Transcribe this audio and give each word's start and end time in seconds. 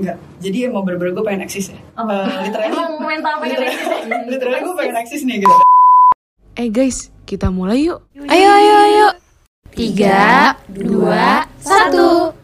Enggak. 0.00 0.16
Jadi 0.40 0.58
emang 0.64 0.82
bener-bener 0.88 1.12
gue 1.12 1.24
pengen 1.28 1.42
eksis 1.44 1.76
ya. 1.76 1.78
Oh. 2.00 2.08
Eh, 2.08 2.48
literally, 2.48 2.68
Emang 2.72 2.90
mental 3.04 3.34
pengen 3.44 3.60
eksis 3.68 3.84
ya? 3.84 3.98
literally 4.32 4.60
gue 4.64 4.74
pengen 4.80 4.96
eksis 4.96 5.22
nih 5.28 5.36
gitu. 5.44 5.56
Eh 6.56 6.68
guys, 6.72 7.12
kita 7.28 7.52
mulai 7.52 7.84
yuk. 7.84 8.00
Ayo, 8.16 8.48
ayo, 8.48 8.74
ayo. 8.88 9.08
Tiga, 9.70 10.56
dua, 10.66 11.46
satu. 11.62 12.39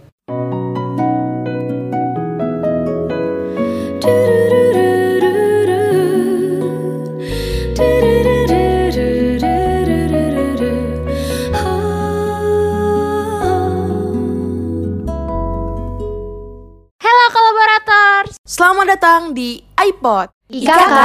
Datang 18.97 19.37
di 19.37 19.61
iPod. 19.77 20.33
IKK 20.49 20.97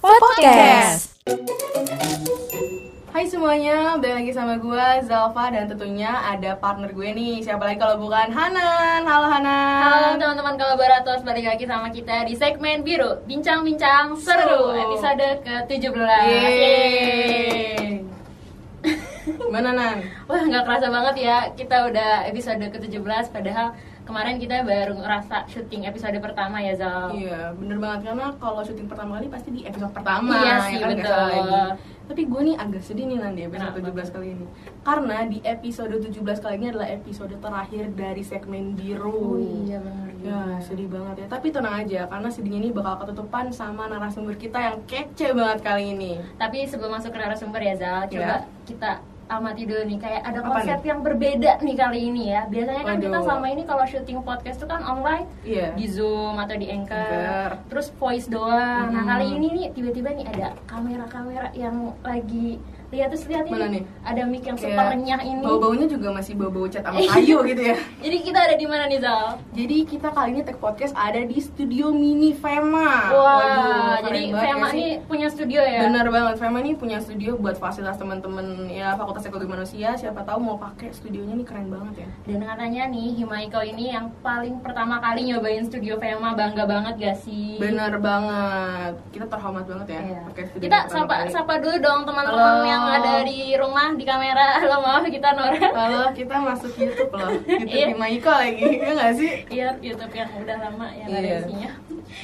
Podcast. 0.00 1.20
Hai 3.12 3.28
semuanya, 3.28 4.00
balik 4.00 4.24
lagi 4.24 4.32
sama 4.32 4.56
gue 4.56 4.86
Zalfa 5.04 5.52
dan 5.52 5.68
tentunya 5.68 6.08
ada 6.08 6.56
partner 6.56 6.88
gue 6.88 7.04
nih 7.12 7.44
Siapa 7.44 7.68
lagi 7.68 7.76
kalau 7.76 8.00
bukan 8.00 8.32
Hanan 8.32 9.04
Halo 9.04 9.28
Hanan 9.28 9.84
Halo 9.84 10.08
teman-teman 10.16 10.56
kolaborator, 10.56 11.20
balik 11.20 11.44
lagi 11.44 11.68
sama 11.68 11.92
kita 11.92 12.24
di 12.24 12.32
segmen 12.32 12.80
biru 12.80 13.20
Bincang-bincang 13.28 14.16
seru, 14.16 14.72
Seru. 14.72 14.80
episode 14.80 15.44
ke-17 15.44 16.00
Yeay 16.00 18.00
Gimana 19.28 19.76
Nan? 19.76 20.00
Wah 20.32 20.42
nggak 20.48 20.64
kerasa 20.64 20.88
banget 20.88 21.28
ya, 21.28 21.36
kita 21.52 21.92
udah 21.92 22.24
episode 22.24 22.64
ke-17 22.72 23.28
Padahal 23.28 23.76
kemarin 24.04 24.36
kita 24.36 24.60
baru 24.60 24.92
ngerasa 24.94 25.44
syuting 25.46 25.84
episode 25.84 26.16
pertama 26.18 26.56
ya 26.58 26.72
Zal 26.72 27.10
Iya, 27.10 27.52
bener 27.52 27.76
banget 27.76 28.00
karena 28.06 28.28
kalau 28.34 28.60
syuting 28.60 28.84
pertama 28.84 29.16
kali 29.16 29.26
pasti 29.26 29.48
di 29.50 29.62
episode 29.62 29.90
pertama 29.90 30.32
Iya 30.38 30.44
ya 30.46 30.56
sih, 30.62 30.76
kan, 30.76 30.88
nggak 30.90 31.00
betul. 31.00 31.24
lagi. 31.48 31.82
Tapi 32.04 32.22
gue 32.22 32.40
nih 32.44 32.56
agak 32.58 32.82
sedih 32.82 33.04
nih 33.06 33.16
Nan 33.16 33.32
di 33.32 33.42
episode 33.42 33.72
Kenapa? 33.74 33.96
17 34.04 34.12
kali 34.12 34.26
ini 34.30 34.46
Karena 34.80 35.16
di 35.24 35.38
episode 35.40 35.94
17 35.96 36.20
kali 36.38 36.54
ini 36.54 36.66
adalah 36.68 36.88
episode 36.90 37.32
terakhir 37.34 37.84
dari 37.90 38.20
segmen 38.20 38.64
biru 38.74 39.08
Oh 39.08 39.40
iya 39.40 39.80
benar 39.80 40.12
Ya 40.20 40.40
sedih 40.60 40.84
banget 40.86 41.24
ya 41.24 41.26
Tapi 41.30 41.48
tenang 41.48 41.76
aja 41.78 42.04
karena 42.04 42.28
sedihnya 42.28 42.60
ini 42.60 42.70
bakal 42.70 42.94
ketutupan 43.02 43.48
sama 43.50 43.88
narasumber 43.88 44.36
kita 44.36 44.60
yang 44.62 44.76
kece 44.84 45.32
banget 45.32 45.64
kali 45.64 45.96
ini 45.96 46.20
Tapi 46.34 46.64
sebelum 46.64 46.92
masuk 46.92 47.08
ke 47.08 47.18
narasumber 47.18 47.60
ya 47.62 47.72
Zal, 47.74 48.04
coba 48.06 48.36
Ya. 48.36 48.36
kita 48.62 48.90
amati 49.26 49.64
dulu 49.64 49.82
nih 49.84 49.98
kayak 49.98 50.22
ada 50.22 50.38
Apa 50.38 50.48
konsep 50.50 50.80
yang 50.82 51.00
berbeda 51.00 51.52
nih 51.58 51.74
kali 51.74 52.00
ini 52.06 52.22
ya. 52.28 52.44
Biasanya 52.46 52.82
kan 52.82 52.96
kita 52.98 53.10
Waduh. 53.10 53.24
selama 53.24 53.46
ini 53.48 53.62
kalau 53.62 53.84
syuting 53.84 54.20
podcast 54.20 54.56
itu 54.56 54.66
kan 54.66 54.82
online 54.82 55.24
Iya 55.42 55.66
di 55.72 55.86
Zoom 55.86 56.36
atau 56.36 56.54
di 56.54 56.66
Anchor, 56.66 56.92
Anchor. 56.94 57.50
terus 57.66 57.88
voice 57.92 58.26
doang. 58.26 58.88
Nah 58.88 59.00
Mhm. 59.00 59.08
kali 59.08 59.26
ini 59.32 59.46
nih 59.50 59.66
tiba-tiba 59.70 60.10
nih 60.12 60.26
ada 60.28 60.48
kamera-kamera 60.64 61.48
yang 61.52 61.76
lagi 62.00 62.60
lihat 62.94 63.08
terus 63.10 63.26
lihat 63.26 63.44
ini 63.44 63.58
nih? 63.68 63.82
ada 64.00 64.22
mic 64.24 64.42
yang 64.42 64.54
super 64.54 64.84
renyah 64.86 65.20
ini. 65.20 65.42
Bau-baunya 65.42 65.86
juga 65.86 66.08
masih 66.10 66.32
bau-bau 66.34 66.64
cat 66.64 66.80
sama 66.80 67.02
kayu 67.02 67.42
gitu 67.42 67.62
ya 67.64 67.76
Jadi 68.04 68.16
kita 68.20 68.38
ada 68.40 68.54
di 68.54 68.64
mana 68.64 68.84
nih 68.86 69.00
Zal? 69.00 69.26
Jadi 69.50 69.76
kita 69.84 70.08
kali 70.08 70.28
ini 70.30 70.40
take 70.40 70.56
podcast 70.56 70.94
ada 70.94 71.18
di 71.18 71.36
studio 71.36 71.90
mini 71.90 72.30
Fema 72.32 73.10
Wah, 73.10 73.98
keren 74.00 74.06
jadi 74.06 74.20
Fema 74.32 74.66
ya 74.66 74.72
ini 74.72 74.86
punya 75.02 75.26
studio 75.26 75.60
ya? 75.60 75.80
Bener 75.82 76.06
banget, 76.06 76.34
Fema 76.36 76.58
ini 76.58 76.72
punya 76.74 76.98
studio 76.98 77.34
buat 77.34 77.56
fasilitas 77.56 77.96
teman-teman 77.96 78.44
ya 78.66 78.94
Fakultas 78.94 79.24
Ekologi 79.24 79.48
Manusia 79.48 79.92
Siapa 79.94 80.22
tahu 80.22 80.38
mau 80.40 80.56
pakai 80.56 80.90
studionya 80.90 81.34
nih 81.34 81.44
keren 81.44 81.68
banget 81.68 81.94
ya 82.00 82.08
Dan 82.24 82.40
katanya 82.44 82.82
nih 82.86 83.08
Himaiko 83.14 83.60
ini 83.60 83.90
yang 83.90 84.14
paling 84.20 84.60
pertama 84.60 85.00
kali 85.00 85.26
nyobain 85.26 85.64
studio 85.64 85.96
Fema 85.96 86.32
bangga 86.32 86.64
banget 86.64 86.94
gak 86.96 87.16
sih? 87.18 87.56
Bener 87.56 87.96
banget, 87.98 88.94
kita 89.10 89.26
terhormat 89.26 89.64
banget 89.64 89.88
ya 89.88 90.00
Iya. 90.04 90.20
pakai 90.26 90.44
studio 90.46 90.62
Kita 90.62 90.78
sapa 90.86 91.14
kali. 91.16 91.30
sapa 91.30 91.54
dulu 91.56 91.76
dong 91.78 92.00
teman-teman 92.04 92.52
Halo. 92.54 92.66
Yang 92.84 93.00
ada 93.00 93.24
di 93.24 93.38
rumah 93.56 93.88
di 93.92 94.04
kamera. 94.04 94.46
Halo 94.60 94.76
maaf 94.78 95.04
kita 95.06 95.28
Nora. 95.32 95.56
Halo, 95.72 96.02
kita 96.12 96.36
masuk 96.38 96.72
YouTube 96.74 97.12
loh 97.12 97.30
YouTube 97.48 97.72
Iya. 97.72 97.86
di 97.90 97.96
Maiko 97.96 98.30
lagi, 98.30 98.68
ya 98.76 98.90
nggak 98.92 99.12
sih? 99.16 99.30
Iya 99.48 99.68
YouTube 99.80 100.12
yang 100.12 100.30
udah 100.36 100.56
lama 100.60 100.86
yang 100.92 101.08
ada 101.08 101.20
Iya. 101.20 101.36
isinya. 101.40 101.70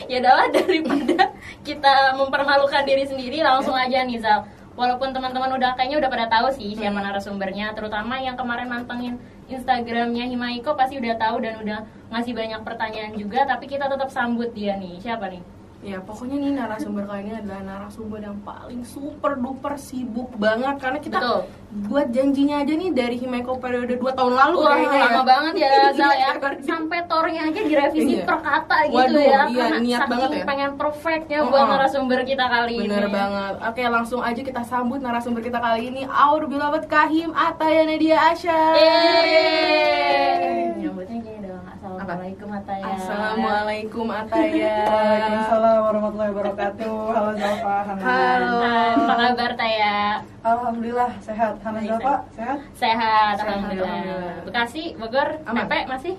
Ya 0.06 0.16
udahlah 0.20 0.46
daripada 0.56 1.20
kita 1.62 1.94
mempermalukan 2.14 2.82
diri 2.84 3.04
sendiri 3.04 3.40
langsung 3.40 3.74
aja 3.74 4.04
nih 4.04 4.20
Zal. 4.20 4.44
Walaupun 4.70 5.10
teman-teman 5.10 5.50
udah 5.52 5.74
kayaknya 5.74 5.98
udah 5.98 6.08
pada 6.08 6.26
tahu 6.30 6.46
sih 6.50 6.72
siapa 6.72 6.94
Hmm. 6.94 7.04
narasumbernya, 7.10 7.72
terutama 7.74 8.16
yang 8.16 8.36
kemarin 8.36 8.68
mantengin 8.68 9.16
Instagramnya 9.50 10.24
Himaiko 10.24 10.78
pasti 10.78 10.94
udah 10.96 11.18
tahu 11.18 11.42
dan 11.42 11.58
udah 11.58 11.78
ngasih 12.08 12.32
banyak 12.32 12.60
pertanyaan 12.62 13.12
juga. 13.12 13.42
Tapi 13.44 13.66
kita 13.66 13.88
tetap 13.88 14.08
sambut 14.08 14.52
dia 14.52 14.78
nih. 14.78 15.00
Siapa 15.00 15.26
nih? 15.26 15.42
Ya 15.80 15.96
pokoknya 15.98 16.36
nih 16.36 16.50
narasumber 16.54 17.02
kali 17.02 17.20
ini 17.24 17.32
adalah 17.34 17.60
narasumber 17.62 18.20
yang 18.20 18.36
paling 18.40 18.84
super 18.84 19.34
duper 19.34 19.74
sibuk 19.74 20.28
banget 20.36 20.76
Karena 20.76 20.98
kita 20.98 21.16
Betul. 21.16 21.40
buat 21.88 22.06
janjinya 22.10 22.60
aja 22.60 22.70
nih 22.70 22.90
dari 22.90 23.16
Himaiko 23.16 23.56
periode 23.56 23.94
2 23.94 24.12
tahun 24.12 24.32
lalu 24.34 24.54
Wah, 24.60 24.70
kayaknya 24.70 24.98
lama 25.00 25.10
ya. 25.10 25.22
banget 25.24 25.52
ya 25.56 25.68
Zal 25.96 26.12
ya. 26.12 26.28
Sampai 26.60 26.98
tornya 27.06 27.40
aja 27.42 27.60
direvisi 27.62 28.12
Iya. 28.12 28.22
per 28.22 28.36
kata 28.38 28.76
gitu 28.84 28.94
Waduh, 28.94 29.16
ya. 29.16 29.40
iya, 29.48 29.62
Karena 29.64 29.78
niat 29.80 29.98
saking 29.98 30.10
banget 30.12 30.28
ya. 30.30 30.44
pengen 30.44 30.70
perfectnya 30.76 31.36
Oh, 31.38 31.48
buat 31.48 31.58
oh. 31.58 31.66
narasumber 31.70 32.18
kita 32.24 32.44
kali 32.44 32.72
ini. 32.76 32.82
Bener 32.84 33.06
banget. 33.08 33.54
Oke, 33.64 33.82
langsung 33.82 34.20
aja 34.20 34.40
kita 34.42 34.62
sambut 34.62 34.98
narasumber 34.98 35.40
kita 35.40 35.58
kali 35.58 35.86
ini 35.86 36.02
Our 36.04 36.44
beloved 36.44 36.84
Kahim 36.86 37.32
Ataya 37.32 37.82
Nadia 37.84 38.16
Asya. 38.28 38.58
Yeay. 38.76 40.76
Nyambutnya 40.76 41.18
gini. 41.18 41.39
Assalamualaikum 42.10 42.50
Ataya. 42.50 42.90
Assalamualaikum 42.98 44.06
Ataya. 44.10 44.82
Waalaikumsalam 44.82 45.78
warahmatullahi 45.78 46.30
wabarakatuh. 46.34 46.94
Halo 47.06 47.30
Zalfa, 47.38 47.86
Hana. 47.86 48.02
Halo. 48.02 48.58
Apa 48.98 49.14
kabar 49.14 49.52
Taya? 49.54 49.94
Alhamdulillah 50.42 51.10
sehat. 51.22 51.54
Hana 51.62 51.78
Zalfa 51.78 52.26
sehat? 52.34 52.58
Sehat, 52.74 53.38
Sehat, 53.38 53.46
alhamdulillah. 53.46 53.94
alhamdulillah. 53.94 54.42
Bekasi, 54.42 54.98
Bogor, 54.98 55.38
Aman. 55.46 55.70
Pepe 55.70 55.86
masih? 55.86 56.14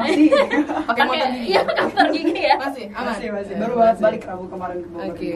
Masih. 0.00 0.32
Pakai 0.88 1.04
motor 1.12 1.28
gigi. 1.28 1.52
Iya, 1.52 1.60
pakai 1.68 1.84
motor 1.92 2.06
gigi 2.08 2.40
ya. 2.40 2.56
Masih, 2.56 2.86
aman. 2.96 3.12
Masih 3.12 3.28
masih. 3.36 3.54
Baru 3.60 3.74
banget 3.76 3.92
masih. 3.92 4.04
balik 4.08 4.22
Rabu 4.24 4.44
kemarin 4.48 4.78
ke 4.80 4.88
Bogor. 4.88 5.12
Oke. 5.12 5.32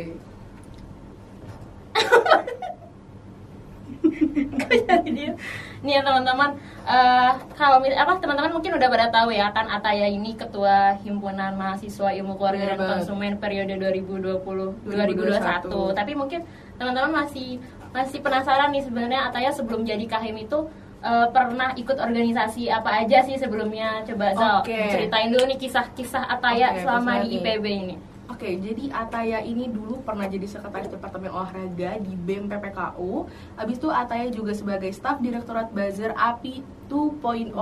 jadi 4.89 5.11
dia 5.13 5.33
nih 5.79 5.99
ya 5.99 6.01
teman-teman 6.03 6.59
eh, 6.87 7.33
kalau 7.55 7.79
apa 7.79 8.13
teman-teman 8.19 8.51
mungkin 8.51 8.75
udah 8.75 8.89
pada 8.91 9.07
tahu 9.15 9.31
ya 9.31 9.51
kan 9.55 9.71
Ataya 9.71 10.11
ini 10.11 10.35
ketua 10.35 10.99
himpunan 11.07 11.55
mahasiswa 11.55 12.11
ilmu 12.19 12.35
keluarga 12.35 12.75
Bener 12.75 12.79
dan 12.79 12.89
konsumen 12.99 13.33
periode 13.39 13.79
2020 13.79 14.43
2021. 14.91 15.95
2021 15.95 15.99
tapi 15.99 16.13
mungkin 16.19 16.41
teman-teman 16.79 17.23
masih 17.23 17.63
masih 17.95 18.19
penasaran 18.21 18.75
nih 18.75 18.83
sebenarnya 18.83 19.31
Ataya 19.31 19.51
sebelum 19.55 19.87
jadi 19.87 20.03
kahim 20.11 20.35
itu 20.35 20.59
eh, 20.99 21.27
pernah 21.31 21.71
ikut 21.79 21.95
organisasi 21.95 22.67
apa 22.67 23.07
aja 23.07 23.23
sih 23.23 23.39
sebelumnya 23.39 24.03
coba 24.03 24.35
Zal 24.35 24.67
Oke. 24.67 24.75
ceritain 24.91 25.31
dulu 25.31 25.47
nih 25.47 25.59
kisah-kisah 25.63 26.27
Ataya 26.27 26.75
Oke, 26.75 26.83
selama 26.83 27.13
di. 27.23 27.39
IPB 27.39 27.65
ini 27.67 27.97
Oke, 28.29 28.61
jadi 28.61 28.93
Ataya 28.93 29.41
ini 29.41 29.73
dulu 29.73 30.05
pernah 30.05 30.29
jadi 30.29 30.45
sekretaris 30.45 30.93
Departemen 30.93 31.33
Olahraga 31.33 31.97
di 31.97 32.13
BEM 32.13 32.53
PPKU. 32.53 33.25
Habis 33.57 33.81
itu 33.81 33.89
Ataya 33.89 34.29
juga 34.29 34.53
sebagai 34.53 34.93
staf 34.93 35.17
Direktorat 35.25 35.73
Buzzer 35.73 36.13
API 36.13 36.61
2.0. 36.93 37.57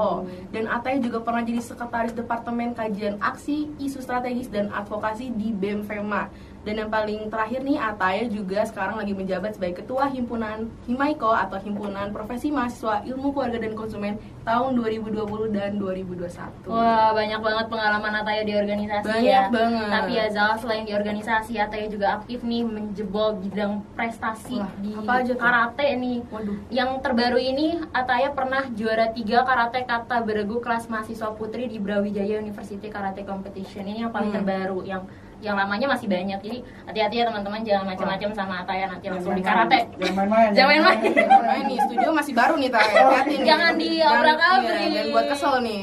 Dan 0.51 0.67
Ataya 0.67 0.99
juga 0.99 1.23
pernah 1.23 1.47
jadi 1.47 1.63
sekretaris 1.63 2.19
Departemen 2.19 2.75
Kajian 2.75 3.15
Aksi, 3.23 3.71
Isu 3.79 4.03
Strategis 4.03 4.51
dan 4.51 4.75
Advokasi 4.75 5.31
di 5.39 5.55
BEM 5.55 5.87
FEMA. 5.87 6.35
Dan 6.67 6.75
yang 6.77 6.91
paling 6.91 7.31
terakhir 7.31 7.63
nih, 7.63 7.79
Ataya 7.79 8.27
juga 8.27 8.67
sekarang 8.67 8.99
lagi 8.99 9.15
menjabat 9.15 9.55
sebagai 9.55 9.81
Ketua 9.81 10.11
Himpunan 10.11 10.67
Himaiko 10.83 11.31
atau 11.31 11.57
Himpunan 11.57 12.11
Profesi 12.11 12.51
Mahasiswa 12.51 13.07
Ilmu 13.07 13.31
Keluarga 13.31 13.63
dan 13.63 13.73
Konsumen 13.73 14.15
tahun 14.43 14.75
2020 14.75 15.15
dan 15.49 15.79
2021. 15.79 16.67
Wah 16.67 17.15
banyak 17.15 17.39
banget 17.39 17.67
pengalaman 17.67 18.13
Ataya 18.17 18.43
di 18.43 18.53
organisasi 18.53 19.07
Banyak 19.07 19.23
ya. 19.23 19.47
banget. 19.49 19.89
Tapi 19.89 20.11
ya 20.13 20.27
Zal 20.29 20.53
selain 20.57 20.83
di 20.83 20.93
organisasi 20.93 21.55
Ataya 21.57 21.87
juga 21.87 22.19
aktif 22.19 22.43
nih 22.43 22.63
menjebol 22.63 23.39
bidang 23.39 23.87
prestasi 23.95 24.59
Wah, 24.59 24.71
di 24.77 24.91
apa 24.93 25.13
aja 25.17 25.33
tuh? 25.33 25.39
karate 25.39 25.87
nih. 25.95 26.19
Waduh. 26.27 26.57
Yang 26.69 26.91
terbaru 27.01 27.39
ini 27.39 27.67
Ataya 27.91 28.29
pernah 28.33 28.67
juara 28.73 29.07
tiga 29.09 29.47
karate 29.47 29.87
kata 29.87 30.19
beregu 30.21 30.59
kelas 30.59 30.87
mahasiswa 30.87 31.31
putri 31.31 31.71
di 31.71 31.79
Brawijaya 31.79 32.43
University 32.43 32.91
Karate 32.91 33.23
Competition. 33.23 33.87
Ini 33.87 34.03
yang 34.03 34.11
paling 34.11 34.29
Hmm. 34.29 34.43
terbaru 34.43 34.83
yang 34.83 35.07
yang 35.45 35.57
lamanya 35.57 35.87
masih 35.87 36.09
banyak. 36.09 36.39
Jadi 36.41 36.59
hati-hati 36.89 37.15
ya 37.21 37.25
teman-teman 37.29 37.61
jangan 37.61 37.85
macam-macam 37.93 38.31
sama 38.33 38.55
Ataya 38.65 38.85
nanti 38.89 39.07
langsung 39.13 39.37
di 39.37 39.45
karate. 39.45 39.85
Jangan 40.01 40.15
main-main. 40.17 40.51
Jangan 40.57 40.69
main-main. 40.73 40.99
Nah, 41.45 41.57
ini 41.65 41.75
studio 41.81 42.09
masih 42.13 42.33
baru 42.33 42.55
nih, 42.57 42.71
Tay. 42.73 42.89
Hati-hati 42.89 43.35
nih. 43.37 43.47
Jangan 43.47 43.73
diobrak-abrik. 43.77 44.65
Jangan- 44.67 44.81
iya, 44.81 44.93
Jangan 44.97 45.13
buat 45.13 45.27
kesel 45.29 45.55
nih. 45.63 45.83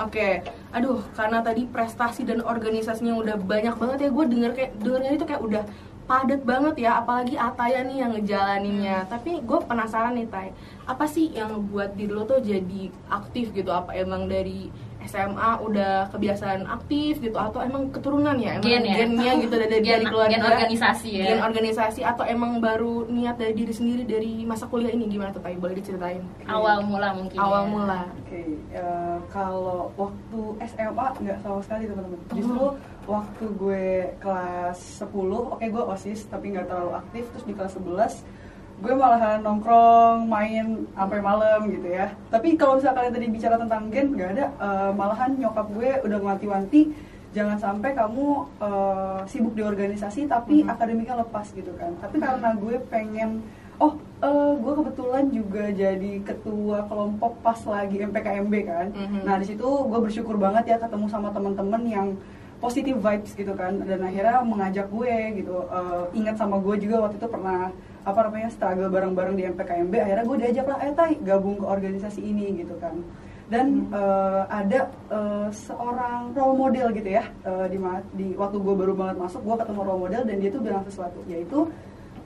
Oke, 0.00 0.28
aduh, 0.72 1.04
karena 1.12 1.44
tadi 1.44 1.68
prestasi 1.68 2.24
dan 2.24 2.40
organisasinya 2.40 3.12
udah 3.12 3.36
banyak 3.36 3.76
banget 3.76 3.98
ya, 4.00 4.08
gue 4.08 4.24
denger 4.32 4.50
kayak 4.56 4.72
dengernya 4.80 5.10
itu 5.12 5.26
kayak 5.28 5.42
udah 5.44 5.62
padat 6.08 6.40
banget 6.40 6.74
ya, 6.80 6.96
apalagi 6.96 7.36
Ataya 7.36 7.84
nih 7.84 8.00
yang 8.00 8.16
ngejalaninnya. 8.16 9.04
Tapi 9.12 9.44
gue 9.44 9.58
penasaran 9.60 10.16
nih, 10.16 10.24
Tay, 10.24 10.56
apa 10.88 11.04
sih 11.04 11.28
yang 11.30 11.52
buat 11.68 11.92
diri 11.92 12.16
lo 12.16 12.24
tuh 12.24 12.40
jadi 12.40 12.88
aktif 13.12 13.52
gitu? 13.52 13.68
Apa 13.68 13.92
emang 13.92 14.24
dari 14.24 14.72
SMA 15.04 15.50
udah 15.64 16.08
kebiasaan 16.12 16.68
aktif 16.68 17.18
gitu 17.18 17.36
atau 17.36 17.60
emang 17.60 17.88
keturunan 17.88 18.36
ya 18.36 18.60
emang 18.60 18.68
Gen 18.68 18.84
ya? 18.84 18.94
gennya 19.00 19.32
gitu 19.40 19.54
dari, 19.56 19.68
dari 19.80 19.84
Gen- 19.84 20.08
keluarga 20.08 20.32
gen 20.36 20.44
organisasi 20.44 21.10
ya. 21.12 21.26
gen 21.32 21.40
organisasi 21.40 22.00
atau 22.04 22.24
emang 22.24 22.60
baru 22.60 23.08
niat 23.08 23.40
dari 23.40 23.56
diri 23.56 23.72
sendiri 23.72 24.02
dari 24.04 24.44
masa 24.44 24.68
kuliah 24.68 24.92
ini 24.92 25.08
gimana 25.08 25.32
tuh 25.32 25.40
Tay 25.40 25.56
boleh 25.56 25.72
diceritain 25.72 26.20
awal 26.44 26.84
mula 26.84 27.16
mungkin 27.16 27.38
awal 27.40 27.64
ya. 27.64 27.70
mula 27.70 28.00
Oke, 28.20 28.42
eh, 28.70 29.18
kalau 29.34 29.90
waktu 29.98 30.40
SMA 30.70 31.06
nggak 31.18 31.38
sama 31.42 31.58
sekali 31.66 31.90
teman-teman. 31.90 32.20
Justru 32.30 32.64
waktu 33.10 33.44
gue 33.58 33.84
kelas 34.22 34.78
10, 35.02 35.10
oke 35.50 35.66
gue 35.66 35.84
osis 35.90 36.30
tapi 36.30 36.54
nggak 36.54 36.70
terlalu 36.70 36.94
aktif. 36.94 37.26
Terus 37.34 37.44
di 37.44 37.54
kelas 37.58 37.74
11 37.74 38.22
gue 38.80 38.94
malahan 38.94 39.38
nongkrong, 39.38 40.24
main 40.24 40.66
sampai 40.90 41.20
malam 41.20 41.68
gitu 41.68 41.88
ya. 41.90 42.08
Tapi 42.28 42.56
kalau 42.56 42.76
misalnya 42.76 42.96
kalian 42.98 43.14
tadi 43.14 43.26
bicara 43.28 43.56
tentang 43.56 43.82
gen, 43.88 44.06
nggak 44.12 44.30
ada. 44.32 44.46
Eh, 44.50 44.90
malahan 44.92 45.30
nyokap 45.34 45.66
gue 45.70 45.90
udah 46.02 46.18
ngewanti-wanti 46.18 46.82
jangan 47.30 47.56
sampai 47.56 47.92
kamu 47.92 48.26
eh, 48.58 49.18
sibuk 49.24 49.52
di 49.52 49.62
organisasi 49.62 50.26
tapi 50.26 50.64
Mhm. 50.64 50.68
akademiknya 50.68 51.16
lepas 51.18 51.46
gitu 51.50 51.70
kan. 51.74 51.92
Tapi 51.98 52.16
karena 52.18 52.52
gue 52.54 52.76
pengen 52.88 53.44
oh 53.76 53.94
eh, 54.18 54.52
gue 54.56 54.72
kebetulan 54.74 55.24
juga 55.28 55.64
jadi 55.70 56.12
ketua 56.20 56.84
kelompok 56.84 57.32
pas 57.40 57.56
lagi 57.66 57.96
MPKMB 57.98 58.54
kan 58.62 58.86
Mhm. 58.90 59.20
nah 59.24 59.36
di 59.36 59.46
situ 59.46 59.64
gue 59.64 59.98
bersyukur 59.98 60.36
banget 60.36 60.64
ya 60.66 60.76
ketemu 60.76 61.06
sama 61.06 61.28
teman-teman 61.30 61.80
yang 61.82 62.08
positive 62.60 63.00
vibes 63.00 63.32
gitu 63.32 63.52
kan 63.54 63.80
dan 63.80 64.00
akhirnya 64.00 64.40
mengajak 64.42 64.84
gue 64.86 65.14
gitu 65.34 65.64
Eh, 65.66 66.04
ingat 66.14 66.36
sama 66.36 66.56
gue 66.58 66.76
juga 66.78 67.00
waktu 67.02 67.16
itu 67.16 67.24
pernah 67.26 67.72
apa 68.00 68.18
namanya 68.26 68.48
struggle 68.48 68.88
bareng-bareng 68.88 69.36
di 69.36 69.44
MPKMB 69.44 69.94
akhirnya 70.00 70.24
gue 70.24 70.36
diajak 70.40 70.66
lah 70.68 70.78
eh 70.80 70.92
tay 70.96 71.12
gabung 71.20 71.60
ke 71.60 71.66
organisasi 71.66 72.20
ini 72.24 72.64
gitu 72.64 72.76
kan. 72.80 72.96
Dan 73.50 73.90
eh, 73.90 74.42
ada 74.46 74.88
eh, 75.10 75.48
seorang 75.50 76.32
role 76.32 76.56
model 76.56 76.94
gitu 76.94 77.10
ya 77.10 77.24
eh, 77.44 77.66
di 77.68 77.78
di 78.14 78.26
waktu 78.38 78.56
gue 78.62 78.74
baru 78.74 78.92
banget 78.94 79.16
masuk 79.18 79.42
gue 79.42 79.56
ketemu 79.58 79.80
role 79.84 80.00
model 80.06 80.22
dan 80.24 80.36
dia 80.38 80.50
tuh 80.54 80.62
bilang 80.62 80.82
sesuatu 80.86 81.20
yaitu 81.26 81.68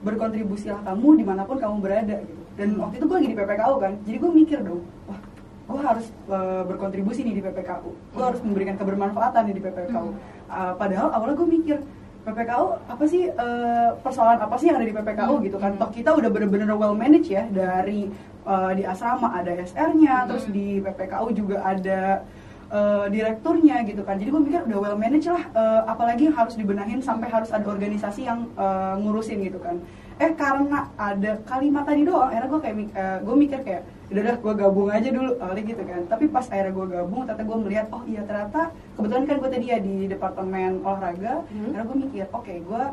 berkontribusilah 0.05 0.85
kamu 0.85 1.09
di 1.19 1.23
mana 1.25 1.41
pun 1.43 1.57
kamu 1.57 1.81
berada 1.81 2.21
gitu. 2.21 2.43
Dan 2.55 2.79
waktu 2.79 3.01
itu 3.01 3.05
gue 3.09 3.17
lagi 3.19 3.29
di 3.33 3.37
PPKU 3.37 3.75
kan 3.81 3.93
jadi 4.05 4.17
gue 4.21 4.31
mikir 4.31 4.59
dong 4.63 4.85
wah 5.11 5.19
gue 5.65 5.81
harus 5.81 6.07
uh, 6.29 6.61
berkontribusi 6.61 7.25
nih 7.25 7.41
di 7.41 7.43
PPKU 7.43 7.89
gue 8.13 8.23
harus 8.23 8.37
memberikan 8.45 8.77
kebermanfaatan 8.77 9.49
nih 9.49 9.55
di 9.57 9.63
PPKU 9.65 10.09
Uh, 10.45 10.77
padahal 10.77 11.09
awalnya 11.09 11.41
gue 11.41 11.49
mikir 11.57 11.77
PPKU 12.25 12.65
apa 12.89 13.03
sih 13.05 13.29
uh, 13.29 13.93
persoalan 14.01 14.41
apa 14.41 14.55
sih 14.57 14.73
yang 14.73 14.81
ada 14.81 14.87
di 14.89 14.95
PPKU 14.97 15.35
gitu 15.45 15.57
kan? 15.61 15.77
toh 15.77 15.93
kita 15.93 16.09
udah 16.17 16.29
bener-bener 16.33 16.65
well 16.73 16.97
managed 16.97 17.29
ya 17.29 17.45
dari 17.53 18.09
uh, 18.49 18.73
di 18.73 18.81
asrama 18.81 19.29
ada 19.29 19.53
SR-nya 19.53 20.25
terus 20.25 20.49
di 20.49 20.81
PPKU 20.81 21.27
juga 21.37 21.61
ada 21.61 22.25
uh, 22.73 23.05
direkturnya 23.13 23.85
gitu 23.85 24.01
kan. 24.01 24.17
Jadi 24.17 24.29
gue 24.33 24.41
mikir 24.41 24.61
udah 24.65 24.79
well 24.81 24.97
managed 24.97 25.29
lah 25.29 25.45
uh, 25.53 25.81
apalagi 25.85 26.25
yang 26.27 26.35
harus 26.35 26.57
dibenahin 26.57 26.97
sampai 26.97 27.29
harus 27.29 27.53
ada 27.53 27.65
organisasi 27.69 28.25
yang 28.25 28.49
uh, 28.57 28.97
ngurusin 28.97 29.45
gitu 29.45 29.61
kan. 29.61 29.77
Eh 30.17 30.33
karena 30.33 30.89
ada 30.97 31.37
kalimat 31.45 31.85
tadi 31.85 32.01
doang 32.09 32.33
akhirnya 32.33 32.49
gue 32.49 32.61
kayak 32.65 32.75
uh, 32.97 33.17
gue 33.21 33.35
mikir 33.37 33.59
kayak 33.61 33.83
udah 34.05 34.21
dah 34.21 34.35
gue 34.37 34.53
gabung 34.53 34.89
aja 34.93 35.09
dulu. 35.09 35.31
Awalnya 35.41 35.63
gitu 35.65 35.83
kan. 35.85 36.01
Tapi 36.05 36.25
pas 36.29 36.45
akhirnya 36.45 36.73
gue 36.73 36.85
gabung 36.93 37.21
ternyata 37.25 37.43
gue 37.43 37.57
melihat 37.65 37.87
oh 37.89 38.03
iya 38.05 38.21
ternyata 38.21 38.61
kebetulan 38.97 39.23
kan 39.25 39.35
gue 39.41 39.49
tadi 39.49 39.65
ya 39.69 39.77
di 39.81 39.95
departemen 40.05 40.71
olahraga. 40.85 41.41
Hmm. 41.49 41.73
akhirnya 41.73 41.85
gue 41.89 41.97
mikir 42.05 42.25
oke 42.29 42.53
gue 42.53 42.83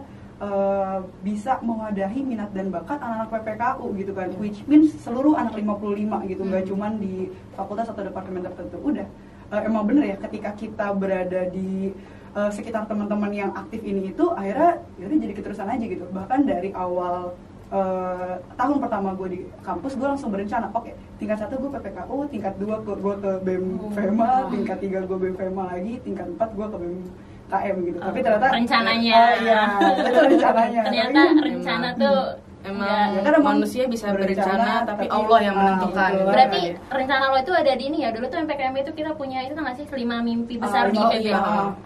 uh, 0.40 0.98
bisa 1.20 1.52
mewadahi 1.60 2.20
minat 2.24 2.50
dan 2.56 2.72
bakat 2.72 2.98
anak-anak 2.98 3.28
PPKU 3.28 3.86
gitu 4.00 4.12
kan. 4.16 4.28
Which 4.40 4.64
means 4.64 4.96
seluruh 5.04 5.36
anak 5.36 5.52
55 5.54 6.30
gitu 6.32 6.42
nggak 6.48 6.62
Hmm. 6.64 6.70
cuman 6.72 6.92
di 6.96 7.28
fakultas 7.54 7.92
atau 7.92 8.02
departemen 8.02 8.40
tertentu. 8.40 8.76
Udah. 8.80 9.06
Uh, 9.52 9.60
emang 9.68 9.84
bener 9.84 10.04
ya 10.08 10.16
ketika 10.16 10.56
kita 10.56 10.86
berada 10.96 11.44
di 11.52 11.92
uh, 12.32 12.48
sekitar 12.48 12.88
teman-teman 12.88 13.28
yang 13.36 13.52
aktif 13.52 13.84
ini 13.84 14.16
itu 14.16 14.24
akhirnya 14.32 14.80
yaudah 14.96 15.18
jadi 15.20 15.34
keterusan 15.36 15.68
aja 15.68 15.84
gitu. 15.84 16.08
Bahkan 16.08 16.40
dari 16.48 16.72
awal 16.72 17.36
uh, 17.72 18.36
tahun 18.54 18.76
pertama 18.78 19.10
gue 19.12 19.28
di 19.28 19.40
kampus 19.60 19.92
gue 19.94 20.04
langsung 20.04 20.28
berencana 20.28 20.68
oke 20.70 20.92
tingkat 21.16 21.38
satu 21.38 21.56
gue 21.56 21.70
PPKU 21.72 22.16
tingkat 22.28 22.54
dua 22.56 22.76
gue 22.78 22.94
gue 22.94 23.14
ke 23.18 23.30
BEM 23.42 23.64
FEMA 23.90 24.30
tingkat 24.48 24.78
tiga 24.78 25.00
gue 25.02 25.18
BEM 25.18 25.34
FEMA 25.34 25.62
lagi 25.66 25.94
tingkat 26.00 26.26
empat 26.28 26.50
gue 26.52 26.66
ke 26.66 26.76
BEM 26.78 26.96
KM 27.44 27.76
gitu. 27.84 27.98
Tapi 28.00 28.16
Oh, 28.16 28.24
ternyata 28.24 28.48
rencananya. 28.48 29.12
oh, 29.12 29.32
iya 29.36 29.60
itu 30.00 30.20
rencananya. 30.24 30.80
Ternyata 30.82 31.20
Tapi- 31.20 31.44
rencana 31.44 31.88
tuh 31.92 32.18
emang 32.62 33.08
Ya 33.12 33.20
kan 33.22 33.34
manusia 33.38 33.84
bisa 33.84 34.06
berencana, 34.08 34.46
berencana, 34.46 34.72
tapi 34.84 35.04
tapi- 35.04 35.10
Allah 35.12 35.38
yang 35.40 35.56
menentukan 35.56 36.10
betul. 36.12 36.26
Berarti 36.28 36.60
Iya. 36.62 36.74
rencana 36.88 37.24
lo 37.26 37.36
itu 37.36 37.52
ada 37.52 37.72
di 37.72 37.84
ini 37.84 37.98
ya. 37.98 38.10
Dulu 38.10 38.24
tuh 38.24 38.38
MPKM 38.38 38.74
itu 38.76 38.90
kita 38.92 39.10
punya 39.12 39.38
itu 39.40 39.52
kan 39.52 39.62
nggak 39.64 39.76
sih 39.76 39.86
lima 39.92 40.16
mimpi 40.18 40.54
besar 40.56 40.84
Ah, 40.84 40.90
di 40.90 40.98
oh, 40.98 41.08
IPB. 41.08 41.22
iya. 41.24 41.38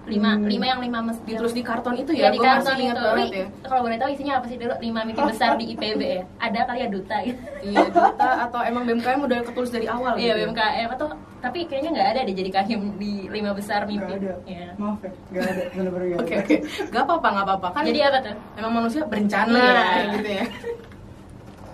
Lima, 0.06 0.30
Hmm. 0.32 0.46
lima 0.46 0.66
yang 0.66 0.80
lima 0.80 0.98
mes 1.02 1.18
terus 1.18 1.52
di 1.52 1.62
karton 1.62 1.94
itu 1.96 2.12
ya, 2.12 2.22
ya, 2.22 2.28
di 2.28 2.38
karton 2.38 2.62
masih 2.68 2.84
ingat 2.84 2.96
itu. 2.96 3.04
banget 3.06 3.28
ya 3.32 3.46
Kalau 3.64 3.80
boleh 3.82 3.96
tahu 3.96 4.10
isinya 4.10 4.34
apa 4.36 4.46
sih 4.46 4.56
dulu? 4.56 4.74
Lima 4.78 5.00
mimpi 5.02 5.22
besar 5.22 5.50
di 5.56 5.64
IPB 5.68 6.00
ya. 6.02 6.22
Ada 6.38 6.60
kali 6.64 6.78
ya 6.78 6.88
duta 6.88 7.16
gitu. 7.22 7.40
iya 7.64 7.78
duta 7.86 8.30
atau 8.44 8.60
emang 8.62 8.82
BMKM 8.84 9.20
udah 9.22 9.38
ketulis 9.42 9.70
dari 9.70 9.86
awal 9.86 10.12
Iya 10.14 10.34
gitu? 10.34 10.52
BMKM 10.52 10.88
atau 10.92 11.06
tapi 11.46 11.58
kayaknya 11.70 11.90
nggak 11.94 12.08
ada 12.10 12.20
deh 12.26 12.34
jadi 12.34 12.50
kahim 12.50 12.98
di 12.98 13.30
lima 13.30 13.54
besar 13.54 13.86
mimpi. 13.86 14.02
Nggak 14.02 14.18
ada. 14.18 14.34
Iya. 14.44 14.68
maaf 14.74 14.98
ya 14.98 15.10
nggak 15.30 15.44
ada. 15.46 15.62
Bener-bener 15.70 16.04
nggak 16.10 16.20
oke 16.26 16.34
oke. 16.42 16.56
Gak 16.90 17.02
apa-apa 17.06 17.28
gak 17.30 17.44
apa-apa. 17.46 17.68
Kan 17.70 17.82
Jadi 17.86 18.00
apa 18.02 18.18
tuh? 18.18 18.34
emang 18.58 18.72
manusia 18.74 19.02
berencana 19.06 19.62
Iya. 19.62 20.10
gitu 20.18 20.30
ya. 20.32 20.44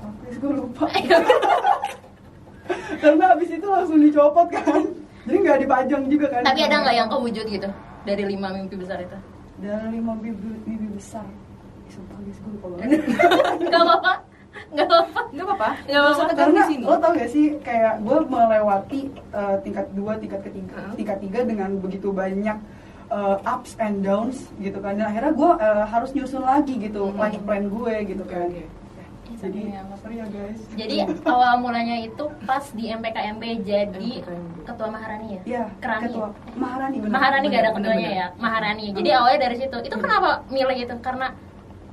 Habis 0.03 0.37
gue 0.37 0.53
lupa. 0.53 0.85
Karena 3.03 3.25
habis 3.33 3.49
itu 3.49 3.67
langsung 3.67 3.99
dicopot 3.99 4.49
kan. 4.49 4.83
Jadi 5.25 5.37
nggak 5.39 5.59
dipajang 5.65 6.03
juga 6.07 6.27
kan. 6.31 6.43
Tapi 6.45 6.61
ada 6.63 6.77
nggak 6.85 6.95
yang 6.95 7.09
kewujud 7.09 7.47
gitu 7.49 7.69
dari 8.03 8.23
lima 8.27 8.49
mimpi 8.53 8.77
besar 8.77 8.99
itu? 9.01 9.17
dari 9.63 9.95
lima 9.95 10.19
bibi, 10.19 10.59
bibi 10.67 10.91
besar. 10.91 11.23
Sumpah 11.87 12.19
guys 12.19 12.35
gue 12.37 12.51
lupa 12.51 12.67
banget. 12.75 12.99
Gak 13.71 13.79
apa-apa, 13.79 14.13
gak 14.73 14.87
apa-apa. 14.87 15.21
nggak 15.31 15.47
apa-apa 15.47 15.71
Nggak 15.83 16.01
apa-apa. 16.01 16.23
Terus 16.23 16.39
karena 16.39 16.53
di 16.59 16.69
sini 16.69 16.83
lo 16.83 16.97
tau 16.97 17.13
gak 17.13 17.31
sih 17.31 17.47
kayak 17.59 17.95
gue 18.01 18.19
melewati 18.27 19.01
uh, 19.31 19.57
tingkat 19.61 19.87
dua 19.93 20.13
tingkat 20.17 20.41
ketiga 20.43 20.75
Heeh. 20.75 20.93
tingkat 20.95 21.19
tiga 21.21 21.41
dengan 21.43 21.71
begitu 21.77 22.09
banyak 22.11 22.57
uh, 23.09 23.37
ups 23.47 23.77
and 23.79 24.01
downs 24.01 24.39
gitu 24.57 24.79
kan 24.79 24.95
dan 24.95 25.07
akhirnya 25.07 25.33
gue 25.33 25.51
uh, 25.55 25.85
harus 25.85 26.11
nyusun 26.11 26.43
lagi 26.43 26.75
gitu 26.79 27.07
Mhm. 27.07 27.17
life 27.17 27.43
plan 27.43 27.65
gue 27.67 27.95
gitu 28.07 28.25
kan 28.25 28.49
Oke. 28.49 28.65
jadi 29.39 29.61
Iya, 29.67 29.83
sorry 29.97 30.17
ya 30.17 30.27
guys 30.29 30.61
Jadi 30.73 30.97
awal 31.25 31.53
mulanya 31.59 31.97
itu 32.01 32.25
pas 32.43 32.63
di 32.71 32.85
MPKMB 32.89 33.43
jadi 33.61 34.13
MPKMB. 34.21 34.63
ketua 34.63 34.89
Maharani 34.89 35.27
ya? 35.29 35.41
Iya, 35.45 35.65
Kerani. 35.79 36.05
ketua 36.07 36.29
Maharani 36.55 36.97
bener. 36.97 37.11
Maharani 37.11 37.47
gak 37.47 37.59
ada 37.59 37.71
Bener, 37.71 37.77
ketuanya 37.83 38.07
bener. 38.07 38.21
ya, 38.21 38.27
Maharani. 38.39 38.87
Jadi 38.93 39.09
Hmm. 39.09 39.19
awalnya 39.19 39.41
dari 39.41 39.57
situ. 39.59 39.77
Itu 39.81 39.97
kenapa 39.97 40.31
milih 40.47 40.79
itu? 40.81 40.95
Karena 41.01 41.27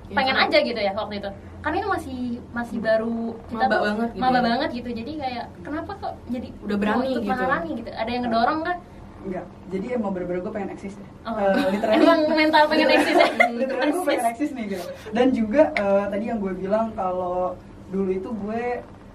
Iya, 0.06 0.14
pengen 0.14 0.36
karena- 0.36 0.46
aja 0.48 0.58
gitu 0.62 0.80
ya 0.80 0.92
waktu 0.94 1.16
itu. 1.18 1.30
Karena 1.60 1.76
itu 1.76 1.90
masih 1.90 2.20
masih 2.50 2.78
baru 2.80 3.18
kita 3.46 3.62
Maba 3.62 3.70
tuh 3.72 3.82
banget 3.86 4.10
gitu 4.10 4.20
maba 4.20 4.34
ya. 4.34 4.44
banget 4.44 4.70
gitu. 4.74 4.90
Jadi 4.92 5.12
kayak 5.16 5.46
kenapa 5.62 5.92
kok 5.96 6.14
jadi 6.28 6.48
Udah 6.60 6.78
berani 6.78 7.08
gitu. 7.14 7.30
Maharani 7.30 7.70
gitu. 7.76 7.90
Ada 7.92 8.10
yang 8.10 8.24
ngedorong 8.26 8.62
kan? 8.64 8.78
Enggak, 9.20 9.46
jadi 9.68 9.88
emang 9.94 10.12
bener-bener 10.12 10.40
gue 10.40 10.54
pengen 10.54 10.72
eksis 10.72 10.96
ya 10.96 11.08
Oh. 11.22 11.36
Eh, 11.36 11.54
literally- 11.70 12.00
Emang 12.00 12.20
mental 12.26 12.64
pengen 12.66 12.90
eksis 12.90 13.16
ya? 13.16 13.28
literally 13.60 13.92
gue 13.92 14.04
pengen 14.08 14.26
eksis 14.26 14.50
nih 14.50 14.66
gitu 14.70 14.86
dan 15.12 15.28
juga 15.30 15.62
eh, 15.76 16.06
tadi 16.08 16.24
yang 16.26 16.40
gue 16.40 16.54
bilang 16.56 16.86
kalau 16.94 17.60
dulu 17.90 18.10
itu 18.10 18.30
gue 18.32 18.62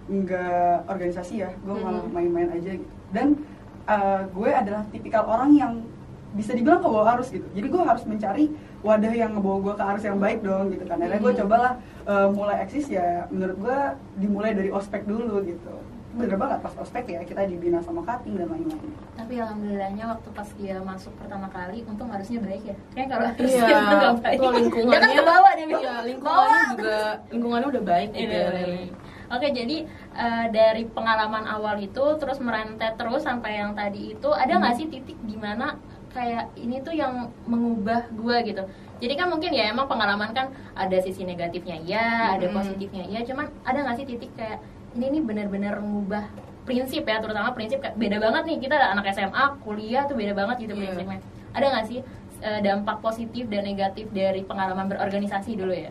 nggak 0.06 0.84
organisasi 0.86 1.34
ya 1.38 1.50
gue 1.56 1.74
malah 1.74 2.04
Mhm. 2.04 2.12
main-main 2.12 2.50
aja 2.52 2.70
gitu 2.76 2.92
dan 3.10 3.32
eh, 3.86 4.20
gue 4.26 4.50
adalah 4.50 4.84
tipikal 4.88 5.24
orang 5.24 5.50
yang 5.52 5.72
bisa 6.32 6.52
dibilang 6.52 6.78
ke 6.78 6.86
bawah 6.86 7.16
arus 7.16 7.28
gitu 7.30 7.48
jadi 7.50 7.64
gue 7.64 7.82
harus 7.82 8.04
mencari 8.04 8.52
wadah 8.84 9.12
yang 9.12 9.32
ngebawa 9.32 9.58
gue 9.62 9.74
ke 9.74 9.84
arus 9.86 10.04
yang 10.04 10.18
baik 10.18 10.38
dong 10.40 10.68
gitu 10.68 10.84
kan 10.84 10.96
akhirnya 10.98 11.18
gue 11.18 11.32
Mhm. 11.32 11.40
cobalah 11.40 11.72
eh, 12.04 12.28
mulai 12.28 12.56
eksis 12.60 12.86
ya 12.90 13.08
menurut 13.26 13.56
gue 13.58 13.78
dimulai 14.18 14.52
dari 14.52 14.68
ospek 14.70 15.02
dulu 15.04 15.40
gitu 15.42 15.74
bener 16.14 16.38
banget 16.38 16.62
pas 16.62 16.74
ospek 16.78 17.04
ya 17.08 17.20
kita 17.20 17.42
dibina 17.42 17.82
sama 17.82 17.98
cutting 18.02 18.38
dan 18.38 18.46
lain-lain 18.46 18.92
Tapi 19.16 19.34
alhamdulillahnya 19.34 20.04
waktu 20.06 20.28
pas 20.30 20.46
dia 20.54 20.78
masuk 20.80 21.10
pertama 21.16 21.46
kali, 21.48 21.82
untung 21.82 22.06
harusnya 22.06 22.38
baik 22.38 22.62
ya. 22.64 22.76
Kayak 22.92 23.08
kalau 23.08 23.26
harus 23.28 23.50
Iya, 23.50 23.66
dia 23.66 23.78
nggak 23.80 24.14
baik. 24.16 24.36
itu 24.36 24.46
lingkungannya 24.52 24.94
Dia 24.94 25.00
kan 25.00 25.08
dia 25.10 25.18
Iya, 25.56 25.66
bilang, 25.66 26.02
lingkungannya 26.04 26.22
"Bawah." 26.54 26.70
juga 26.70 26.96
lingkungannya 27.28 27.68
udah 27.68 27.84
baik 27.84 28.08
gitu 28.12 28.30
Iya, 28.30 28.42
ya. 28.44 28.62
iya. 28.62 28.94
Oke, 29.26 29.46
jadi 29.50 29.76
eh, 30.14 30.46
dari 30.52 30.82
pengalaman 30.86 31.44
awal 31.48 31.76
itu 31.80 32.04
terus 32.14 32.38
merentet 32.38 32.94
terus 32.94 33.22
sampai 33.24 33.52
yang 33.56 33.72
tadi 33.72 34.14
itu 34.14 34.28
ada 34.30 34.52
nggak 34.52 34.74
sih 34.76 34.86
titik 34.86 35.18
di 35.20 35.34
mana 35.34 35.74
kayak 36.14 36.54
ini 36.54 36.78
tuh 36.80 36.94
yang 36.94 37.28
mengubah 37.44 38.06
gua 38.14 38.40
gitu. 38.40 38.62
Jadi 39.02 39.14
kan 39.18 39.26
mungkin 39.28 39.50
ya 39.50 39.68
emang 39.68 39.90
pengalaman 39.90 40.30
kan 40.30 40.54
ada 40.72 40.96
sisi 41.02 41.26
negatifnya 41.26 41.76
ya, 41.82 42.38
ada 42.38 42.46
Mm-mm. 42.46 42.56
positifnya 42.56 43.04
ya. 43.10 43.20
Cuman 43.26 43.50
ada 43.66 43.78
nggak 43.82 43.96
sih 43.98 44.06
titik 44.06 44.30
kayak 44.38 44.62
ini 44.94 45.18
nih 45.18 45.22
benar-benar 45.26 45.82
mengubah 45.82 46.30
prinsip 46.64 47.04
ya, 47.04 47.18
terutama 47.20 47.52
prinsip 47.52 47.82
kayak 47.82 47.98
beda 47.98 48.22
banget 48.22 48.42
nih 48.46 48.56
kita 48.62 48.78
anak 48.78 49.10
SMA, 49.12 49.44
kuliah 49.60 50.06
tuh 50.06 50.16
beda 50.16 50.32
banget 50.32 50.56
gitu 50.64 50.72
Iya. 50.72 50.80
prinsipnya. 50.86 51.18
Ada 51.52 51.66
nggak 51.68 51.86
sih 51.90 52.00
eh, 52.40 52.60
dampak 52.62 53.00
positif 53.00 53.48
dan 53.50 53.64
negatif 53.64 54.06
dari 54.12 54.44
pengalaman 54.44 54.86
berorganisasi 54.86 55.56
dulu 55.56 55.74
ya? 55.74 55.90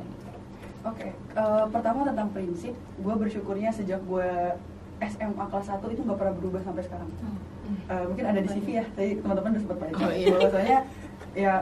Oke, 0.83 1.11
eh, 1.11 1.65
pertama 1.69 2.03
tentang 2.03 2.31
prinsip, 2.31 2.73
gue 2.73 3.15
bersyukurnya 3.15 3.69
sejak 3.69 3.99
gue 4.03 4.29
SMA 5.03 5.45
kelas 5.49 5.67
1 5.67 5.83
itu 5.89 6.01
nggak 6.01 6.15
pernah 6.15 6.35
berubah 6.35 6.61
sampai 6.63 6.83
sekarang. 6.83 7.09
Eh, 7.83 8.03
mungkin 8.03 8.25
ada 8.25 8.39
di 8.39 8.49
CV 8.49 8.67
ya 8.73 8.85
tadi 8.89 9.09
teman-teman 9.17 9.49
udah 9.51 9.61
sempat 9.61 9.77
baca 9.79 9.93
Oh, 9.99 10.11
iya. 10.11 10.29
bahwasanya 10.31 10.79
ya 11.33 11.53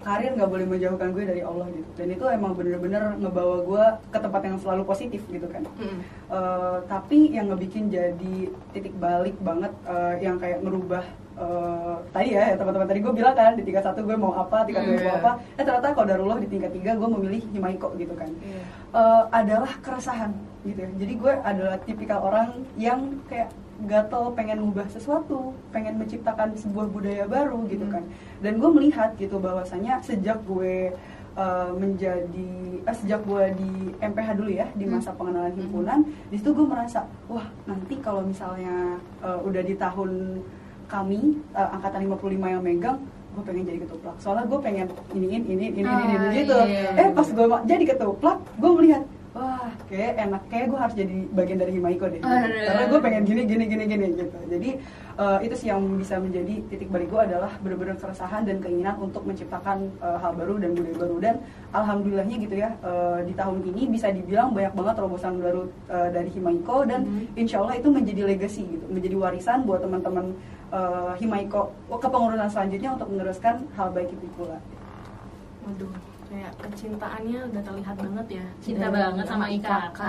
karir 0.00 0.30
nggak 0.30 0.50
boleh 0.50 0.66
menjauhkan 0.66 1.08
gue 1.10 1.24
dari 1.24 1.40
Allah 1.40 1.64
gitu 1.66 1.88
dan 1.94 2.08
itu 2.10 2.24
emang 2.28 2.52
bener-bener 2.52 3.16
ngebawa 3.16 3.56
gue 3.62 3.84
ke 4.10 4.18
tempat 4.18 4.40
yang 4.42 4.56
selalu 4.58 4.82
positif 4.84 5.24
gitu 5.26 5.48
kan 5.48 5.64
Mm. 5.74 5.98
Eh, 6.26 6.76
tapi 6.84 7.18
yang 7.30 7.48
ngebikin 7.48 7.88
jadi 7.88 8.36
titik 8.70 8.92
balik 8.94 9.32
banget 9.40 9.72
eh, 9.82 10.14
yang 10.20 10.36
kayak 10.36 10.60
ngerubah 10.60 11.04
eh, 11.34 11.94
tadi 12.10 12.28
ya 12.30 12.52
teman-teman 12.52 12.84
tadi 12.84 13.00
gue 13.00 13.12
bilang 13.12 13.32
kan 13.32 13.54
di 13.54 13.62
tingkat 13.62 13.80
satu 13.82 14.02
gue 14.02 14.12
mau 14.14 14.34
apa 14.34 14.62
tingkat 14.62 14.84
dua 14.84 14.92
Iya. 14.94 15.04
mau 15.06 15.16
apa 15.18 15.30
eh 15.52 15.64
ternyata 15.64 15.88
kalau 15.90 16.06
darullah 16.06 16.38
di 16.38 16.48
tingkat 16.48 16.70
tiga 16.70 16.90
gue 16.92 17.08
memilih 17.10 17.40
himaiko 17.48 17.88
gitu 17.94 18.12
kan 18.12 18.28
Iya. 18.36 18.60
eh, 18.92 19.22
adalah 19.32 19.72
keresahan 19.80 20.36
gitu 20.62 20.80
ya. 20.80 20.90
Jadi 20.94 21.12
gue 21.14 21.32
adalah 21.42 21.76
tipikal 21.78 22.18
orang 22.22 22.48
yang 22.74 23.00
kayak 23.24 23.48
gatel 23.80 24.30
pengen 24.32 24.58
ngubah 24.60 24.86
sesuatu, 24.86 25.40
pengen 25.68 25.96
menciptakan 25.96 26.54
sebuah 26.54 26.86
budaya 26.86 27.24
baru 27.26 27.66
gitu 27.66 27.84
Hmm. 27.84 27.92
kan. 27.92 28.04
Dan 28.38 28.56
gue 28.56 28.70
melihat 28.70 29.12
gitu 29.14 29.36
bahwasanya 29.36 29.98
sejak 30.00 30.38
gue 30.44 30.94
eh, 31.34 31.70
menjadi 31.74 32.50
eh, 32.80 32.94
sejak 32.94 33.20
gue 33.22 33.42
di 33.52 33.70
MPH 33.98 34.28
dulu 34.34 34.50
ya 34.52 34.70
di 34.72 34.86
masa 34.86 35.10
pengenalan 35.10 35.50
himpunan, 35.52 35.98
di 36.24 36.36
situ 36.36 36.52
gue 36.52 36.62
merasa 36.64 37.02
wah 37.26 37.42
nanti 37.64 37.98
kalau 37.98 38.22
misalnya 38.22 38.94
eh, 39.18 39.38
udah 39.40 39.60
di 39.60 39.74
tahun 39.74 40.38
kami 40.84 41.20
eh, 41.50 41.68
angkatan 41.72 42.06
55 42.06 42.22
yang 42.48 42.62
megang 42.62 42.98
gue 43.34 43.42
pengen 43.42 43.66
jadi 43.66 43.82
ketuplak 43.82 44.14
soalnya 44.16 44.46
gue 44.46 44.60
pengen 44.60 44.86
iniin 45.10 45.42
ini 45.44 45.66
ini 45.72 45.82
ini 45.82 45.90
ini 46.06 46.14
Ah, 46.14 46.30
gitu 46.32 46.54
iya. 46.62 46.90
eh 46.94 47.08
pas 47.10 47.26
gue 47.26 47.46
ma- 47.48 47.64
jadi 47.64 47.82
ketuplak 47.84 48.38
gue 48.54 48.70
melihat 48.72 49.02
wah 49.34 49.66
kayak 49.90 50.14
enak. 50.16 50.42
Kayak 50.46 50.66
gue 50.70 50.78
harus 50.78 50.94
jadi 50.94 51.16
bagian 51.30 51.58
dari 51.58 51.72
Himaiko 51.74 52.06
deh. 52.06 52.22
Karena 52.22 52.84
gue 52.86 53.00
pengen 53.02 53.22
gini 53.26 53.42
gini 53.44 53.64
gini 53.66 53.84
gini 53.84 54.06
gitu. 54.14 54.38
Jadi 54.46 54.70
eh, 55.14 55.38
itu 55.42 55.54
sih 55.54 55.68
yang 55.68 55.82
bisa 55.98 56.16
menjadi 56.16 56.54
titik 56.70 56.88
balik 56.88 57.10
gue 57.10 57.20
adalah 57.20 57.50
benar-benar 57.58 57.98
keresahan 57.98 58.46
dan 58.46 58.62
keinginan 58.62 58.94
untuk 58.96 59.26
menciptakan 59.26 59.90
eh, 59.98 60.18
hal 60.22 60.32
baru 60.34 60.62
dan 60.62 60.70
budaya 60.72 60.96
baru. 60.96 61.16
Dan 61.18 61.34
alhamdulillahnya 61.70 62.36
gitu 62.40 62.54
ya 62.54 62.70
eh, 62.78 63.18
di 63.26 63.34
tahun 63.34 63.66
ini 63.66 63.82
bisa 63.90 64.08
dibilang 64.08 64.54
banyak 64.54 64.72
banget 64.72 64.94
terobosan 64.96 65.42
baru 65.42 65.62
eh, 65.90 66.08
dari 66.14 66.30
Himaiko. 66.30 66.86
Dan 66.86 67.00
Mhm. 67.04 67.34
insya 67.36 67.58
Allah 67.58 67.74
itu 67.76 67.90
menjadi 67.90 68.22
legacy 68.24 68.62
gitu. 68.64 68.86
Menjadi 68.86 69.18
warisan 69.18 69.66
buat 69.66 69.82
teman-teman 69.82 70.30
eh, 70.70 71.12
Himaiko 71.18 71.74
kepengurusan 71.90 72.46
selanjutnya 72.48 72.94
untuk 72.94 73.10
meneruskan 73.10 73.66
hal 73.74 73.90
baik 73.90 74.10
itu 74.10 74.26
pula. 74.38 74.62
Waduh, 75.64 75.90
kayak 76.24 76.52
kecintaannya 76.56 77.38
udah 77.46 77.62
terlihat 77.62 77.96
banget 77.96 78.26
ya. 78.32 78.44
Cinta 78.58 78.86
Dari 78.86 78.94
banget 78.96 79.24
sama 79.24 79.46
IKK. 79.48 80.00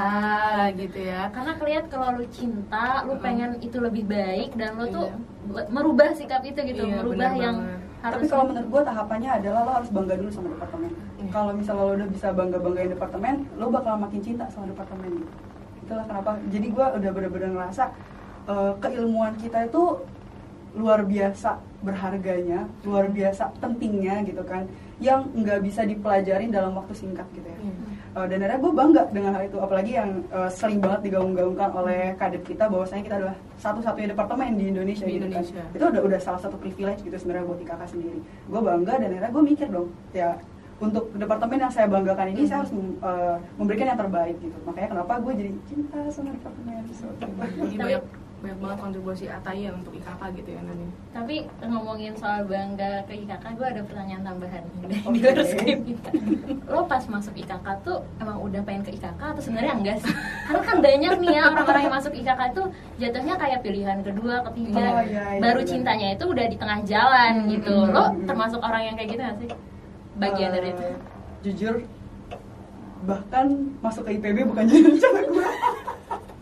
gitu 0.75 0.99
ya. 1.01 1.21
karena 1.29 1.51
kelihatan 1.53 1.87
kalau 1.87 2.07
lu 2.13 2.25
cinta 2.29 2.85
lu 3.03 3.13
Mm. 3.13 3.21
pengen 3.21 3.51
itu 3.59 3.77
lebih 3.77 4.03
baik 4.05 4.49
dan 4.53 4.75
lu 4.75 4.85
tuh 4.87 5.07
Iya. 5.07 5.17
buat 5.45 5.67
merubah 5.69 6.09
sikap 6.11 6.41
itu 6.41 6.59
gitu 6.63 6.81
Iya, 6.83 6.95
merubah 6.97 7.31
yang 7.33 7.57
banget. 7.61 7.79
harus 8.01 8.15
Tapi 8.15 8.25
kalau 8.27 8.43
menurut 8.47 8.67
gue 8.69 8.81
tahapannya 8.83 9.31
adalah 9.33 9.61
lo 9.61 9.71
harus 9.73 9.89
bangga 9.89 10.15
dulu 10.15 10.29
sama 10.29 10.47
departemen. 10.51 10.91
Iya. 11.15 11.29
Kalau 11.29 11.51
misalnya 11.53 11.83
lo 11.83 11.93
udah 11.93 12.09
bisa 12.09 12.27
bangga 12.31 12.57
banggain 12.59 12.89
departemen, 12.89 13.35
lo 13.53 13.65
bakal 13.69 13.93
makin 13.95 14.21
cinta 14.21 14.45
sama 14.47 14.65
departemen 14.65 15.09
gitu. 15.15 15.33
Itulah 15.81 16.05
kenapa. 16.05 16.29
Jadi 16.47 16.67
gue 16.69 16.85
udah 16.91 17.11
bener-bener 17.11 17.49
ngerasa 17.51 17.83
eh, 18.45 18.73
keilmuan 18.79 19.33
kita 19.35 19.65
itu 19.65 19.83
luar 20.73 21.01
biasa 21.01 21.55
berharganya, 21.81 22.67
luar 22.83 23.07
biasa 23.07 23.47
pentingnya 23.55 24.21
gitu 24.21 24.43
kan, 24.43 24.67
yang 24.97 25.27
nggak 25.31 25.59
bisa 25.59 25.83
dipelajarin 25.83 26.49
dalam 26.49 26.71
waktu 26.73 26.93
singkat 26.95 27.27
gitu 27.35 27.43
ya. 27.45 27.59
Iya. 27.59 27.73
Eh, 28.15 28.25
dan 28.31 28.37
akhirnya 28.39 28.59
gue 28.63 28.71
bangga 28.71 29.03
dengan 29.11 29.31
hal 29.35 29.43
itu 29.43 29.57
apalagi 29.59 29.91
yang 29.91 30.23
eh, 30.31 30.47
sering 30.47 30.79
banget 30.79 31.11
digaung-gaungkan 31.11 31.67
oleh 31.75 32.15
kadet 32.15 32.47
kita 32.47 32.71
bahwasanya 32.71 33.03
kita 33.03 33.15
adalah 33.19 33.35
satu-satunya 33.59 34.15
departemen 34.15 34.55
di 34.55 34.71
Indonesia 34.71 35.03
Di 35.03 35.19
gitu 35.19 35.27
Indonesia. 35.27 35.59
kan 35.59 35.75
itu 35.75 35.83
udah 35.83 36.01
udah 36.01 36.19
salah 36.23 36.39
satu 36.39 36.55
privilege 36.55 37.03
gitu 37.03 37.11
sebenarnya 37.11 37.43
buat 37.43 37.59
IKK 37.59 37.81
sendiri 37.91 38.19
gue 38.23 38.61
bangga 38.63 38.93
dan 38.95 39.09
akhirnya 39.11 39.31
gue 39.35 39.43
mikir 39.43 39.67
dong 39.67 39.91
ya 40.15 40.39
untuk 40.75 41.11
departemen 41.11 41.59
yang 41.59 41.71
saya 41.71 41.87
banggakan 41.87 42.27
ini 42.31 42.41
saya 42.47 42.63
harus 42.63 42.71
eh, 43.03 43.35
memberikan 43.59 43.85
yang 43.91 43.99
terbaik 43.99 44.35
gitu 44.39 44.57
makanya 44.63 44.87
kenapa 44.95 45.13
gue 45.19 45.33
jadi 45.35 45.51
cinta 45.67 45.99
sama 46.07 46.29
departemen 46.31 46.83
so, 46.95 47.07
Tapi- 47.19 48.23
banyak 48.45 48.59
banget 48.59 48.77
kontribusi 48.79 49.25
Ataya 49.27 49.69
untuk 49.71 49.91
IKK 49.91 50.21
gitu 50.35 50.49
ya 50.51 50.61
Nani. 50.61 50.85
tapi 51.09 51.35
ngomongin 51.59 52.13
soal 52.13 52.45
bangga 52.45 53.01
ke 53.03 53.17
IKK 53.17 53.45
gue 53.51 53.67
ada 53.67 53.81
pertanyaan 53.81 54.21
tambahan 54.23 54.63
Oke. 55.09 55.17
luar 55.17 55.41
skrip 55.43 55.79
kita 55.81 56.09
lo 56.67 56.85
pas 56.85 57.01
masuk 57.03 57.33
IKK 57.33 57.67
tuh 57.81 57.97
emang 58.15 58.37
udah 58.39 58.61
pengen 58.61 58.83
ke 58.83 58.91
IKK 58.93 59.17
atau 59.19 59.41
sebenarnya 59.41 59.73
enggak 59.73 59.97
sih 59.99 60.13
karena 60.45 60.61
kan 60.61 60.77
banyak 60.79 61.13
nih 61.17 61.31
ya 61.31 61.41
orang-orang 61.47 61.81
yang 61.81 61.95
masuk 61.95 62.13
IKK 62.13 62.41
tuh 62.53 62.65
jatuhnya 62.95 63.35
kayak 63.35 63.59
pilihan 63.59 63.99
kedua 63.99 64.35
ketiga 64.45 64.83
Oh, 64.87 65.01
iya, 65.01 65.23
iya, 65.31 65.41
baru 65.41 65.59
benar. 65.59 65.71
cintanya 65.71 66.07
itu 66.13 66.25
udah 66.25 66.45
di 66.45 66.55
tengah 66.55 66.79
jalan 66.83 67.33
Hmm, 67.35 67.49
gitu 67.49 67.73
hmm, 67.75 67.89
lo 67.89 68.05
hmm. 68.05 68.23
termasuk 68.23 68.59
orang 68.59 68.83
yang 68.83 68.95
kayak 68.95 69.09
gitu 69.09 69.21
gak 69.21 69.37
sih 69.39 69.49
bagian 70.15 70.49
dari 70.51 70.69
itu 70.69 70.85
Eh, 70.85 70.95
jujur 71.43 71.75
bahkan 73.01 73.45
masuk 73.79 74.01
ke 74.03 74.17
IPB 74.17 74.37
bukan 74.45 74.65
jadi 74.69 74.81
rencana 74.83 75.19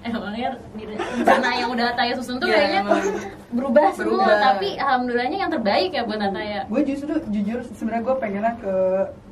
emangnya 0.04 0.50
rencana 0.76 1.50
yang 1.54 1.70
udah 1.70 1.86
Ataya 1.90 2.14
susun 2.14 2.36
tuh 2.36 2.46
Iya, 2.46 2.56
kayaknya 2.56 2.80
emang. 2.82 3.02
berubah 3.50 3.86
semua 3.92 4.06
Berubah. 4.20 4.38
tapi 4.42 4.70
alhamdulillahnya 4.76 5.38
yang 5.40 5.52
terbaik 5.52 5.90
ya 5.90 6.04
buat 6.04 6.20
Ataya 6.20 6.60
gue 6.66 6.82
justru 6.84 7.12
jujur 7.28 7.60
sebenarnya 7.70 8.04
gue 8.04 8.16
pengennya 8.18 8.54
ke 8.58 8.76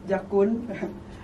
Jakun 0.06 0.50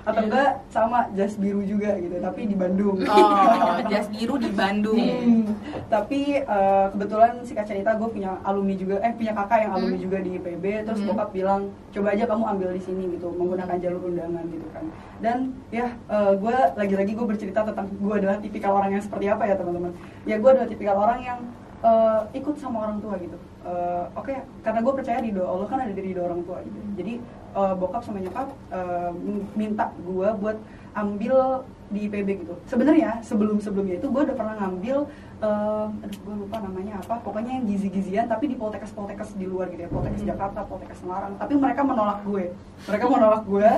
atau 0.07 0.15
Iya. 0.17 0.27
enggak 0.31 0.49
sama 0.69 0.99
jas 1.11 1.35
biru 1.35 1.59
juga 1.61 1.99
gitu 1.99 2.15
tapi 2.17 2.47
di 2.47 2.55
Bandung 2.55 2.95
Oh, 3.03 3.75
jas 3.91 4.07
biru 4.07 4.39
di 4.39 4.47
Bandung. 4.49 4.95
Hmm, 4.95 5.51
tapi 5.85 6.39
eh, 6.39 6.85
kebetulan 6.89 7.43
si 7.43 7.51
cerita 7.53 7.91
gue 7.93 8.07
punya 8.07 8.39
alumni 8.41 8.71
juga 8.73 9.03
eh 9.03 9.11
punya 9.11 9.35
kakak 9.35 9.67
yang 9.67 9.71
alumni 9.73 9.97
Hmm. 9.97 10.05
juga 10.05 10.17
di 10.19 10.29
IPB 10.33 10.65
terus 10.87 10.99
Hmm. 11.03 11.11
bokap 11.11 11.29
bilang 11.31 11.61
coba 11.91 12.07
aja 12.09 12.23
kamu 12.23 12.43
ambil 12.47 12.69
di 12.71 12.81
sini 12.81 13.03
gitu 13.11 13.27
menggunakan 13.29 13.77
jalur 13.77 14.01
undangan 14.05 14.45
gitu 14.47 14.67
kan 14.71 14.85
dan 15.17 15.37
ya 15.69 15.87
gue 16.33 16.55
lagi-lagi 16.75 17.11
gue 17.11 17.27
bercerita 17.27 17.59
tentang 17.61 17.91
gue 17.91 18.13
adalah 18.15 18.37
tipikal 18.37 18.71
orang 18.73 18.91
yang 18.93 19.03
seperti 19.03 19.25
apa 19.27 19.43
ya 19.43 19.55
teman-teman 19.55 19.91
ya 20.23 20.35
gue 20.37 20.49
adalah 20.49 20.69
tipikal 20.69 20.95
orang 20.97 21.19
yang 21.19 21.39
eh, 21.83 22.21
ikut 22.33 22.55
sama 22.55 22.77
orang 22.81 22.97
tua 22.97 23.19
gitu 23.19 23.35
Eh, 23.67 24.03
oke 24.15 24.31
karena 24.63 24.79
gue 24.79 24.93
percaya 24.95 25.19
ridho 25.19 25.43
Allah 25.43 25.67
kan 25.67 25.83
ada 25.83 25.91
di 25.91 25.99
ridho 25.99 26.23
orang 26.23 26.41
tua 26.47 26.63
gitu. 26.63 26.79
Jadi 26.95 27.13
eh, 27.51 27.73
bokap 27.75 28.01
sama 28.07 28.23
nyokap 28.23 28.47
eh, 28.71 29.11
minta 29.59 29.91
gue 29.99 30.29
buat 30.39 30.57
ambil 30.95 31.67
di 31.91 32.07
IPB 32.07 32.47
gitu. 32.47 32.55
Sebenarnya 32.67 33.19
sebelum 33.23 33.59
sebelumnya 33.59 33.99
itu 33.99 34.07
gue 34.07 34.21
udah 34.23 34.35
pernah 34.35 34.55
ngambil 34.63 35.07
aduh 35.37 36.19
gue 36.25 36.35
lupa 36.47 36.57
namanya 36.63 36.97
apa. 37.03 37.21
Pokoknya 37.21 37.61
yang 37.61 37.69
gizi-gizian 37.69 38.25
tapi 38.25 38.49
di 38.49 38.55
poltekkes 38.57 38.95
poltekkes 38.95 39.35
di 39.35 39.45
luar 39.45 39.69
gitu 39.69 39.85
ya. 39.85 39.89
Poltekkes 39.91 40.23
Jakarta 40.23 40.63
poltekkes 40.65 41.03
Semarang. 41.03 41.37
Tapi 41.37 41.53
mereka 41.59 41.85
menolak 41.85 42.25
gue. 42.25 42.55
Mereka 42.89 43.05
menolak 43.05 43.43
gue 43.45 43.69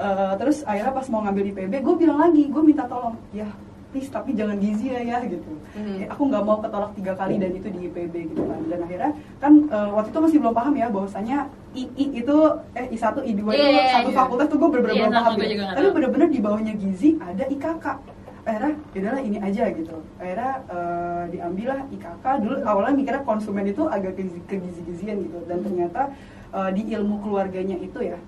Eh, 0.00 0.34
terus 0.40 0.64
akhirnya 0.64 0.96
pas 0.96 1.06
mau 1.12 1.20
ngambil 1.20 1.44
di 1.44 1.52
IPB 1.52 1.72
gue 1.84 1.94
bilang 2.00 2.18
lagi 2.24 2.48
gue 2.48 2.62
minta 2.64 2.88
tolong 2.88 3.20
ya 3.36 3.44
please 3.90 4.10
tapi 4.10 4.32
jangan 4.38 4.56
gizi 4.62 4.94
ya 4.94 5.02
ya 5.02 5.18
gitu. 5.26 5.50
Hmm. 5.74 5.98
Ya, 5.98 6.06
aku 6.14 6.22
nggak 6.30 6.42
mau 6.46 6.62
ketolak 6.62 6.94
tiga 6.94 7.12
kali 7.18 7.42
dan 7.42 7.50
itu 7.54 7.68
di 7.68 7.90
IPB 7.90 8.14
gitu 8.34 8.42
kan. 8.46 8.60
Dan 8.70 8.78
akhirnya 8.86 9.10
kan 9.42 9.52
eh, 9.66 9.88
waktu 9.90 10.08
itu 10.14 10.18
masih 10.22 10.38
belum 10.38 10.54
paham 10.54 10.74
ya 10.78 10.86
bahwasanya 10.88 11.38
II 11.74 12.06
itu 12.14 12.36
eh 12.74 12.86
I1 12.94 13.06
I2 13.22 13.30
itu 13.30 13.42
Iya, 13.50 13.68
iya, 13.70 13.84
satu 13.94 14.10
iya. 14.10 14.18
fakultas 14.18 14.46
tuh 14.50 14.56
gue 14.58 14.68
bener-bener 14.70 14.94
Iya, 14.94 15.02
belum 15.06 15.12
sama, 15.14 15.22
paham 15.26 15.34
gitu. 15.34 15.54
nggak 15.58 15.74
tapi 15.74 15.88
bener-bener 15.94 16.28
di 16.30 16.40
bawahnya 16.42 16.74
gizi 16.78 17.10
ada 17.18 17.44
IKK 17.46 17.86
akhirnya 18.40 18.72
yaudahlah 18.96 19.22
ini 19.22 19.38
aja 19.38 19.64
gitu. 19.74 19.96
Akhirnya 20.16 20.52
eh, 20.70 21.24
diambil 21.34 21.66
lah 21.74 21.80
IKK 21.90 22.24
dulu 22.40 22.54
awalnya 22.64 22.94
mikirnya 22.96 23.22
konsumen 23.26 23.64
itu 23.68 23.82
agak 23.90 24.16
ke, 24.16 24.54
gizi-gizian 24.58 25.16
gitu. 25.26 25.38
Dan 25.50 25.58
ternyata 25.66 26.10
eh, 26.54 26.70
di 26.74 26.82
ilmu 26.94 27.20
keluarganya 27.26 27.76
itu 27.78 27.98
ya 28.00 28.18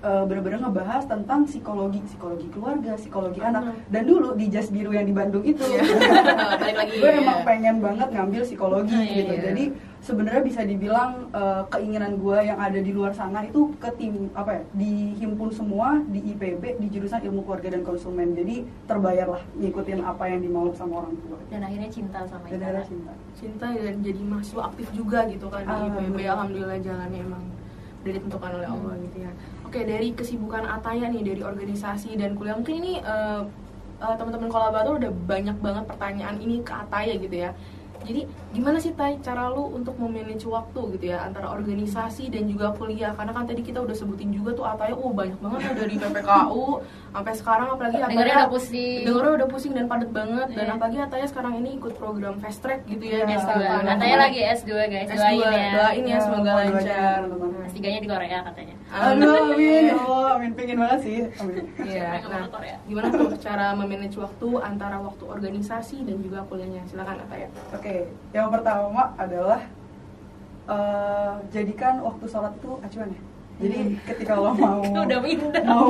eh, 0.00 0.24
bener-bener 0.24 0.58
ngebahas 0.60 1.04
tentang 1.04 1.44
psikologi 1.44 2.00
psikologi 2.02 2.46
keluarga 2.48 2.92
psikologi 2.94 3.40
anak 3.40 3.62
Hmm. 3.62 3.76
dan 3.86 4.02
dulu 4.04 4.32
di 4.32 4.46
jas 4.46 4.68
biru 4.68 4.90
yang 4.90 5.04
di 5.04 5.12
Bandung 5.12 5.42
itu 5.42 5.60
Balik 6.60 6.76
lagi. 6.76 6.96
gue 6.96 7.06
ya. 7.06 7.18
emang 7.18 7.38
pengen 7.42 7.76
banget 7.78 8.08
ngambil 8.10 8.40
psikologi 8.42 8.92
Iya, 8.92 9.12
gitu 9.14 9.32
iya. 9.32 9.42
jadi 9.44 9.64
sebenarnya 10.00 10.42
bisa 10.42 10.60
dibilang 10.62 11.28
eh, 11.30 11.62
keinginan 11.68 12.16
gue 12.16 12.38
yang 12.40 12.56
ada 12.58 12.78
di 12.78 12.90
luar 12.90 13.12
sana 13.12 13.42
itu 13.42 13.68
ke 13.76 13.92
tim 13.94 14.32
apa 14.32 14.50
ya 14.54 14.62
dihimpun 14.74 15.50
semua 15.50 16.00
di 16.06 16.24
IPB 16.26 16.62
di 16.78 16.86
jurusan 16.88 17.20
ilmu 17.22 17.44
keluarga 17.44 17.68
dan 17.70 17.82
konsumen 17.82 18.32
jadi 18.32 18.56
terbayar 18.86 19.28
lah 19.30 19.42
ngikutin 19.54 20.00
apa 20.02 20.24
yang 20.26 20.40
dimau 20.40 20.72
sama 20.72 21.04
orang 21.04 21.14
tua 21.18 21.36
dan 21.46 21.60
akhirnya 21.62 21.90
cinta 21.90 22.24
sama 22.24 22.44
dan 22.46 22.56
akhirnya 22.58 22.84
cinta 22.86 23.12
cinta 23.34 23.66
dan 23.68 23.94
jadi 24.00 24.20
mahasiswa 24.22 24.62
aktif 24.66 24.88
juga 24.90 25.28
gitu 25.28 25.46
kan 25.46 25.62
di 25.62 25.74
IPB 25.86 26.18
Alhamdulillah. 26.24 26.78
jalannya 26.80 27.20
emang 27.20 27.44
udah 28.00 28.12
ditentukan 28.14 28.50
oleh 28.54 28.68
Allah 28.70 28.94
gitu 29.02 29.16
ya 29.20 29.32
oke 29.70 29.86
dari 29.86 30.10
kesibukan 30.18 30.66
Ataya 30.66 31.06
nih 31.06 31.22
dari 31.22 31.42
organisasi 31.46 32.18
dan 32.18 32.34
kuliah. 32.34 32.58
Mungkin 32.58 32.74
ini 32.82 32.98
eh, 32.98 33.42
eh, 34.02 34.14
teman-teman 34.18 34.50
kolaborator 34.50 34.98
udah 34.98 35.12
banyak 35.14 35.56
banget 35.62 35.84
pertanyaan 35.86 36.42
ini 36.42 36.58
ke 36.66 36.74
Ataya 36.74 37.14
gitu 37.14 37.36
ya 37.46 37.54
Jadi 38.00 38.24
gimana 38.50 38.76
sih 38.76 38.90
Tay 38.90 39.20
cara 39.20 39.48
lu 39.48 39.70
untuk 39.70 39.94
memanage 39.94 40.42
waktu 40.42 40.80
gitu 40.94 41.04
ya 41.06 41.22
antara 41.22 41.48
organisasi 41.48 42.28
dan 42.28 42.44
juga 42.44 42.72
kuliah? 42.72 43.12
Karena 43.12 43.30
kan 43.30 43.44
tadi 43.44 43.60
kita 43.60 43.78
udah 43.78 43.92
sebutin 43.92 44.30
juga 44.30 44.50
tuh 44.52 44.64
Ataya, 44.64 44.92
oh 44.92 45.10
banyak 45.10 45.36
banget 45.36 45.60
ya 45.60 45.72
dari 45.76 45.94
PPKU 45.94 46.64
sampai 47.10 47.34
sekarang 47.34 47.68
apalagi 47.70 47.96
dengarnya 47.96 48.16
Ataya 48.16 48.34
udah 48.40 48.50
pusing 48.50 49.02
dengarnya 49.02 49.32
udah 49.36 49.48
pusing 49.48 49.72
dan 49.72 49.84
padat 49.86 50.10
banget 50.10 50.48
dan 50.50 50.64
Iya. 50.64 50.72
apalagi 50.74 50.98
Ataya 51.00 51.26
sekarang 51.26 51.52
ini 51.58 51.70
ikut 51.76 51.92
program 51.94 52.34
fast 52.38 52.60
track 52.60 52.86
gitu 52.86 53.04
ya. 53.04 53.22
Bisa 53.22 53.46
S2 53.46 53.60
Iya, 53.60 53.72
katanya 53.84 54.16
lagi 54.18 54.40
S2 54.54 54.70
guys 54.86 55.08
S2 55.08 55.18
doain 55.18 55.40
ya 55.52 55.70
doain 55.74 56.04
ya 56.04 56.18
semoga 56.18 56.40
mau 56.40 56.56
doain 56.56 56.72
lancar. 56.72 57.18
teman-teman. 57.22 57.62
S3 57.66 57.78
nya 57.84 58.00
di 58.00 58.08
Korea 58.08 58.38
katanya 58.42 58.74
Aduh, 58.90 59.54
amin. 59.54 59.94
Oh, 59.94 60.26
amin. 60.34 60.50
Pengen 60.50 60.82
banget 60.82 60.98
sih. 61.00 61.18
Amin. 61.38 61.62
Iya. 61.78 62.26
Nah, 62.26 62.50
gimana 62.82 63.06
tuh 63.06 63.38
cara 63.38 63.70
memanage 63.70 64.18
waktu 64.18 64.48
antara 64.58 64.98
waktu 64.98 65.30
organisasi 65.30 66.02
dan 66.02 66.18
juga 66.18 66.42
kuliahnya? 66.50 66.82
Silakan 66.90 67.22
Ataya. 67.22 67.46
Oke, 67.70 67.89
yang 68.30 68.48
pertama 68.48 69.14
adalah 69.16 69.60
eh, 70.66 71.32
jadikan 71.50 72.00
waktu 72.00 72.24
sholat 72.26 72.52
itu 72.56 72.70
acuan 72.80 73.10
ya. 73.10 73.22
Jadi 73.60 73.78
ketika 74.08 74.32
lo 74.34 74.56
mau 74.56 74.80
udah 75.04 75.20
pindah 75.20 75.62
mau 75.62 75.88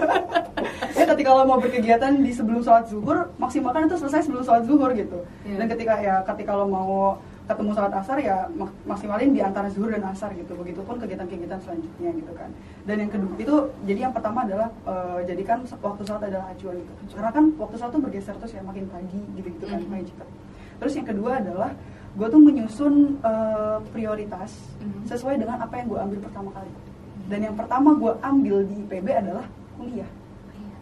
ya 0.98 1.04
ketika 1.04 1.30
lo 1.34 1.42
mau 1.42 1.58
berkegiatan 1.58 2.12
di 2.22 2.30
sebelum 2.30 2.62
sholat 2.62 2.86
zuhur 2.86 3.34
maksimalkan 3.36 3.90
itu 3.90 3.98
selesai 3.98 4.30
sebelum 4.30 4.44
sholat 4.44 4.62
zuhur 4.68 4.90
gitu. 4.94 5.26
Iya. 5.42 5.56
Dan 5.58 5.66
ketika 5.66 5.94
ya 5.98 6.14
ketika 6.22 6.52
lo 6.54 6.66
mau 6.68 7.18
ketemu 7.50 7.74
sholat 7.74 7.90
asar 7.98 8.22
ya 8.22 8.46
mak- 8.54 8.78
maksimalin 8.86 9.34
di 9.34 9.42
antara 9.42 9.66
zuhur 9.66 9.90
dan 9.90 10.06
asar 10.06 10.30
gitu. 10.38 10.54
Begitupun 10.54 11.02
kegiatan-kegiatan 11.02 11.58
selanjutnya 11.58 12.10
gitu 12.14 12.32
kan. 12.38 12.50
Dan 12.86 12.96
yang 13.02 13.10
kedua 13.10 13.34
itu 13.34 13.54
jadi 13.82 14.00
yang 14.06 14.14
pertama 14.14 14.46
adalah 14.46 14.70
eh, 14.86 15.18
jadikan 15.26 15.66
waktu 15.66 16.02
sholat 16.06 16.22
adalah 16.30 16.54
acuan 16.54 16.78
gitu. 16.78 16.92
Karena 17.18 17.30
kan 17.34 17.44
waktu 17.58 17.74
sholat 17.82 17.90
tuh 17.90 18.02
bergeser 18.06 18.34
terus 18.38 18.52
ya 18.54 18.62
makin 18.62 18.86
pagi 18.86 19.18
gitu-gitu 19.34 19.66
kan 19.66 19.82
makin 19.90 20.06
cepat. 20.06 20.28
Terus 20.80 20.92
yang 20.96 21.06
kedua 21.06 21.32
adalah 21.38 21.70
gue 22.10 22.26
tuh 22.26 22.40
menyusun 22.40 22.94
eh, 23.20 23.78
prioritas 23.92 24.50
Mhm. 24.80 25.06
sesuai 25.06 25.36
dengan 25.36 25.60
apa 25.60 25.74
yang 25.76 25.86
gue 25.86 26.00
ambil 26.00 26.18
pertama 26.24 26.50
kali. 26.50 26.72
Dan 27.30 27.38
yang 27.46 27.54
pertama 27.54 27.94
gue 27.94 28.12
ambil 28.20 28.56
di 28.66 28.74
IPB 28.82 29.06
adalah 29.14 29.46
kuliah. 29.78 30.10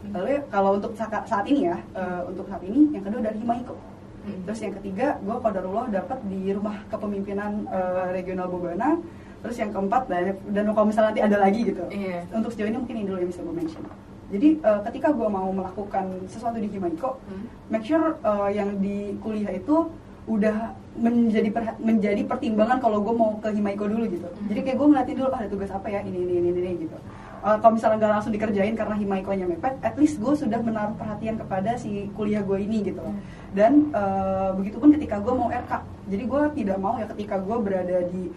Lalu 0.08 0.28
ya, 0.32 0.40
kalau 0.48 0.80
untuk 0.80 0.96
saat 0.96 1.44
ini 1.44 1.68
ya, 1.68 1.76
eh, 1.92 2.20
untuk 2.24 2.48
saat 2.48 2.62
ini 2.64 2.88
yang 2.96 3.04
kedua 3.04 3.20
dari 3.20 3.36
Himaiko. 3.36 3.76
Hmm. 4.24 4.40
Terus 4.48 4.58
yang 4.64 4.74
ketiga, 4.80 5.06
gue 5.20 5.36
Qadarullah 5.36 5.86
dapat 5.92 6.18
di 6.24 6.40
rumah 6.48 6.80
kepemimpinan 6.88 7.68
eh, 7.68 8.06
regional 8.16 8.48
Bobana. 8.48 8.96
Terus 9.38 9.54
yang 9.60 9.70
keempat 9.70 10.08
dan, 10.08 10.34
dan 10.50 10.64
kalau 10.72 10.86
misalnya 10.88 11.08
nanti 11.14 11.22
ada 11.22 11.36
lagi 11.38 11.60
gitu. 11.62 11.84
Iya. 11.92 12.24
Untuk 12.32 12.50
sejauh 12.50 12.68
ini 12.72 12.78
mungkin 12.80 12.94
ini 12.98 13.04
dulu 13.06 13.18
yang 13.20 13.30
bisa 13.30 13.40
gue 13.44 13.54
mention. 13.54 13.84
Jadi 14.28 14.60
eh, 14.60 14.80
ketika 14.84 15.08
gue 15.10 15.28
mau 15.28 15.48
melakukan 15.48 16.28
sesuatu 16.28 16.60
di 16.60 16.68
Himaiko, 16.68 17.16
Hmm. 17.24 17.48
make 17.72 17.84
sure 17.84 18.16
uh, 18.20 18.48
yang 18.48 18.76
di 18.76 19.16
kuliah 19.24 19.56
itu 19.56 19.88
udah 20.28 20.76
menjadi 21.00 21.48
perha- 21.48 21.78
menjadi 21.80 22.20
pertimbangan 22.28 22.76
kalau 22.76 23.00
gue 23.00 23.14
mau 23.16 23.40
ke 23.40 23.48
Himaiko 23.48 23.88
dulu 23.88 24.04
gitu. 24.04 24.28
Mhm. 24.28 24.46
Jadi 24.52 24.60
kayak 24.60 24.76
gue 24.76 24.86
ngeliatin 24.92 25.14
dulu 25.16 25.28
ah, 25.32 25.40
ada 25.40 25.48
tugas 25.48 25.70
apa 25.72 25.88
ya 25.88 26.04
ini 26.04 26.18
ini 26.20 26.32
ini 26.44 26.48
ini, 26.52 26.70
gitu. 26.84 26.96
Uh, 27.38 27.54
kalau 27.62 27.78
misalnya 27.78 27.96
nggak 28.02 28.12
langsung 28.18 28.34
dikerjain 28.34 28.74
karena 28.74 28.94
Himaiko-nya 28.98 29.46
mepet, 29.46 29.78
at 29.80 29.94
least 29.96 30.18
gue 30.18 30.34
sudah 30.34 30.58
menaruh 30.60 30.92
perhatian 30.98 31.38
kepada 31.38 31.78
si 31.78 32.10
kuliah 32.12 32.44
gue 32.44 32.58
ini 32.60 32.84
gitu. 32.84 33.00
loh. 33.00 33.14
Dan 33.56 33.88
uh, 33.94 34.52
begitupun 34.58 34.92
ketika 35.00 35.16
gue 35.22 35.32
mau 35.32 35.48
RK, 35.48 35.72
jadi 36.10 36.24
gue 36.28 36.42
tidak 36.60 36.76
mau 36.76 37.00
ya 37.00 37.06
ketika 37.08 37.40
gue 37.40 37.56
berada 37.62 37.96
di 38.10 38.28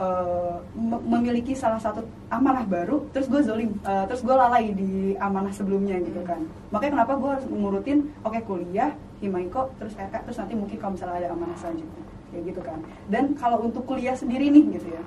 uh, 0.00 0.64
mem- 0.72 1.04
memiliki 1.04 1.52
salah 1.52 1.76
satu 1.76 2.02
amanah 2.32 2.64
baru, 2.64 3.04
terus 3.12 3.28
gue 3.28 3.44
zolim, 3.44 3.76
uh, 3.84 4.08
terus 4.08 4.24
gue 4.24 4.32
lalai 4.32 4.72
di 4.72 5.14
amanah 5.20 5.52
sebelumnya 5.52 6.00
gitu 6.00 6.24
kan. 6.24 6.40
Makanya 6.72 6.92
kenapa 6.96 7.12
gue 7.20 7.30
harus 7.30 7.46
mengurutin, 7.46 8.10
oke 8.24 8.40
kuliah, 8.48 8.96
himaiko, 9.20 9.68
terus 9.76 9.92
RK, 9.94 10.24
terus 10.24 10.40
nanti 10.40 10.56
mungkin 10.56 10.80
kalau 10.80 10.96
misalnya 10.96 11.28
ada 11.28 11.28
amanah 11.36 11.56
selanjutnya, 11.60 12.02
kayak 12.32 12.42
gitu 12.48 12.60
kan. 12.64 12.78
Dan 13.12 13.36
kalau 13.36 13.60
untuk 13.60 13.84
kuliah 13.84 14.16
sendiri 14.16 14.48
nih 14.48 14.80
gitu 14.80 14.88
ya, 14.96 15.02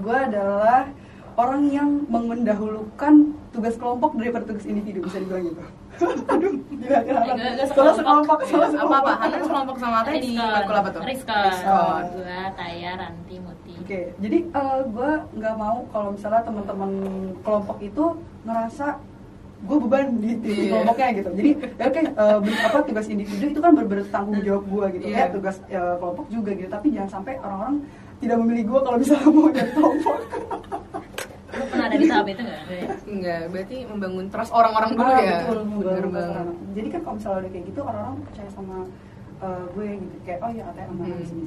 gue 0.00 0.16
adalah 0.16 0.88
orang 1.36 1.68
yang 1.68 2.08
mendahulukan 2.08 3.36
tugas 3.52 3.74
kelompok 3.76 4.16
daripada 4.16 4.48
tugas 4.48 4.64
individu 4.64 5.04
bisa 5.04 5.20
dibilang 5.20 5.52
gitu. 5.52 5.62
Aduh, 6.00 6.52
gila 6.70 6.98
Salah 7.66 7.94
sekelompok. 7.94 8.38
salah 8.42 8.66
apa 8.66 8.72
sekelompok. 8.72 8.98
apa 8.98 9.12
Hanan 9.18 9.40
sekelompok 9.42 9.76
sama 9.78 9.96
Ataya 10.00 10.18
di 10.18 10.30
apa 10.34 10.88
tuh. 10.88 11.02
Gua, 12.10 12.40
Taya, 12.54 12.90
Ranti, 12.96 13.36
Muti 13.38 13.72
Oke, 13.80 14.00
jadi 14.16 14.38
gue 14.86 15.10
nggak 15.34 15.54
mau 15.56 15.76
kalau 15.88 16.08
misalnya 16.12 16.42
teman-teman 16.42 16.90
kelompok 17.40 17.76
itu 17.80 18.04
ngerasa 18.40 18.86
gue 19.60 19.76
beban 19.78 20.06
di, 20.16 20.30
di 20.38 20.52
Iya. 20.56 20.70
kelompoknya 20.72 21.08
gitu. 21.14 21.30
Jadi 21.34 21.50
ya 21.74 21.84
oke 21.86 22.00
eh, 22.00 22.36
ber- 22.40 22.62
apa 22.64 22.78
tugas 22.82 23.06
individu 23.06 23.44
itu 23.46 23.60
kan 23.60 23.72
ber- 23.74 23.84
bertanggung 23.86 24.40
jawab 24.40 24.64
gue 24.64 24.84
gitu. 24.94 25.04
Iya. 25.06 25.18
Ya 25.18 25.26
tugas 25.28 25.56
eh, 25.66 25.94
kelompok 25.96 26.26
juga 26.28 26.50
gitu. 26.54 26.68
Tapi 26.68 26.86
jangan 26.90 27.10
sampai 27.12 27.36
orang-orang 27.36 27.76
tidak 28.16 28.36
memilih 28.38 28.64
gue 28.66 28.80
kalau 28.80 28.96
misalnya 28.96 29.28
mau 29.28 29.48
jadi 29.50 29.70
kelompok. 29.70 30.16
Lu 31.60 31.68
pernah 31.68 31.86
ada 31.86 31.96
di 31.96 32.06
tahap 32.06 32.26
itu 32.26 32.42
gak? 32.42 32.60
enggak 33.04 33.40
berarti 33.48 33.76
membangun 33.84 34.26
trust 34.28 34.50
orang-orang 34.50 34.90
dulu 34.90 35.04
Ah, 35.06 35.20
ya 35.20 35.36
betul, 35.42 35.60
betul. 35.68 36.46
Jadi 36.72 36.88
kan 36.88 37.00
kalau 37.02 37.14
misalnya 37.14 37.38
udah 37.38 37.50
kayak 37.50 37.64
gitu 37.66 37.80
orang-orang 37.82 38.16
percaya 38.24 38.50
sama 38.50 38.76
eh, 39.40 39.62
gue 39.70 39.86
gitu. 39.98 40.16
Kayak 40.22 40.38
oh 40.40 40.50
ya 40.50 40.64
Ataya 40.66 40.86
aman 40.88 41.04
Hmm. 41.06 41.18
di 41.18 41.26
sini. 41.26 41.46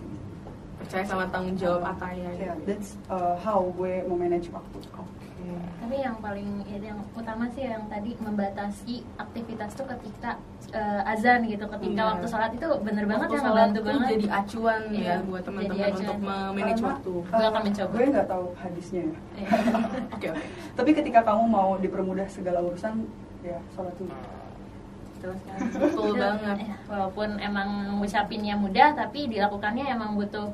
percaya 0.74 1.06
sama 1.06 1.24
tanggung 1.30 1.56
jawab 1.56 1.82
Ataya 1.88 2.30
Ya, 2.34 2.52
gitu. 2.52 2.66
that's 2.66 2.90
uh, 3.08 3.34
how 3.38 3.64
gue 3.74 4.04
mau 4.04 4.16
manage 4.16 4.50
waktu. 4.50 4.78
Oke. 5.44 5.60
Tapi 5.78 5.96
yang 6.00 6.16
paling 6.18 6.50
yang 6.66 7.00
utama 7.12 7.46
sih 7.50 7.64
yang 7.66 7.84
tadi 7.86 8.16
membatasi 8.18 8.96
aktivitas 9.16 9.76
tuh 9.76 9.84
ketika 9.86 10.40
eh, 10.72 11.02
azan 11.06 11.44
gitu, 11.44 11.68
ketika 11.70 11.92
Iya. 11.94 12.10
waktu 12.10 12.26
sholat 12.26 12.52
itu 12.52 12.70
bener 12.80 13.04
banget 13.06 13.28
Waktu 13.28 13.36
ya 13.36 13.44
ngebantu 13.44 13.80
banget. 13.84 14.08
jadi 14.10 14.28
acuan 14.32 14.82
ya 14.88 14.96
Iya, 14.96 15.16
buat 15.22 15.44
teman-teman 15.44 15.90
untuk 15.94 16.18
memanage 16.18 16.64
Karena, 16.74 16.88
waktu 16.90 17.12
uh, 17.14 17.24
Gue 17.30 17.46
akan 17.46 17.62
mencoba. 17.62 17.92
Gue 17.92 18.06
nggak 18.10 18.28
tahu 18.28 18.46
hadisnya 18.56 19.02
ya. 19.04 19.18
Iya. 19.36 19.50
oke 20.16 20.28
oke 20.32 20.46
Tapi 20.74 20.90
ketika 20.96 21.20
kamu 21.22 21.44
mau 21.46 21.70
dipermudah 21.78 22.28
segala 22.28 22.60
urusan, 22.60 22.94
ya 23.42 23.60
sholat 23.70 23.94
dulu. 23.96 24.16
Betul 25.14 25.34
sekali. 25.38 25.60
Betul 25.84 26.12
banget. 26.16 26.58
walaupun 26.86 27.30
emang 27.38 27.70
ngucapinnya 27.96 28.56
mudah, 28.56 28.92
tapi 28.92 29.28
dilakukannya 29.28 29.86
emang 29.90 30.16
butuh 30.16 30.48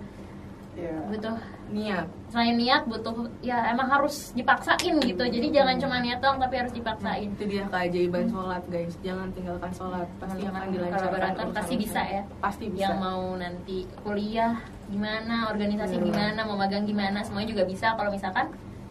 Ya. 0.74 0.96
butuh 1.06 1.36
niat. 1.70 2.08
Selain 2.30 2.54
niat 2.54 2.86
butuh 2.86 3.26
ya 3.42 3.74
emang 3.74 3.90
harus 3.90 4.30
dipaksain 4.34 4.96
gitu. 5.02 5.24
Jadi 5.26 5.48
jangan 5.50 5.76
cuma 5.82 5.98
niat 6.02 6.22
doang, 6.22 6.38
tapi 6.38 6.56
harus 6.62 6.74
dipaksain. 6.74 7.30
itu 7.34 7.44
dia 7.50 7.66
keajaiban 7.66 8.30
sholat 8.30 8.64
guys. 8.70 8.94
Jangan 9.02 9.34
tinggalkan 9.34 9.72
sholat. 9.74 10.08
Pasti 10.18 10.42
Teman-teman, 10.42 10.62
akan 10.62 10.70
dilancarkan 10.74 11.32
kalau 11.34 11.54
pasti 11.54 11.76
bisa 11.78 12.02
ya. 12.06 12.22
pasti 12.38 12.66
bisa. 12.70 12.82
Yang 12.86 12.96
mau 13.02 13.24
nanti 13.34 13.78
kuliah 14.02 14.54
gimana, 14.90 15.50
organisasi 15.50 15.96
Hmm. 15.98 16.06
gimana, 16.06 16.40
mau 16.46 16.58
magang 16.58 16.86
gimana, 16.86 17.22
semuanya 17.22 17.54
juga 17.54 17.64
bisa. 17.66 17.94
Kalau 17.94 18.10
misalkan 18.10 18.50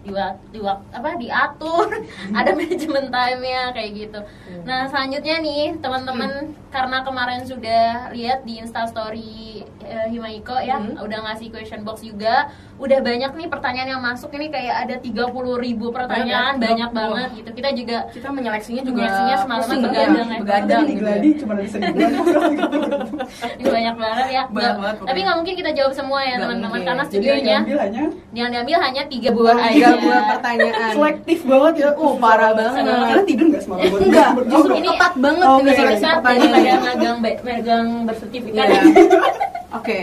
di 0.09 0.15
di 0.51 0.59
apa 0.65 1.09
diatur 1.15 1.87
ada 2.33 2.51
manajemen 2.51 3.07
time-nya 3.09 3.63
kayak 3.71 3.91
gitu. 3.95 4.21
Hmm. 4.21 4.63
Nah, 4.65 4.89
selanjutnya 4.89 5.37
nih 5.39 5.77
teman-teman 5.79 6.31
karena 6.69 7.01
kemarin 7.01 7.43
sudah 7.45 7.85
lihat 8.11 8.43
di 8.43 8.59
Insta 8.59 8.85
story 8.85 9.61
eh, 9.81 10.07
Himaiko 10.09 10.53
ya, 10.59 10.77
Hmm. 10.79 10.97
udah 10.99 11.19
ngasih 11.25 11.49
question 11.49 11.81
box 11.81 12.01
juga. 12.01 12.49
Udah 12.77 13.01
banyak 13.01 13.35
nih 13.35 13.49
pertanyaan 13.49 13.91
yang 13.91 14.03
masuk 14.05 14.31
ini 14.33 14.49
kayak 14.49 14.87
ada 14.87 14.95
30.000 14.97 15.35
ribu 15.59 15.91
pertanyaan, 15.91 16.55
Banyak 16.55 16.63
ya? 16.63 16.67
banyak 16.87 16.91
banget 16.93 17.29
gitu. 17.35 17.51
Kita 17.53 17.69
juga 17.75 17.97
kita 18.09 18.29
menyeleksinya 18.31 18.83
juga 18.83 19.01
Menyeleksinya 19.01 19.37
semalaman 19.37 19.67
pusing 19.67 19.83
begadang 19.83 20.15
ya, 20.15 20.23
ya. 20.29 20.39
begadang 20.39 20.81
di 20.81 20.89
gitu 20.89 21.01
gladi 21.01 21.29
ya. 21.29 21.39
cuma 21.41 21.53
ada 21.53 21.65
seribuan. 21.73 22.11
ini 23.51 23.65
banyak 23.67 23.95
banget 23.97 24.27
ya. 24.29 24.43
Banyak 24.47 24.75
banget 24.77 24.97
tapi 25.01 25.19
nggak 25.19 25.37
mungkin 25.37 25.55
kita 25.57 25.71
jawab 25.73 25.93
semua 25.93 26.21
ya 26.23 26.35
teman-teman 26.39 26.81
karena 26.85 27.03
studionya 27.03 27.57
diambil 27.59 27.79
hanya 27.81 28.03
yang 28.31 28.49
diambil 28.53 28.77
hanya 28.79 29.03
tiga 29.09 29.29
buah 29.33 29.57
aja. 29.59 29.89
Buah 30.01 30.23
pertanyaan 30.29 30.91
selektif 30.91 31.39
banget 31.43 31.75
ya. 31.77 31.89
Oh, 31.95 32.13
parah 32.17 32.51
banget. 32.53 32.83
Kalian 32.83 33.25
tidur 33.25 33.47
nggak 33.49 33.63
semalam? 33.63 33.83
enggak 33.99 34.29
justru 34.47 34.73
ini- 34.75 34.89
ketat 34.91 35.15
banget 35.17 35.45
Oh, 35.45 35.57
ini 35.57 35.65
oke. 35.65 35.77
seleksi 35.77 36.03
Saat 36.03 36.21
daripada 36.21 36.75
magang 36.81 37.17
be- 37.19 37.43
magang 37.43 37.87
bersertifikat. 38.05 38.67
Iya. 38.67 38.81
Oke. 39.71 40.01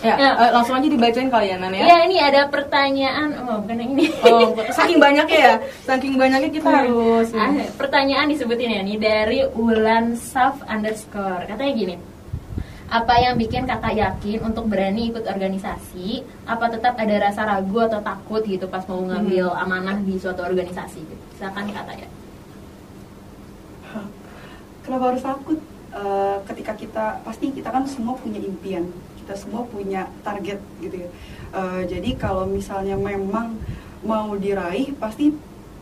Ya, 0.00 0.20
Ya. 0.20 0.30
eh, 0.36 0.50
langsung 0.52 0.76
aja 0.76 0.84
dibacain 0.84 1.28
kalian 1.28 1.64
ya. 1.64 1.80
Iya 1.80 1.98
ini 2.04 2.16
ada 2.18 2.44
pertanyaan, 2.46 3.40
oh 3.40 3.56
bukan 3.58 3.76
yang 3.78 3.90
ini. 3.94 4.04
Oh, 4.22 4.52
saking 4.68 5.00
banyaknya 5.00 5.38
ya. 5.38 5.54
Saking 5.80 6.14
banyaknya 6.14 6.50
kita 6.50 6.68
harus 6.68 7.32
Ah, 7.32 7.48
pertanyaan 7.72 8.28
disebutin 8.28 8.68
ya 8.70 8.82
nih 8.82 8.98
dari 8.98 9.38
Ulan 9.50 10.12
Saf 10.14 10.60
underscore 10.62 11.48
katanya 11.48 11.72
gini 11.72 11.94
apa 12.84 13.14
yang 13.16 13.34
bikin 13.40 13.64
kakak 13.64 13.96
yakin 13.96 14.44
untuk 14.44 14.68
berani 14.68 15.08
ikut 15.08 15.24
organisasi 15.24 16.20
apa 16.44 16.68
tetap 16.68 16.94
ada 17.00 17.16
rasa 17.16 17.48
ragu 17.48 17.80
atau 17.80 18.04
takut 18.04 18.44
gitu 18.44 18.68
pas 18.68 18.84
mau 18.84 19.00
ngambil 19.00 19.50
amanah 19.56 19.98
di 20.04 20.20
suatu 20.20 20.44
organisasi 20.44 21.00
gitu 21.00 21.24
silakan 21.40 21.72
kata 21.72 21.92
ya 21.96 22.08
Kenapa 24.84 25.16
harus 25.16 25.24
takut? 25.24 25.58
Eh, 25.94 26.36
ketika 26.52 26.72
kita 26.76 27.04
pasti 27.24 27.48
kita 27.48 27.72
kan 27.72 27.88
semua 27.88 28.20
punya 28.20 28.36
impian, 28.36 28.84
kita 29.24 29.32
semua 29.32 29.64
punya 29.64 30.04
target 30.20 30.60
gitu 30.84 31.08
ya. 31.08 31.08
Eh, 31.56 31.82
jadi 31.88 32.10
kalau 32.20 32.44
misalnya 32.44 32.92
memang 33.00 33.56
mau 34.04 34.36
diraih 34.36 34.92
pasti 35.00 35.32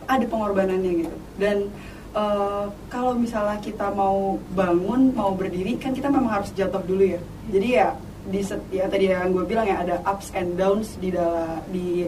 ada 0.06 0.22
pengorbanannya 0.22 0.92
gitu. 1.02 1.16
Dan 1.34 1.66
eh, 2.12 2.66
kalau 2.92 3.12
misalnya 3.16 3.58
kita 3.60 3.88
mau 3.92 4.36
bangun 4.52 5.12
mau 5.16 5.32
berdiri 5.32 5.76
kan 5.80 5.92
kita 5.96 6.08
memang 6.12 6.40
harus 6.40 6.52
jatuh 6.52 6.82
dulu 6.84 7.04
ya. 7.16 7.20
Jadi 7.50 7.68
ya 7.72 7.88
di 8.22 8.40
set- 8.44 8.68
ya 8.70 8.86
tadi 8.86 9.10
yang 9.10 9.34
gue 9.34 9.44
bilang 9.48 9.66
ya 9.66 9.82
ada 9.82 9.98
ups 10.06 10.30
and 10.36 10.54
downs 10.54 10.94
di 11.02 11.10
dalam 11.10 11.58
di 11.72 12.06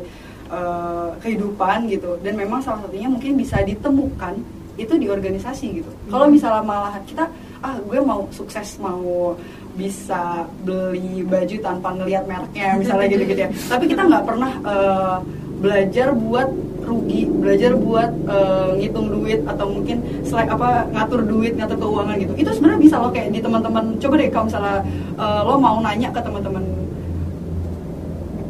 eh, 0.52 1.08
kehidupan 1.24 1.88
gitu. 1.88 2.20
Dan 2.20 2.36
memang 2.36 2.60
salah 2.60 2.84
satunya 2.84 3.08
mungkin 3.08 3.34
bisa 3.34 3.60
ditemukan 3.64 4.36
itu 4.74 4.94
di 4.98 5.06
organisasi 5.06 5.66
gitu. 5.82 5.90
Kalau 6.10 6.26
misalnya 6.26 6.62
malah 6.66 6.98
kita 7.06 7.30
ah 7.64 7.78
gue 7.80 7.98
mau 8.02 8.26
sukses 8.34 8.76
mau 8.82 9.32
bisa 9.74 10.46
beli 10.62 11.26
baju 11.26 11.56
tanpa 11.58 11.90
ngelihat 11.98 12.26
mereknya 12.30 12.78
misalnya 12.78 13.06
gitu-gitu 13.10 13.40
ya. 13.46 13.50
Tapi 13.50 13.84
kita 13.90 14.02
nggak 14.06 14.24
pernah 14.26 14.52
eh, 14.62 15.16
belajar 15.64 16.12
buat 16.12 16.52
rugi 16.84 17.24
belajar 17.24 17.72
buat 17.72 18.12
eh, 18.28 18.68
ngitung 18.76 19.08
duit 19.08 19.40
atau 19.48 19.66
mungkin 19.72 20.04
selain 20.20 20.52
apa 20.52 20.84
ngatur 20.92 21.24
duit 21.24 21.56
ngatur 21.56 21.80
keuangan 21.80 22.20
gitu. 22.20 22.32
Itu 22.36 22.50
sebenarnya 22.52 22.80
bisa 22.84 22.96
loh 23.00 23.10
kayak 23.10 23.32
di 23.32 23.40
teman-teman. 23.40 23.96
Coba 23.96 24.14
deh 24.20 24.28
kalau 24.28 24.44
misalnya 24.52 24.78
eh, 25.16 25.40
lo 25.48 25.54
mau 25.56 25.80
nanya 25.80 26.08
ke 26.12 26.20
teman-teman 26.20 26.64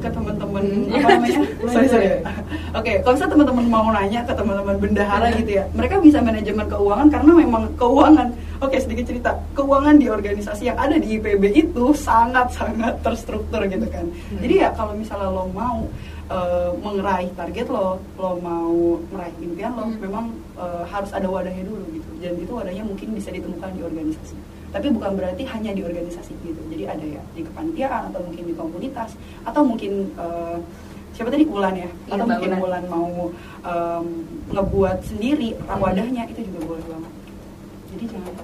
ke 0.03 0.09
teman-teman 0.13 0.65
apa 0.93 1.09
namanya? 1.17 1.41
Sorry 1.73 1.89
sorry. 1.89 2.09
oke 2.79 2.93
kalau 3.07 3.15
misalnya 3.17 3.33
teman-teman 3.39 3.67
mau 3.71 3.87
nanya 3.95 4.21
ke 4.27 4.33
teman-teman 4.37 4.77
bendahara 4.77 5.29
gitu 5.39 5.51
ya 5.63 5.65
mereka 5.73 5.97
bisa 6.03 6.19
manajemen 6.21 6.67
keuangan 6.69 7.09
karena 7.09 7.33
memang 7.33 7.63
keuangan 7.79 8.29
oke 8.61 8.77
sedikit 8.77 9.05
cerita. 9.09 9.31
Keuangan 9.55 9.97
di 9.97 10.11
organisasi 10.11 10.69
yang 10.69 10.77
ada 10.77 10.99
di 10.99 11.17
IPB 11.17 11.43
itu 11.55 11.85
sangat 11.95 12.51
sangat 12.53 12.99
terstruktur 13.01 13.63
gitu 13.71 13.87
kan. 13.89 14.05
Jadi 14.43 14.55
ya 14.61 14.75
kalau 14.75 14.93
misalnya 14.99 15.31
lo 15.31 15.47
mau 15.55 15.87
eh, 16.31 16.71
mengeraih 16.79 17.31
target 17.37 17.67
lo 17.69 18.01
lo 18.17 18.31
mau 18.41 19.01
meraih 19.13 19.37
impian 19.43 19.77
lo 19.77 19.89
memang 19.91 20.33
eh, 20.57 20.85
harus 20.89 21.11
ada 21.13 21.29
wadahnya 21.29 21.65
dulu 21.67 21.85
gitu. 21.93 22.11
Dan 22.21 22.41
itu 22.41 22.53
wadahnya 22.53 22.85
mungkin 22.87 23.09
bisa 23.13 23.29
ditemukan 23.35 23.71
di 23.77 23.83
organisasi. 23.85 24.37
Tapi 24.75 24.91
bukan 24.91 25.15
berarti 25.15 25.47
hanya 25.47 25.71
di 25.71 25.83
organisasi 25.87 26.35
gitu. 26.43 26.61
Jadi 26.73 26.85
ada 26.89 27.05
ya 27.05 27.23
di 27.37 27.47
kepanitiaan 27.47 28.11
atau 28.11 28.21
mungkin 28.27 28.45
di 28.49 28.55
komunitas 28.57 29.15
atau 29.47 29.63
mungkin 29.63 30.11
eh, 30.17 30.59
siapa 31.15 31.31
tadi? 31.31 31.47
Ulan 31.47 31.75
ya? 31.79 31.87
Iya, 31.87 32.19
atau 32.19 32.27
mungkin 32.27 32.51
Ulan. 32.51 32.63
Ulan 32.67 32.85
mau 32.91 33.11
em, 33.63 34.07
ngebuat 34.51 34.99
sendiri 35.07 35.55
wadahnya 35.63 36.27
itu 36.27 36.43
juga 36.51 36.75
boleh 36.75 36.85
banget. 36.91 37.13
Jadi 37.95 38.05
jangan? 38.11 38.35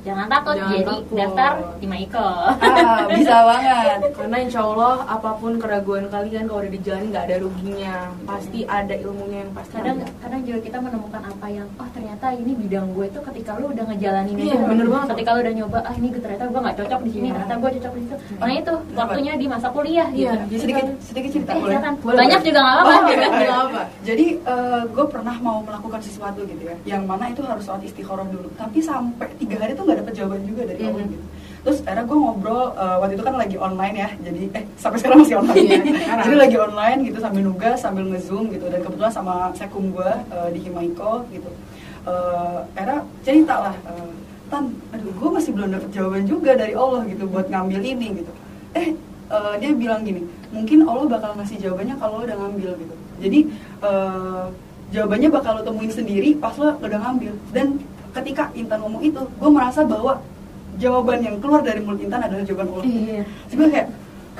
Jangan 0.00 0.26
takut 0.26 0.54
Jangan 0.54 0.72
jadi 0.72 0.84
takut. 0.86 1.14
daftar 1.14 1.50
di 1.76 1.86
Maiko 1.86 2.18
ah 2.20 2.54
bisa 3.12 3.36
banget 3.42 3.98
Karena 4.12 4.36
insya 4.38 4.60
Allah 4.62 4.94
apa 5.04 5.30
pun 5.34 5.52
keraguan 5.56 6.04
kalian 6.06 6.44
kalau 6.44 6.60
udah 6.60 6.70
dijalani 6.70 7.06
nggak 7.08 7.24
ada 7.24 7.36
ruginya, 7.38 7.94
pasti 8.22 8.60
ada 8.62 8.94
ilmunya 8.94 9.38
yang 9.40 9.52
pasti 9.52 9.72
kadang 9.72 9.98
ada. 9.98 10.06
kadang 10.18 10.40
juga 10.42 10.58
kita 10.60 10.78
menemukan 10.78 11.22
apa 11.22 11.46
yang 11.48 11.66
oh 11.74 11.88
ternyata 11.90 12.26
ini 12.32 12.52
bidang 12.54 12.86
gue 12.90 13.06
tuh 13.08 13.22
ketika 13.24 13.56
lu 13.56 13.66
udah 13.68 13.84
ngejalanin 13.86 14.34
Iya, 14.34 14.54
itu 14.54 14.66
bener 14.66 14.86
banget. 14.86 15.08
ketika 15.10 15.30
lu 15.30 15.40
udah 15.40 15.54
nyoba 15.54 15.78
ah 15.80 15.94
ini 15.94 16.06
gue 16.08 16.20
ternyata 16.20 16.44
gue 16.46 16.60
nggak 16.60 16.76
cocok 16.78 17.00
di 17.00 17.10
sini 17.10 17.20
Iya. 17.22 17.34
ternyata 17.34 17.54
gue 17.56 17.70
cocok 17.72 17.92
di 17.92 18.00
situ 18.00 18.14
nah 18.36 18.52
itu 18.52 18.72
Kenapa? 18.72 18.98
waktunya 19.00 19.32
di 19.34 19.46
masa 19.46 19.68
kuliah 19.70 20.08
gitu 20.08 20.20
Iya, 20.22 20.32
jadi 20.46 20.60
sedikit 20.60 20.86
sedikit 21.02 21.30
cerita 21.30 21.50
eh 21.50 21.58
boleh 21.58 21.78
Boleh, 22.00 22.18
banyak 22.18 22.40
juga 22.42 22.58
nggak 22.58 22.76
apa-apa 22.76 22.92
Oh, 22.92 23.08
gitu. 23.08 23.20
iya. 23.20 23.50
Apa. 23.60 23.82
Jadi 24.00 24.26
gue 24.90 25.06
pernah 25.06 25.36
mau 25.38 25.58
melakukan 25.60 26.00
sesuatu 26.00 26.40
gitu 26.42 26.62
ya, 26.62 26.74
yang 26.86 27.02
mana 27.04 27.24
itu 27.26 27.40
harus 27.42 27.62
sholat 27.62 27.82
istikharah 27.82 28.26
dulu. 28.26 28.48
Tapi 28.54 28.78
sampai 28.80 29.28
tiga 29.36 29.56
hari 29.58 29.72
tuh 29.72 29.84
nggak 29.90 29.98
dapet 30.00 30.14
jawaban 30.14 30.40
juga 30.46 30.62
dari 30.64 30.80
Allah 30.80 31.02
Mhm. 31.02 31.10
gitu. 31.10 31.24
Terus 31.60 31.78
akhirnya 31.84 32.04
gue 32.06 32.16
ngobrol 32.16 32.62
eh, 32.72 32.96
waktu 32.96 33.12
itu 33.14 33.24
kan 33.26 33.34
lagi 33.36 33.56
online 33.58 33.96
ya, 33.98 34.08
jadi 34.16 34.42
eh 34.54 34.64
sampai 34.74 34.96
sekarang 34.96 35.18
masih 35.20 35.36
online. 35.36 35.68
Sekarang. 35.68 36.24
jadi 36.24 36.36
lagi 36.38 36.56
online 36.56 36.98
gitu 37.04 37.18
sambil 37.20 37.42
nugas 37.44 37.76
sambil 37.76 38.04
ngezoom 38.06 38.44
gitu 38.48 38.64
dan 38.66 38.80
kebetulan 38.80 39.12
sama 39.12 39.34
sekum 39.52 39.92
gue 39.92 40.08
eh, 40.08 40.48
di 40.50 40.58
Himaiko 40.64 41.28
gitu. 41.28 41.50
Eh, 42.00 42.56
akhirnya 42.72 43.00
cerita 43.20 43.54
lah, 43.60 43.74
eh, 43.76 44.08
tan, 44.48 44.72
aduh 44.90 45.12
gue 45.12 45.30
masih 45.30 45.50
belum 45.52 45.68
dapet 45.70 45.90
jawaban 45.92 46.24
juga 46.24 46.56
dari 46.56 46.72
Allah 46.72 47.04
gitu 47.04 47.28
buat 47.28 47.46
ngambil 47.46 47.80
ini 47.84 48.06
gitu. 48.18 48.32
Eh 48.72 48.96
eh, 49.28 49.54
dia 49.60 49.70
bilang 49.76 50.00
gini, 50.00 50.24
mungkin 50.48 50.88
Allah 50.88 51.06
bakal 51.06 51.36
ngasih 51.36 51.60
jawabannya 51.60 51.94
kalau 52.00 52.18
lo 52.18 52.24
udah 52.24 52.38
ngambil 52.40 52.70
gitu. 52.72 52.94
Jadi 53.20 53.38
eh, 53.84 54.44
jawabannya 54.90 55.28
bakal 55.28 55.52
lo 55.54 55.62
temuin 55.62 55.92
sendiri 55.92 56.34
pas 56.34 56.56
lo 56.56 56.72
udah 56.80 56.98
ngambil. 57.04 57.36
Dan 57.52 57.84
ketika 58.10 58.50
Intan 58.54 58.78
ngomong 58.82 59.02
itu, 59.02 59.20
gue 59.22 59.50
merasa 59.50 59.80
bahwa 59.86 60.22
jawaban 60.80 61.20
yang 61.20 61.36
keluar 61.38 61.60
dari 61.60 61.80
mulut 61.84 62.00
Intan 62.00 62.20
adalah 62.24 62.42
jawaban 62.42 62.68
Allah. 62.72 62.84
Iya. 62.86 63.22
Gue 63.52 63.68
kayak, 63.68 63.88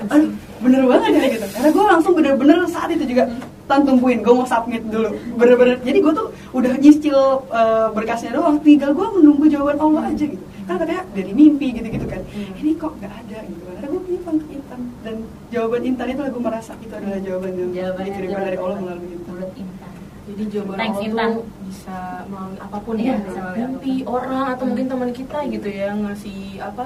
aduh 0.09 0.31
bener 0.61 0.83
banget 0.89 1.11
ya 1.13 1.27
gitu. 1.37 1.47
Karena 1.53 1.69
gue 1.73 1.85
langsung 1.85 2.13
bener-bener 2.17 2.59
saat 2.69 2.89
itu 2.93 3.05
juga 3.05 3.25
tan 3.69 3.87
tungguin, 3.87 4.21
gue 4.25 4.35
mau 4.35 4.47
submit 4.49 4.83
dulu. 4.89 5.11
Bener-bener. 5.39 5.77
Jadi 5.85 5.99
gue 6.03 6.13
tuh 6.13 6.27
udah 6.57 6.73
nyicil 6.81 7.19
eh, 7.53 7.89
berkasnya 7.95 8.31
doang, 8.35 8.57
tinggal 8.63 8.91
gue 8.97 9.07
menunggu 9.21 9.45
jawaban 9.47 9.79
Allah 9.79 10.03
aja 10.11 10.25
gitu. 10.27 10.45
Kan 10.67 10.79
katanya 10.79 11.03
dari 11.15 11.33
mimpi 11.35 11.75
gitu-gitu 11.75 12.07
kan. 12.07 12.23
Hmm. 12.31 12.61
Ini 12.63 12.71
kok 12.79 12.95
gak 13.03 13.11
ada 13.11 13.39
gitu. 13.43 13.63
Karena 13.67 13.89
gue 13.91 14.03
bilang 14.07 14.37
ke 14.39 14.47
Intan 14.55 14.81
dan 15.03 15.15
jawaban 15.51 15.83
Intan 15.83 16.07
itu 16.15 16.21
gue 16.31 16.43
merasa 16.43 16.73
itu 16.79 16.95
adalah 16.95 17.21
jawaban 17.21 17.51
yang 17.59 17.71
Jawabannya 17.75 18.07
dikirimkan 18.07 18.43
dari 18.47 18.59
Allah 18.59 18.79
melalui 18.79 19.11
Intan. 19.15 19.90
Jadi 20.31 20.43
jawaban 20.47 20.77
Thanks, 20.79 20.99
Allah 21.03 21.27
tuh 21.35 21.47
bisa 21.67 21.99
melalui 22.31 22.59
apa 22.63 22.79
pun 22.79 22.95
ya, 23.03 23.15
bisa 23.19 23.41
melalui 23.43 23.59
mimpi 23.67 23.95
apa 23.99 24.07
pun. 24.07 24.15
orang 24.15 24.45
atau 24.55 24.65
mungkin 24.71 24.87
teman 24.87 25.11
kita 25.11 25.39
gitu 25.51 25.69
ya 25.69 25.89
ngasih 25.99 26.41
apa 26.63 26.85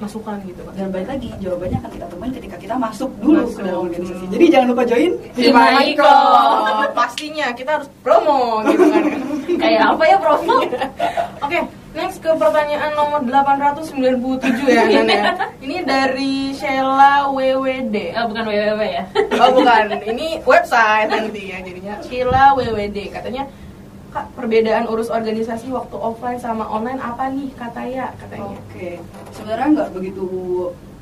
masukan 0.00 0.36
gitu. 0.42 0.60
Pak. 0.64 0.72
Dan 0.74 0.88
balik 0.88 1.08
lagi, 1.08 1.28
jawabannya 1.38 1.78
akan 1.78 1.90
kita 1.92 2.06
temuin 2.08 2.32
ketika 2.32 2.56
kita 2.56 2.74
masuk 2.74 3.10
dulu 3.20 3.44
Masuk. 3.44 3.54
ke 3.54 3.62
dalam 3.62 3.80
organisasi. 3.84 4.24
Jadi 4.32 4.44
jangan 4.48 4.66
lupa 4.72 4.82
join 4.88 5.12
Himaiko. 5.36 6.08
Oh, 6.08 6.88
pastinya 6.98 7.46
kita 7.52 7.70
harus 7.78 7.88
promo 8.00 8.64
gitu 8.64 8.84
kan. 8.88 9.02
kayak 9.62 9.82
apa 9.92 10.04
ya 10.08 10.16
promo 10.16 10.56
Oke, 11.44 11.58
next 11.92 12.18
ke 12.24 12.30
pertanyaan 12.32 12.90
nomor 12.96 13.20
897 13.20 13.92
ya 14.64 14.84
Nan 14.88 15.08
ya. 15.10 15.22
Ini 15.68 15.76
dari 15.84 16.56
Sheila 16.56 17.28
WWD. 17.28 17.96
oh, 18.16 18.24
bukan 18.32 18.42
www 18.48 18.82
ya 18.82 19.04
Oh 19.36 19.48
bukan, 19.52 19.84
ini 20.08 20.40
website 20.48 21.12
nanti 21.12 21.52
ya 21.52 21.60
jadinya 21.60 21.94
Sheila 22.00 22.56
WWD 22.56 22.98
katanya 23.12 23.44
Kak, 24.10 24.26
perbedaan 24.34 24.90
urus 24.90 25.06
organisasi 25.06 25.70
waktu 25.70 25.94
offline 25.94 26.34
sama 26.36 26.66
online 26.66 26.98
apa 26.98 27.30
nih 27.30 27.54
kata 27.54 27.82
ya 27.86 28.10
katanya? 28.18 28.58
Oke, 28.58 28.98
sebenarnya 29.30 29.68
nggak 29.70 29.90
begitu 29.94 30.26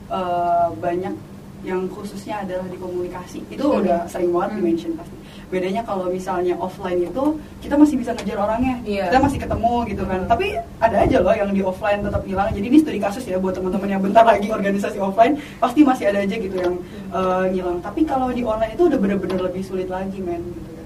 eh, 0.09 0.68
banyak 0.77 1.14
yang 1.61 1.85
khususnya 1.88 2.40
adalah 2.40 2.64
di 2.64 2.77
komunikasi. 2.77 3.44
Itu 3.49 3.64
Hmm. 3.66 3.81
udah 3.81 3.99
sering 4.07 4.31
banget 4.31 4.49
Hmm. 4.53 4.57
di 4.57 4.62
mention 4.62 4.92
pasti. 4.94 5.16
Bedanya 5.49 5.81
kalau 5.83 6.09
misalnya 6.09 6.55
offline 6.57 7.01
itu 7.03 7.25
kita 7.61 7.75
masih 7.75 7.97
bisa 7.97 8.12
ngejar 8.12 8.37
orangnya, 8.38 8.81
Iya. 8.85 9.09
kita 9.09 9.18
masih 9.18 9.38
ketemu 9.40 9.75
gitu 9.85 10.03
kan. 10.05 10.21
Hmm. 10.23 10.29
Tapi 10.29 10.47
ada 10.79 10.97
aja 11.03 11.16
loh 11.18 11.35
yang 11.35 11.51
di 11.51 11.61
offline 11.61 12.01
tetap 12.01 12.23
hilang. 12.25 12.49
Jadi 12.53 12.66
ini 12.66 12.79
studi 12.79 13.01
kasus 13.01 13.25
ya 13.25 13.37
buat 13.37 13.53
teman-teman 13.53 13.88
yang 13.90 14.01
bentar 14.01 14.25
lagi 14.25 14.49
organisasi 14.49 14.97
offline 14.97 15.35
pasti 15.59 15.81
masih 15.83 16.05
ada 16.09 16.21
aja 16.23 16.37
gitu 16.37 16.57
yang 16.57 16.75
eh, 17.11 17.44
ngilang. 17.51 17.81
Tapi 17.81 18.01
kalau 18.05 18.29
di 18.31 18.44
online 18.44 18.73
itu 18.73 18.85
udah 18.85 18.97
bener-bener 18.97 19.40
lebih 19.42 19.64
sulit 19.64 19.88
lagi 19.88 20.21
men 20.21 20.44
gitu. 20.44 20.77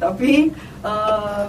Tapi 0.00 0.50
eh, 0.84 1.44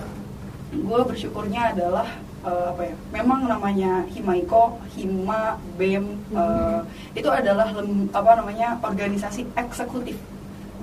gue 0.75 1.01
bersyukurnya 1.07 1.71
adalah 1.73 2.07
eh, 2.45 2.65
apa 2.71 2.81
ya 2.85 2.95
memang 3.11 3.47
namanya 3.47 4.03
Himaiko 4.11 4.77
Hima 4.95 5.57
Bem 5.77 6.19
eh, 6.33 6.79
itu 7.15 7.29
adalah 7.31 7.71
lem- 7.73 8.09
apa 8.11 8.31
namanya 8.39 8.79
organisasi 8.81 9.45
eksekutif. 9.55 10.15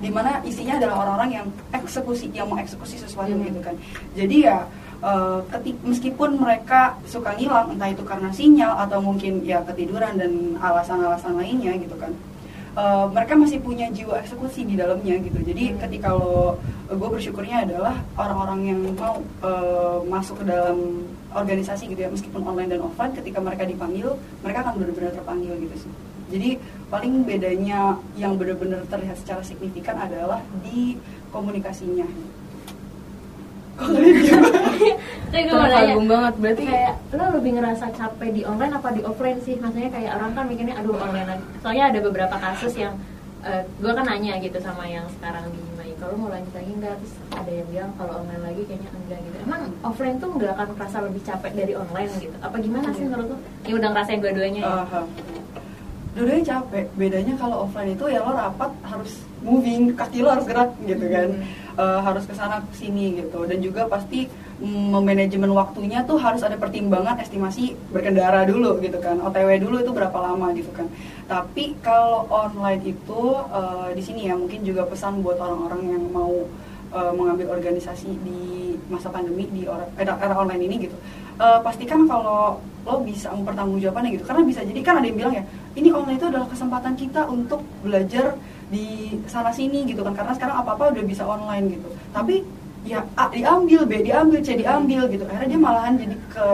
Di 0.03 0.11
mana 0.11 0.43
isinya 0.43 0.75
adalah 0.75 0.95
orang-orang 1.07 1.31
yang 1.39 1.47
eksekusi 1.71 2.27
yang 2.35 2.51
mau 2.51 2.59
eksekusi 2.59 2.99
sesuatu 2.99 3.31
Hmm. 3.31 3.47
gitu 3.47 3.59
kan. 3.63 3.75
Jadi 4.19 4.37
ya 4.43 4.67
eh, 5.03 5.39
ketik 5.51 5.75
meskipun 5.83 6.39
mereka 6.39 6.95
suka 7.07 7.31
ngilang 7.35 7.71
entah 7.75 7.91
itu 7.91 8.03
karena 8.03 8.29
sinyal 8.31 8.71
atau 8.83 8.99
mungkin 8.99 9.43
ya 9.43 9.59
ketiduran 9.63 10.15
dan 10.19 10.55
alasan-alasan 10.59 11.35
lainnya 11.39 11.75
gitu 11.79 11.95
kan 11.99 12.11
eh, 12.73 13.05
mereka 13.13 13.33
masih 13.37 13.57
punya 13.61 13.87
jiwa 13.93 14.19
eksekusi 14.21 14.65
di 14.65 14.75
dalamnya 14.77 15.15
gitu 15.21 15.39
jadi 15.41 15.63
Hmm. 15.73 15.79
ketika 15.87 16.09
lo 16.13 16.57
gue 16.89 17.09
bersyukurnya 17.09 17.65
adalah 17.65 17.95
orang-orang 18.17 18.59
yang 18.69 18.79
mau 18.97 19.17
eh, 19.45 19.97
masuk 20.09 20.41
ke 20.41 20.45
dalam 20.49 21.07
organisasi 21.33 21.89
gitu 21.89 22.01
ya 22.05 22.09
meskipun 22.13 22.45
online 22.45 22.77
dan 22.77 22.81
offline 22.85 23.13
ketika 23.17 23.41
mereka 23.41 23.65
dipanggil 23.65 24.13
mereka 24.45 24.69
akan 24.69 24.73
benar-benar 24.77 25.11
terpanggil 25.17 25.53
gitu 25.57 25.89
sih 25.89 25.91
jadi 26.33 26.57
paling 26.89 27.25
bedanya 27.29 27.97
yang 28.17 28.37
benar-benar 28.37 28.81
terlihat 28.89 29.17
secara 29.21 29.41
signifikan 29.45 29.93
adalah 30.01 30.41
di 30.65 30.97
komunikasinya? 31.29 32.05
Tapi 35.33 35.49
gue 35.49 35.55
mau 35.57 35.65
nanya, 35.65 35.81
Terkagum 35.81 36.05
banget 36.05 36.33
berarti 36.37 36.63
kayak 36.69 36.93
lo 37.17 37.25
lebih 37.41 37.51
ngerasa 37.57 37.85
capek 37.97 38.29
di 38.37 38.41
online 38.45 38.73
apa 38.77 38.89
di 38.93 39.01
offline 39.01 39.39
sih? 39.41 39.57
Maksudnya 39.57 39.89
kayak 39.89 40.11
orang 40.21 40.31
kan 40.37 40.45
mikirnya 40.45 40.75
aduh 40.77 40.93
online 40.93 41.25
lagi. 41.25 41.45
Soalnya 41.65 41.85
ada 41.89 41.99
beberapa 42.05 42.35
kasus 42.37 42.73
yang 42.77 42.93
gue 43.81 43.91
kan 43.91 44.05
nanya 44.05 44.37
gitu 44.39 44.55
sama 44.61 44.85
yang 44.85 45.03
sekarang 45.17 45.49
di 45.51 45.59
Maiko 45.75 46.05
lo 46.05 46.15
mau 46.15 46.29
lanjut 46.29 46.53
lagi 46.53 46.71
nggak? 46.77 46.95
Terus 47.01 47.13
ada 47.33 47.51
yang 47.51 47.67
bilang 47.73 47.91
kalau 47.97 48.13
online 48.21 48.43
lagi 48.45 48.61
kayaknya 48.69 48.89
enggak 48.93 49.19
gitu. 49.25 49.35
Emang 49.41 49.61
offline 49.81 50.17
tuh 50.21 50.29
nggak 50.37 50.51
akan 50.53 50.67
kerasa 50.77 50.97
lebih 51.01 51.21
capek 51.25 51.51
dari 51.57 51.73
online 51.73 52.11
gitu? 52.21 52.35
Apa 52.37 52.55
gimana 52.61 52.87
sih 52.93 53.03
menurut 53.09 53.27
lo? 53.33 53.37
Yang 53.65 53.75
udah 53.81 53.89
ngerasain 53.89 54.19
dua-duanya 54.21 54.61
ya? 54.61 54.69
Aha. 54.85 55.01
Dua-duanya 56.13 56.45
capek. 56.45 56.85
Bedanya 56.93 57.33
kalau 57.41 57.57
offline 57.65 57.91
itu 57.97 58.05
ya 58.05 58.21
lo 58.21 58.31
rapat 58.37 58.71
harus 58.85 59.11
moving, 59.41 59.97
kaki 59.97 60.21
lo 60.21 60.29
harus 60.29 60.45
gerak 60.45 60.69
gitu 60.85 61.05
kan. 61.09 61.29
Hmm. 61.33 61.62
Eh, 61.77 61.99
harus 62.01 62.23
ke 62.25 62.33
sana 62.33 62.61
ke 62.63 62.75
sini 62.77 63.21
gitu. 63.21 63.45
Dan 63.45 63.59
juga 63.61 63.85
pasti 63.89 64.29
mm, 64.61 64.93
memanajemen 64.93 65.51
waktunya 65.53 66.05
tuh 66.05 66.17
harus 66.21 66.41
ada 66.45 66.55
pertimbangan 66.57 67.17
estimasi 67.19 67.75
berkendara 67.89 68.45
dulu 68.45 68.79
gitu 68.81 68.97
kan. 69.01 69.19
OTW 69.21 69.49
dulu 69.61 69.81
itu 69.81 69.91
berapa 69.91 70.17
lama 70.17 70.53
gitu 70.53 70.69
kan. 70.73 70.87
Tapi 71.27 71.77
kalau 71.81 72.29
online 72.29 72.95
itu 72.95 73.21
eh, 73.53 73.89
di 73.97 74.03
sini 74.03 74.29
ya 74.29 74.35
mungkin 74.37 74.61
juga 74.65 74.85
pesan 74.87 75.21
buat 75.25 75.37
orang-orang 75.41 75.81
yang 75.97 76.03
mau 76.13 76.33
eh, 76.93 77.13
mengambil 77.13 77.53
organisasi 77.57 78.09
di 78.21 78.41
masa 78.91 79.07
pandemi 79.09 79.47
di 79.49 79.65
era, 79.65 80.13
era 80.19 80.35
online 80.37 80.63
ini 80.67 80.75
gitu. 80.89 80.97
Eh, 81.33 81.59
pastikan 81.65 82.05
kalau 82.05 82.61
lo 82.85 83.01
bisa 83.01 83.33
mempertanggungjawabannya 83.33 84.21
gitu. 84.21 84.25
Karena 84.27 84.45
bisa 84.45 84.61
jadi 84.61 84.79
kan 84.85 85.01
ada 85.01 85.07
yang 85.09 85.17
bilang 85.17 85.33
ya 85.33 85.43
ini 85.73 85.89
online 85.89 86.21
itu 86.21 86.27
adalah 86.29 86.45
kesempatan 86.45 86.93
kita 86.93 87.25
untuk 87.25 87.65
belajar 87.81 88.37
di 88.73 89.21
sana 89.29 89.53
sini 89.53 89.85
gitu 89.85 90.01
kan 90.01 90.17
karena 90.17 90.33
sekarang 90.33 90.57
apa 90.65 90.73
apa 90.73 90.83
udah 90.89 91.03
bisa 91.05 91.23
online 91.29 91.77
gitu. 91.77 91.89
Tapi 92.09 92.41
ya 92.83 93.05
A 93.13 93.29
diambil 93.29 93.85
B 93.85 94.01
diambil 94.01 94.41
C 94.41 94.57
diambil 94.57 95.05
gitu. 95.13 95.23
Akhirnya 95.29 95.53
dia 95.53 95.61
malahan 95.61 95.93
jadi 95.95 96.17
ke 96.33 96.47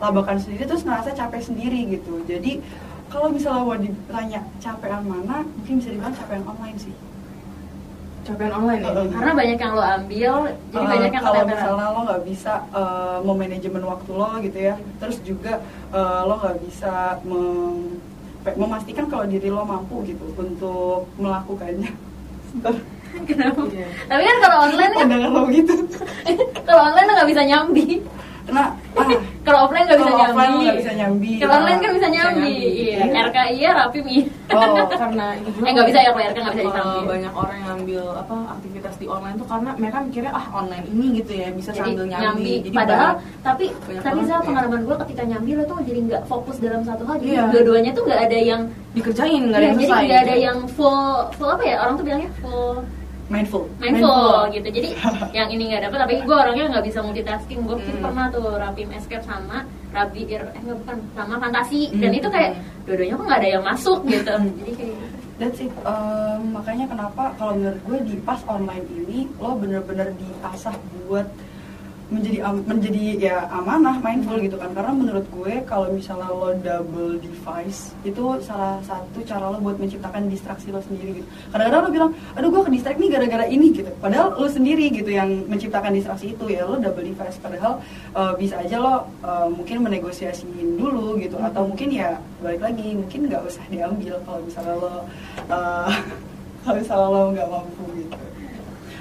labakan 0.00 0.40
sendiri 0.40 0.64
terus 0.64 0.82
ngerasa 0.82 1.12
capek 1.12 1.42
sendiri 1.44 1.86
gitu. 1.92 2.24
Jadi 2.24 2.64
kalau 3.12 3.28
misalnya 3.28 3.62
mau 3.68 3.76
ditanya 3.76 4.40
capean 4.56 5.04
mana 5.04 5.44
mungkin 5.44 5.78
bisa 5.78 5.92
dibilang 5.92 6.16
capean 6.16 6.42
online 6.48 6.80
sih. 6.80 6.96
Capaian 8.22 8.54
online 8.54 8.80
ya? 8.86 8.90
Karena 9.12 9.32
banyak 9.34 9.58
yang 9.58 9.72
lo 9.74 9.82
ambil 9.82 10.32
jadi 10.70 10.86
Uh, 10.86 10.90
banyak 10.94 11.10
yang 11.10 11.24
kalau 11.26 11.42
misalnya 11.42 11.86
lo 11.90 12.00
nggak 12.06 12.22
bisa 12.22 12.52
uh, 12.70 13.18
memanajemen 13.20 13.82
waktu 13.82 14.10
lo 14.14 14.30
gitu 14.40 14.58
ya. 14.58 14.74
Terus 15.02 15.16
juga 15.26 15.52
uh, 15.92 16.22
lo 16.26 16.34
nggak 16.40 16.56
bisa 16.64 17.18
mem- 17.26 17.98
memastikan 18.58 19.06
kalau 19.06 19.24
diri 19.26 19.48
lo 19.48 19.62
mampu 19.62 20.02
gitu 20.06 20.24
untuk 20.34 21.06
melakukannya. 21.18 21.92
Kenapa? 23.28 23.60
Iya. 23.68 23.86
tapi 24.08 24.22
kan 24.24 24.36
kalau 24.40 24.58
online 24.66 24.92
kan 24.96 25.08
lo 25.28 25.42
gitu. 25.52 25.74
Kalau 26.66 26.82
online 26.88 27.06
lo 27.06 27.12
nggak 27.12 27.30
bisa 27.30 27.42
nyambi 27.44 28.00
karena 28.42 28.64
ah, 28.92 29.06
kalau 29.42 29.58
offline 29.64 29.84
nggak 29.84 29.98
bisa 29.98 30.12
nyambi. 30.12 30.56
nggak 30.60 30.78
bisa 30.78 30.92
nyambi. 30.92 31.30
Kalau 31.38 31.54
online 31.54 31.80
kan 31.80 31.90
bisa 31.92 32.08
nyambi. 32.08 32.52
iya 32.52 32.96
Iya. 33.02 33.20
RKI 33.24 33.56
ya 33.56 33.72
iya. 34.02 34.22
Oh 34.52 34.86
karena 35.02 35.26
ini 35.34 35.48
juga 35.48 35.64
Eh, 35.64 35.72
nggak 35.72 35.86
bisa 35.88 35.98
ya, 35.98 36.10
kalau 36.10 36.22
RK 36.22 36.36
nggak 36.36 36.54
bisa 36.54 36.62
kalau 36.62 36.74
disambil. 36.92 37.02
banyak 37.08 37.32
orang 37.32 37.56
yang 37.56 37.68
ngambil 37.72 38.02
apa 38.14 38.34
aktivitas 38.52 38.94
di 38.94 39.06
online 39.06 39.36
tuh 39.36 39.46
karena 39.46 39.70
mereka 39.74 39.96
mikirnya 40.00 40.32
ah 40.32 40.46
online 40.52 40.84
ini 40.86 41.06
gitu 41.16 41.32
ya 41.32 41.48
bisa 41.50 41.70
jadi 41.70 41.80
sambil 41.82 42.04
nyambi, 42.04 42.22
nyambi, 42.22 42.52
Jadi 42.62 42.76
padahal 42.76 43.10
banyak- 43.10 43.40
tapi 43.42 43.64
tapi 43.98 44.20
saya 44.22 44.40
pengalaman 44.40 44.80
gue 44.82 44.96
ketika 45.00 45.22
nyambi 45.24 45.50
lo 45.54 45.64
tuh 45.64 45.78
jadi 45.80 46.00
nggak 46.02 46.22
fokus 46.26 46.56
dalam 46.58 46.82
satu 46.82 47.02
hal. 47.04 47.16
Jadi 47.16 47.32
Iya. 47.32 47.42
dua-duanya 47.48 47.90
tuh 47.92 48.02
nggak 48.04 48.20
ada 48.22 48.38
yang 48.40 48.60
dikerjain 48.92 49.42
nggak 49.44 49.56
ada 49.56 49.62
Iya, 49.62 49.68
yang 49.68 49.78
jadi 49.78 49.88
nggak 50.04 50.20
ada 50.20 50.34
gitu. 50.34 50.44
yang 50.44 50.58
full 50.68 51.00
full 51.32 51.50
apa 51.50 51.64
ya? 51.64 51.76
Orang 51.80 51.94
tuh 51.94 52.04
bilangnya 52.04 52.30
full 52.38 52.74
mindful 53.28 53.64
mindful, 53.76 54.08
Mindful. 54.08 54.52
gitu 54.52 54.68
jadi 54.72 54.88
yang 55.38 55.48
ini 55.48 55.62
nggak 55.68 55.82
dapet 55.86 55.98
tapi 56.00 56.14
gue 56.20 56.36
orangnya 56.36 56.64
nggak 56.70 56.84
bisa 56.84 56.98
multitasking 57.00 57.60
gue 57.62 57.76
Hmm. 57.76 58.00
pernah 58.00 58.26
tuh 58.28 58.56
rapim 58.56 58.88
escape 58.90 59.22
sama 59.22 59.62
rabi 59.90 60.26
ir 60.26 60.42
eh 60.42 60.60
nggak 60.60 60.78
bukan 60.78 60.96
sama 61.12 61.34
fantasi 61.38 61.88
Hmm. 61.88 62.00
dan 62.00 62.10
itu 62.12 62.28
kayak 62.28 62.50
dua-duanya 62.82 63.14
kok 63.14 63.26
nggak 63.26 63.40
ada 63.40 63.50
yang 63.50 63.64
masuk 63.64 63.98
gitu 64.04 64.34
jadi 64.58 64.72
kayak 64.74 64.98
That's 65.32 65.58
it. 65.58 65.74
Um, 65.82 66.54
makanya 66.54 66.86
kenapa 66.86 67.34
kalau 67.34 67.58
menurut 67.58 67.80
gue 67.82 67.98
di 68.04 68.14
pas 68.22 68.38
online 68.46 68.86
ini 68.94 69.26
lo 69.36 69.58
bener-bener 69.58 70.14
diasah 70.14 70.70
buat 71.02 71.26
menjadi 72.12 72.38
menjadi 72.44 73.04
ya 73.16 73.36
amanah 73.48 73.96
mindful 74.04 74.36
gitu 74.38 74.60
kan. 74.60 74.70
Karena 74.76 74.92
menurut 74.92 75.26
gue 75.32 75.64
kalau 75.64 75.88
misalnya 75.88 76.28
lo 76.28 76.52
double 76.60 77.16
device 77.18 77.96
itu 78.04 78.24
salah 78.44 78.78
satu 78.84 79.24
cara 79.24 79.48
lo 79.48 79.58
buat 79.58 79.80
menciptakan 79.80 80.28
distraksi 80.28 80.68
lo 80.68 80.84
sendiri 80.84 81.24
gitu. 81.24 81.28
Kadang-kadang 81.50 81.80
lo 81.82 81.90
bilang 81.90 82.10
aduh 82.36 82.48
gue 82.52 82.62
ke 82.68 82.70
distract 82.76 82.98
nih 83.00 83.10
gara-gara 83.10 83.44
ini 83.48 83.66
gitu. 83.72 83.90
Padahal 83.98 84.36
lo 84.36 84.48
sendiri 84.48 84.92
gitu 84.92 85.08
yang 85.08 85.48
menciptakan 85.48 85.96
distraksi 85.96 86.36
itu 86.36 86.44
ya 86.52 86.68
lo 86.68 86.76
double 86.76 87.02
device. 87.02 87.40
Padahal 87.40 87.80
uh, 88.12 88.32
bisa 88.36 88.60
aja 88.60 88.76
lo 88.76 89.08
uh, 89.24 89.48
mungkin 89.48 89.82
menegosiasiin 89.82 90.76
dulu 90.76 91.16
gitu. 91.18 91.40
Atau 91.40 91.66
mungkin 91.66 91.88
ya 91.88 92.20
balik 92.44 92.60
lagi 92.60 92.92
mungkin 92.92 93.30
nggak 93.32 93.42
usah 93.48 93.64
diambil 93.72 94.20
kalau 94.28 94.40
misalnya 94.44 94.74
lo 94.76 94.94
uh, 95.48 95.90
kalau 96.62 96.76
misalnya 96.76 97.08
lo 97.08 97.22
nggak 97.32 97.48
mampu 97.48 97.84
gitu 97.96 98.31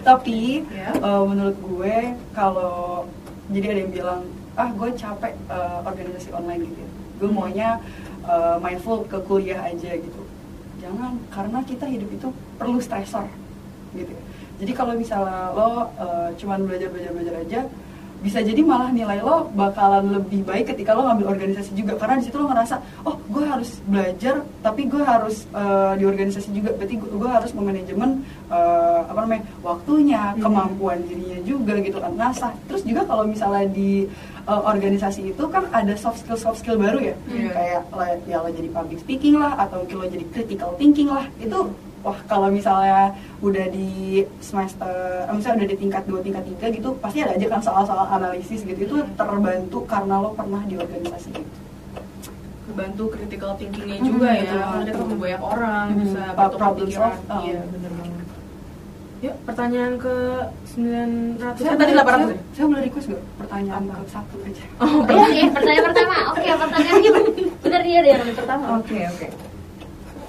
tapi 0.01 0.65
Ya. 0.69 0.91
uh, 0.99 1.23
menurut 1.23 1.57
gue 1.57 1.95
kalau 2.31 3.05
jadi 3.49 3.65
ada 3.71 3.79
yang 3.81 3.93
bilang 3.93 4.21
ah 4.53 4.69
gue 4.69 4.89
capek 4.93 5.33
uh, 5.47 5.79
organisasi 5.81 6.29
online 6.31 6.67
gitu 6.67 6.79
ya. 6.79 6.89
gue 7.19 7.29
maunya 7.29 7.69
uh, 8.25 8.57
mindful 8.57 9.05
ke 9.05 9.17
kuliah 9.23 9.61
aja 9.61 9.91
gitu 9.93 10.21
jangan 10.77 11.21
karena 11.29 11.61
kita 11.63 11.85
hidup 11.85 12.09
itu 12.09 12.27
perlu 12.57 12.81
stressor 12.81 13.25
gitu 13.93 14.11
ya. 14.11 14.21
jadi 14.59 14.71
kalau 14.73 14.93
misalnya 14.93 15.53
lo 15.53 15.69
uh, 15.95 16.29
cuman 16.35 16.65
belajar 16.65 16.89
belajar 16.89 17.11
belajar 17.11 17.35
aja 17.39 17.61
bisa 18.21 18.39
jadi 18.39 18.61
malah 18.61 18.93
nilai 18.93 19.19
lo 19.25 19.49
bakalan 19.57 20.13
lebih 20.13 20.45
baik 20.45 20.69
ketika 20.69 20.93
lo 20.93 21.09
ngambil 21.09 21.33
organisasi 21.33 21.73
juga. 21.73 21.97
Karena 21.97 22.21
di 22.21 22.29
situ 22.29 22.37
lo 22.37 22.45
ngerasa 22.47 22.75
oh 23.09 23.17
gue 23.27 23.43
harus 23.43 23.81
belajar 23.89 24.45
tapi 24.61 24.85
gue 24.85 25.01
harus 25.01 25.49
uh, 25.57 25.97
di 25.97 26.05
organisasi 26.05 26.53
juga. 26.53 26.69
Berarti 26.77 26.95
gue, 27.01 27.29
harus 27.31 27.51
memanajemen 27.57 28.21
uh, 28.53 29.09
apa 29.09 29.19
namanya 29.25 29.43
waktunya 29.65 30.21
Hmm. 30.21 30.43
kemampuan 30.43 31.01
dirinya 31.09 31.39
juga 31.41 31.73
gitu 31.81 31.97
kan. 31.97 32.13
Nasa 32.13 32.53
terus 32.69 32.85
juga 32.85 33.01
kalau 33.09 33.25
misalnya 33.25 33.65
di 33.73 34.05
uh, 34.45 34.61
organisasi 34.65 35.21
itu 35.29 35.43
kan 35.47 35.67
ada 35.71 35.93
soft 35.93 36.21
skill 36.21 36.37
soft 36.37 36.59
skill 36.59 36.77
baru 36.77 36.99
ya. 37.01 37.15
Iya. 37.27 37.49
kayak 37.51 37.81
lo, 37.89 38.03
ya 38.25 38.37
lo 38.39 38.49
jadi 38.49 38.69
public 38.69 38.99
speaking 38.99 39.35
lah 39.35 39.53
atau 39.57 39.81
mungkin 39.81 39.97
lo 39.97 40.07
jadi 40.07 40.25
critical 40.29 40.71
thinking 40.75 41.09
lah. 41.09 41.25
Itu 41.37 41.73
wah 42.01 42.17
kalau 42.25 42.49
misalnya 42.49 43.13
udah 43.41 43.65
di 43.69 44.21
semester 44.41 44.89
eh, 45.25 45.33
misalnya 45.33 45.61
udah 45.61 45.69
di 45.69 45.77
tingkat 45.77 46.03
2, 46.09 46.25
tingkat 46.25 46.43
3 46.61 46.77
gitu 46.77 46.89
pasti 46.97 47.21
ada 47.21 47.37
aja 47.37 47.45
kan 47.47 47.61
soal-soal 47.61 48.07
analisis 48.09 48.61
gitu. 48.61 48.79
Itu 48.79 48.95
terbantu 49.13 49.85
karena 49.85 50.17
lo 50.17 50.33
pernah 50.33 50.61
di 50.65 50.75
organisasi 50.75 51.29
gitu 51.31 51.51
kebantu 52.71 53.03
critical 53.11 53.51
thinkingnya 53.59 53.99
Hmm, 53.99 54.07
juga 54.07 54.29
ya. 54.31 54.41
betul. 54.47 54.59
karena 54.63 54.79
kita 54.79 54.95
ketemu 54.95 55.15
banyak 55.19 55.41
orang 55.43 55.85
Hmm, 55.91 55.99
bisa 55.99 56.21
problem 56.55 56.87
solve, 56.87 57.19
oh. 57.27 57.41
iya 57.43 57.61
benar 57.67 57.91
banget 57.91 58.10
yuk 59.21 59.35
pertanyaan 59.43 59.93
ke 59.95 60.15
900 60.67 61.53
saya 61.55 61.75
tadi 61.75 61.93
boleh- 61.93 62.01
800 62.01 62.25
saya, 62.25 62.25
ya? 62.27 62.41
saya 62.51 62.65
boleh 62.65 62.81
request 62.81 63.07
gak 63.07 63.23
pertanyaan 63.37 63.81
Apa? 63.83 63.93
ke 63.93 64.09
satu 64.09 64.35
aja 64.41 64.63
oh 64.77 64.91
Oke, 64.99 65.13
oke, 65.13 65.41
pertanyaan 65.53 65.85
pertama. 65.85 66.15
Oke, 66.31 66.47
pertanyaannya 66.61 67.11
bener 67.61 67.81
dia 67.83 67.99
deh 67.99 68.11
yang 68.11 68.33
pertama. 68.33 68.65
oke 68.75 68.97
oke 69.07 69.27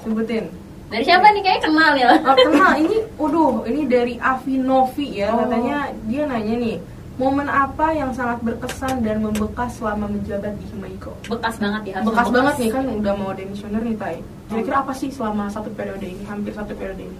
sebutin 0.02 0.44
Dari 0.87 1.09
siapa 1.09 1.24
nih? 1.26 1.40
Kayaknya 1.40 1.62
kenal 1.64 1.92
ya. 1.96 2.09
Oh, 2.20 2.37
kenal 2.37 2.72
ini, 2.76 2.96
waduh, 3.16 3.64
ini 3.64 3.88
dari 3.88 4.20
Avi 4.20 4.61
Novi 4.61 5.09
ya, 5.16 5.33
Oh. 5.33 5.40
katanya 5.40 5.88
dia 6.05 6.28
nanya 6.28 6.52
nih, 6.55 6.76
momen 7.16 7.48
apa 7.48 7.96
yang 7.96 8.12
sangat 8.12 8.44
berkesan 8.44 9.00
dan 9.00 9.24
membekas 9.24 9.72
selama 9.72 10.05
menjabat 10.07 10.52
di 10.52 10.68
Himaiko? 10.68 11.16
Bekas 11.24 11.57
banget 11.57 11.83
ya. 11.88 12.05
Bekas 12.05 12.28
banget 12.28 12.55
nih 12.59 12.68
kan 12.70 12.85
udah 12.92 13.14
mau 13.16 13.33
demisioner 13.33 13.81
nih 13.81 13.96
Tai. 13.96 14.20
Kira-kira 14.46 14.76
apa 14.78 14.92
sih 14.92 15.09
selama 15.09 15.48
satu 15.48 15.72
periode 15.72 16.05
ini, 16.05 16.28
hampir 16.28 16.52
satu 16.52 16.76
periode 16.76 17.00
ini? 17.00 17.16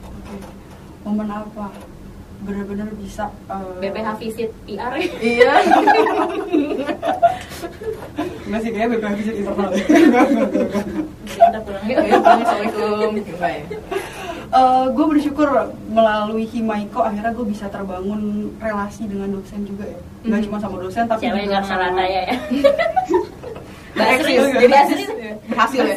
Momen 1.03 1.27
apa 1.27 1.67
bener-bener 2.43 2.91
bisa 2.99 3.31
eh, 3.47 3.71
BPH 3.79 4.09
visit 4.19 4.51
PR. 4.67 4.91
Iya. 4.99 5.63
masih 8.51 8.71
kayak 8.75 8.89
BPH 8.91 9.13
visit 9.15 9.35
internal. 9.39 9.71
Kita 11.23 11.59
pulang 11.63 11.87
yuk. 11.87 11.99
Assalamualaikum. 12.03 13.11
Bye. 13.43 13.63
gue 14.93 15.07
bersyukur 15.09 15.49
melalui 15.89 16.45
Himaiko 16.45 17.01
akhirnya 17.01 17.33
gue 17.33 17.47
bisa 17.47 17.67
terbangun 17.67 18.53
relasi 18.61 19.09
dengan 19.09 19.33
dosen 19.33 19.65
juga 19.65 19.89
ya 19.89 19.99
nggak 20.23 20.39
Mhm. 20.39 20.47
cuma 20.47 20.59
sama 20.61 20.77
dosen 20.79 21.09
tapi 21.09 21.25
Cewek 21.25 21.49
juga 21.49 21.65
sama 21.65 22.05
ya. 22.05 22.25
Eksis, 23.93 24.45
jadi 24.57 24.75
berhasil 25.49 25.83
ya. 25.85 25.97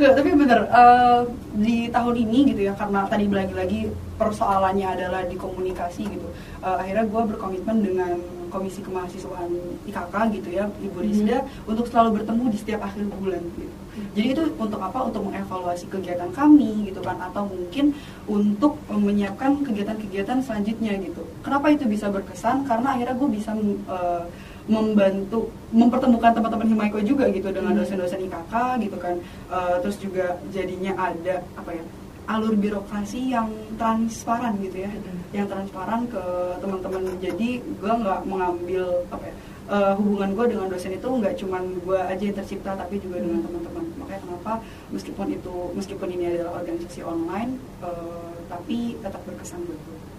Nggak, 0.00 0.12
tapi 0.16 0.30
bener 0.32 0.60
eh, 0.70 1.20
di 1.60 1.76
tahun 1.92 2.14
ini 2.16 2.38
gitu 2.54 2.60
ya 2.70 2.72
karena 2.78 3.04
tadi 3.10 3.28
lagi-lagi 3.28 3.90
persoalannya 4.16 4.86
adalah 4.86 5.22
di 5.28 5.36
komunikasi 5.36 6.08
gitu 6.08 6.28
Eh, 6.60 6.76
akhirnya 6.76 7.08
gue 7.08 7.22
berkomitmen 7.32 7.80
dengan 7.80 8.20
komisi 8.52 8.84
kemahasiswaan 8.84 9.48
IKK 9.88 10.14
gitu 10.36 10.48
ya 10.52 10.68
Ibu 10.68 10.98
Rizda 11.00 11.40
untuk 11.64 11.88
selalu 11.88 12.20
bertemu 12.20 12.52
di 12.52 12.58
setiap 12.60 12.84
akhir 12.84 13.08
bulan 13.16 13.40
gitu. 13.56 13.72
Jadi 14.12 14.26
itu 14.36 14.42
untuk 14.60 14.76
apa? 14.76 15.08
Untuk 15.08 15.24
mengevaluasi 15.24 15.88
kegiatan 15.88 16.28
kami 16.36 16.92
gitu 16.92 17.00
kan 17.00 17.16
atau 17.16 17.48
mungkin 17.48 17.96
untuk 18.28 18.76
menyiapkan 18.92 19.64
kegiatan-kegiatan 19.64 20.44
selanjutnya 20.44 21.00
gitu. 21.00 21.24
Kenapa 21.40 21.72
itu 21.72 21.88
bisa 21.88 22.12
berkesan? 22.12 22.68
Karena 22.68 22.92
akhirnya 22.92 23.16
gue 23.16 23.28
bisa 23.32 23.56
eh, 23.56 24.22
membantu 24.70 25.50
mempertemukan 25.74 26.30
teman-teman 26.30 26.66
Himaiko 26.70 26.98
juga 27.02 27.26
gitu 27.34 27.50
dengan 27.50 27.74
Hmm. 27.74 27.82
dosen-dosen 27.82 28.22
IKK 28.22 28.54
gitu 28.86 28.96
kan. 29.02 29.14
Eh, 29.50 29.76
terus 29.82 29.96
juga 29.98 30.38
jadinya 30.54 30.94
ada 30.94 31.42
apa 31.58 31.70
ya 31.74 31.84
alur 32.30 32.54
birokrasi 32.54 33.34
yang 33.34 33.50
transparan 33.74 34.54
gitu 34.62 34.86
ya. 34.86 34.90
Hmm. 34.94 35.18
yang 35.30 35.46
transparan 35.46 36.06
ke 36.06 36.22
teman-teman. 36.62 37.02
Jadi 37.18 37.62
gue 37.62 37.92
nggak 38.02 38.20
mengambil 38.26 39.06
apa 39.10 39.24
ya 39.30 39.34
eh, 39.70 39.92
hubungan 39.98 40.30
gue 40.34 40.44
dengan 40.54 40.66
dosen 40.66 40.94
itu 40.94 41.06
nggak 41.06 41.34
cuman 41.38 41.62
gue 41.86 41.98
aja 41.98 42.22
yang 42.22 42.36
tercipta 42.38 42.74
tapi 42.74 42.98
juga 43.02 43.22
dengan 43.22 43.42
teman-teman. 43.46 43.84
Makanya 43.98 44.20
kenapa 44.26 44.52
meskipun 44.90 45.26
itu 45.30 45.54
meskipun 45.74 46.08
ini 46.10 46.24
adalah 46.34 46.62
organisasi 46.62 47.00
online 47.02 47.58
eh, 47.82 48.34
tapi 48.46 48.98
tetap 49.02 49.22
berkesan 49.26 49.62
buat 49.66 49.78
gue 49.86 50.09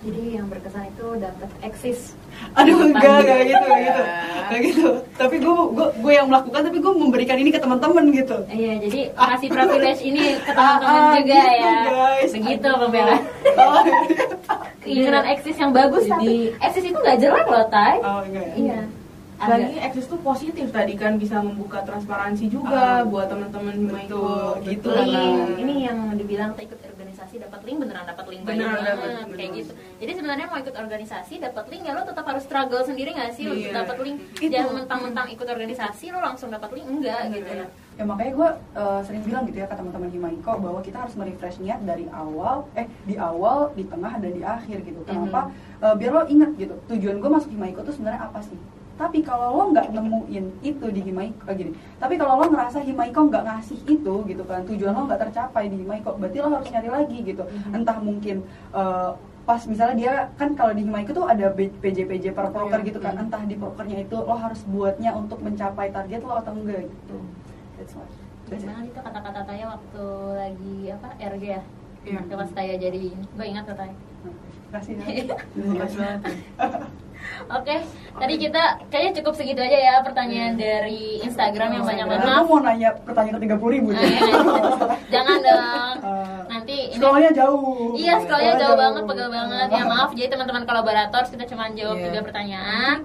Jadi 0.00 0.22
yang 0.32 0.48
berkesan 0.48 0.88
itu 0.88 1.06
dapat 1.14 1.50
eksis. 1.60 2.16
Aduh 2.54 2.88
enggak 2.88 3.20
enggak 3.20 3.40
gitu 3.44 3.60
enggak 3.60 3.80
gitu 3.84 4.00
Ya. 4.00 4.16
enggak 4.40 4.60
gitu. 4.64 4.88
Tapi 5.14 5.34
gue 5.36 5.54
gue 5.70 5.88
gue 5.94 6.12
yang 6.14 6.26
melakukan 6.26 6.60
tapi 6.64 6.78
gue 6.78 6.92
memberikan 6.94 7.36
ini 7.36 7.50
ke 7.50 7.60
teman-teman 7.60 8.04
gitu. 8.10 8.36
Iya, 8.48 8.72
jadi 8.80 9.00
kasih 9.12 9.48
privilege 9.50 10.00
ini 10.02 10.24
ke 10.38 10.50
teman-teman 10.50 10.88
Ah, 10.90 11.04
ah, 11.04 11.12
juga 11.14 11.36
gitu, 11.36 11.52
ya. 11.54 11.74
guys. 11.84 12.30
Begitu 12.32 12.68
pembela. 12.74 13.16
Oh, 13.52 13.82
Keinginan 14.80 15.24
eksis 15.28 15.56
yang 15.56 15.70
bagus 15.70 16.02
Jadi- 16.02 16.10
tapi 16.10 16.32
eksis 16.58 16.84
itu 16.86 16.98
nggak 16.98 17.18
jelek 17.20 17.46
loh, 17.46 17.64
Tay. 17.68 17.96
oh 18.00 18.20
enggak 18.24 18.44
ya. 18.46 18.54
Iya. 18.56 18.80
Lagi 19.40 19.76
eksis 19.82 20.04
tuh 20.06 20.20
positif 20.20 20.66
tadi 20.68 20.92
kan 20.94 21.16
bisa 21.16 21.40
membuka 21.40 21.80
transparansi 21.80 22.44
juga 22.46 23.00
Ah. 23.00 23.04
buat 23.04 23.24
teman-teman 23.26 23.76
Betul, 23.84 23.92
Maiko 23.94 24.24
gitu 24.64 24.88
lah. 24.90 25.04
link 25.04 25.56
ini 25.58 25.74
yang 25.84 25.98
dibilang 26.14 26.52
tak 26.52 26.64
ikut 26.66 26.80
organisasi 27.30 27.46
dapat 27.46 27.60
link 27.62 27.78
beneran 27.78 28.04
dapat 28.04 28.24
link 28.26 28.42
banyak 28.42 28.58
Beneran 28.58 28.74
banget 28.74 28.90
dapet, 28.90 29.06
kayak 29.06 29.28
beneran. 29.30 29.54
gitu 29.54 29.72
jadi 30.00 30.12
sebenarnya 30.12 30.46
mau 30.50 30.58
ikut 30.58 30.74
organisasi 30.74 31.34
dapat 31.38 31.64
link 31.70 31.82
ya 31.86 31.92
lo 31.94 32.02
tetap 32.02 32.24
harus 32.26 32.42
struggle 32.42 32.82
sendiri 32.82 33.10
nggak 33.14 33.30
sih 33.30 33.44
untuk 33.46 33.62
Iya. 33.62 33.76
dapat 33.76 33.96
link 34.02 34.18
Itu. 34.34 34.50
jangan 34.50 34.72
mentang-mentang 34.76 35.26
ikut 35.30 35.46
organisasi 35.46 36.04
lo 36.10 36.18
langsung 36.18 36.48
dapat 36.50 36.70
link 36.74 36.86
enggak 36.88 37.20
gitu 37.30 37.50
ya 37.56 37.66
Ya 37.98 38.08
makanya 38.08 38.32
gue 38.32 38.50
sering 39.04 39.20
bilang 39.20 39.44
gitu 39.44 39.60
ya 39.60 39.68
ke 39.68 39.76
teman-teman 39.76 40.08
Himaiko 40.08 40.56
bahwa 40.56 40.80
kita 40.80 41.04
harus 41.04 41.12
merefresh 41.12 41.60
niat 41.60 41.84
dari 41.84 42.08
awal, 42.08 42.64
eh 42.72 42.88
di 43.04 43.20
awal, 43.20 43.76
di 43.76 43.84
tengah 43.84 44.16
dan 44.16 44.32
di 44.32 44.40
akhir 44.40 44.80
gitu. 44.80 45.04
Kenapa? 45.04 45.52
Eh, 45.76 45.94
biar 46.00 46.08
lo 46.10 46.24
ingat 46.24 46.56
gitu. 46.56 46.80
Tujuan 46.88 47.20
gue 47.20 47.28
masuk 47.28 47.52
Himaiko 47.52 47.84
tuh 47.84 47.92
sebenarnya 47.92 48.24
apa 48.24 48.40
sih? 48.40 48.56
Tapi 49.00 49.24
kalau 49.24 49.56
lo 49.56 49.64
nggak 49.72 49.96
nemuin 49.96 50.44
itu 50.60 50.86
di 50.92 51.00
Himaiko, 51.00 51.40
eh, 51.48 51.54
gini. 51.56 51.72
Tapi 51.96 52.20
kalau 52.20 52.36
lo 52.36 52.52
ngerasa 52.52 52.84
Himaiko 52.84 53.20
nggak 53.24 53.44
ngasih 53.48 53.78
itu 53.88 54.14
gitu 54.28 54.42
kan, 54.44 54.60
tujuan 54.68 54.92
lo 54.92 55.08
nggak 55.08 55.20
tercapai 55.24 55.72
di 55.72 55.80
Himaiko, 55.80 56.20
berarti 56.20 56.36
lo 56.36 56.52
harus 56.52 56.68
nyari 56.68 56.88
lagi 56.92 57.18
gitu. 57.24 57.42
Entah 57.72 57.96
mungkin 57.96 58.44
eh, 58.70 59.10
pas 59.40 59.60
misalnya 59.64 59.96
dia 59.96 60.12
kan 60.36 60.52
kalau 60.52 60.76
di 60.76 60.84
Himaiko 60.84 61.16
tuh 61.16 61.24
ada 61.24 61.48
PJ-PJ 61.56 62.36
per 62.36 62.52
proker 62.52 62.76
Iya. 62.76 62.88
gitu 62.92 63.00
kan, 63.00 63.16
entah 63.16 63.40
di 63.42 63.56
prokernya 63.56 64.04
itu 64.04 64.14
lo 64.14 64.36
harus 64.36 64.60
buatnya 64.68 65.16
untuk 65.16 65.40
mencapai 65.40 65.88
target 65.88 66.20
lo 66.20 66.36
atau 66.36 66.52
enggak 66.52 66.84
gitu. 66.84 67.16
That's 67.80 67.96
why. 67.96 68.04
That's 68.46 68.60
it. 68.60 68.68
gimana 68.68 68.84
itu 68.84 69.00
kata-kata 69.00 69.40
Taya 69.46 69.64
waktu 69.70 70.04
lagi 70.34 70.76
apa 70.90 71.08
RG 71.16 71.44
ya 71.46 71.62
Iya. 72.00 72.18
Waktu 72.20 72.34
pas 72.36 72.50
Taya 72.52 72.74
jadi 72.76 73.02
gue 73.16 73.46
ingat 73.46 73.64
kata 73.64 73.86
Taya 73.86 73.94
Kasih 74.70 74.92
Makasih 75.00 75.98
banget. 75.98 76.20
Oke, 77.50 77.76
tadi 78.12 78.34
kita 78.36 78.62
kayaknya 78.86 79.12
cukup 79.18 79.34
segitu 79.34 79.58
aja 79.58 79.74
ya 79.74 79.94
pertanyaan 80.00 80.54
dari 80.54 81.18
Instagram 81.20 81.68
yang 81.72 81.84
banyak 81.84 82.06
banget. 82.06 82.26
Aku 82.30 82.46
mau 82.46 82.60
nanya 82.60 82.90
pertanyaan 82.96 83.36
ke 83.36 83.46
30 83.48 83.74
ribu 83.74 83.88
Ah, 83.90 83.98
iya, 83.98 84.20
jangan 85.14 85.38
dong. 85.40 85.94
Eh, 86.00 86.40
Nanti 86.46 86.76
ini 86.88 86.96
Scrollnya 86.96 87.30
jauh. 87.32 87.94
Iya, 87.94 88.14
scrollnya 88.20 88.54
jauh 88.56 88.76
banget, 88.76 89.02
pegel 89.04 89.28
banget. 89.28 89.66
Ya 89.68 89.82
maaf, 89.92 90.10
jadi 90.12 90.28
teman-teman 90.28 90.62
kolaborator 90.62 91.22
kita 91.26 91.44
cuma 91.46 91.64
jawab 91.70 91.96
Iya. 91.96 92.04
tiga 92.06 92.20
pertanyaan. 92.22 92.96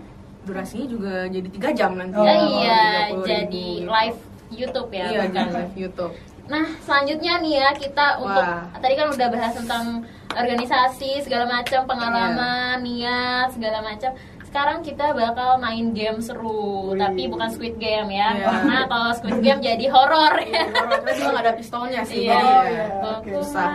Durasinya 0.46 0.86
juga 0.86 1.14
jadi 1.26 1.48
tiga 1.50 1.70
jam 1.74 1.92
nanti. 1.96 2.14
Oh, 2.14 2.22
Ya 2.22 2.36
oh, 2.36 2.50
iya, 2.56 2.82
30.000 3.10 3.26
jadi 3.26 3.68
live 3.84 4.20
YouTube 4.52 4.90
ya, 4.92 5.06
Iya, 5.08 5.20
bukan. 5.26 5.46
live 5.52 5.76
YouTube. 5.76 6.14
Nah, 6.46 6.66
selanjutnya 6.80 7.42
nih 7.42 7.54
ya 7.58 7.70
kita 7.74 8.22
untuk 8.22 8.46
Wah. 8.46 8.70
tadi 8.78 8.94
kan 8.94 9.10
udah 9.10 9.28
bahas 9.28 9.54
tentang 9.58 10.06
organisasi 10.36 11.24
segala 11.24 11.46
macam, 11.48 11.88
pengalaman, 11.88 12.84
niat 12.84 13.52
segala 13.52 13.80
macam. 13.80 14.12
Sekarang 14.46 14.80
kita 14.80 15.12
bakal 15.12 15.60
main 15.60 15.92
game 15.92 16.24
seru, 16.24 16.96
Wih. 16.96 17.00
tapi 17.00 17.28
bukan 17.28 17.52
Squid 17.52 17.76
Game 17.76 18.08
ya. 18.08 18.32
Iya. 18.32 18.48
Karena 18.48 18.78
kalau 18.88 19.10
Squid 19.12 19.44
Game 19.44 19.60
jadi 19.60 19.86
horor 19.92 20.32
ya. 20.40 20.64
Horor 20.72 21.12
juga 21.12 21.28
nggak 21.36 21.44
ada 21.44 21.54
pistolnya 21.60 22.02
sih. 22.08 22.24
Iya. 22.24 22.40
jadi 22.40 22.48
Oh, 22.48 22.64
iya. 22.64 22.86
Bagus 23.04 23.20
oke. 23.20 23.32
Susah. 23.44 23.72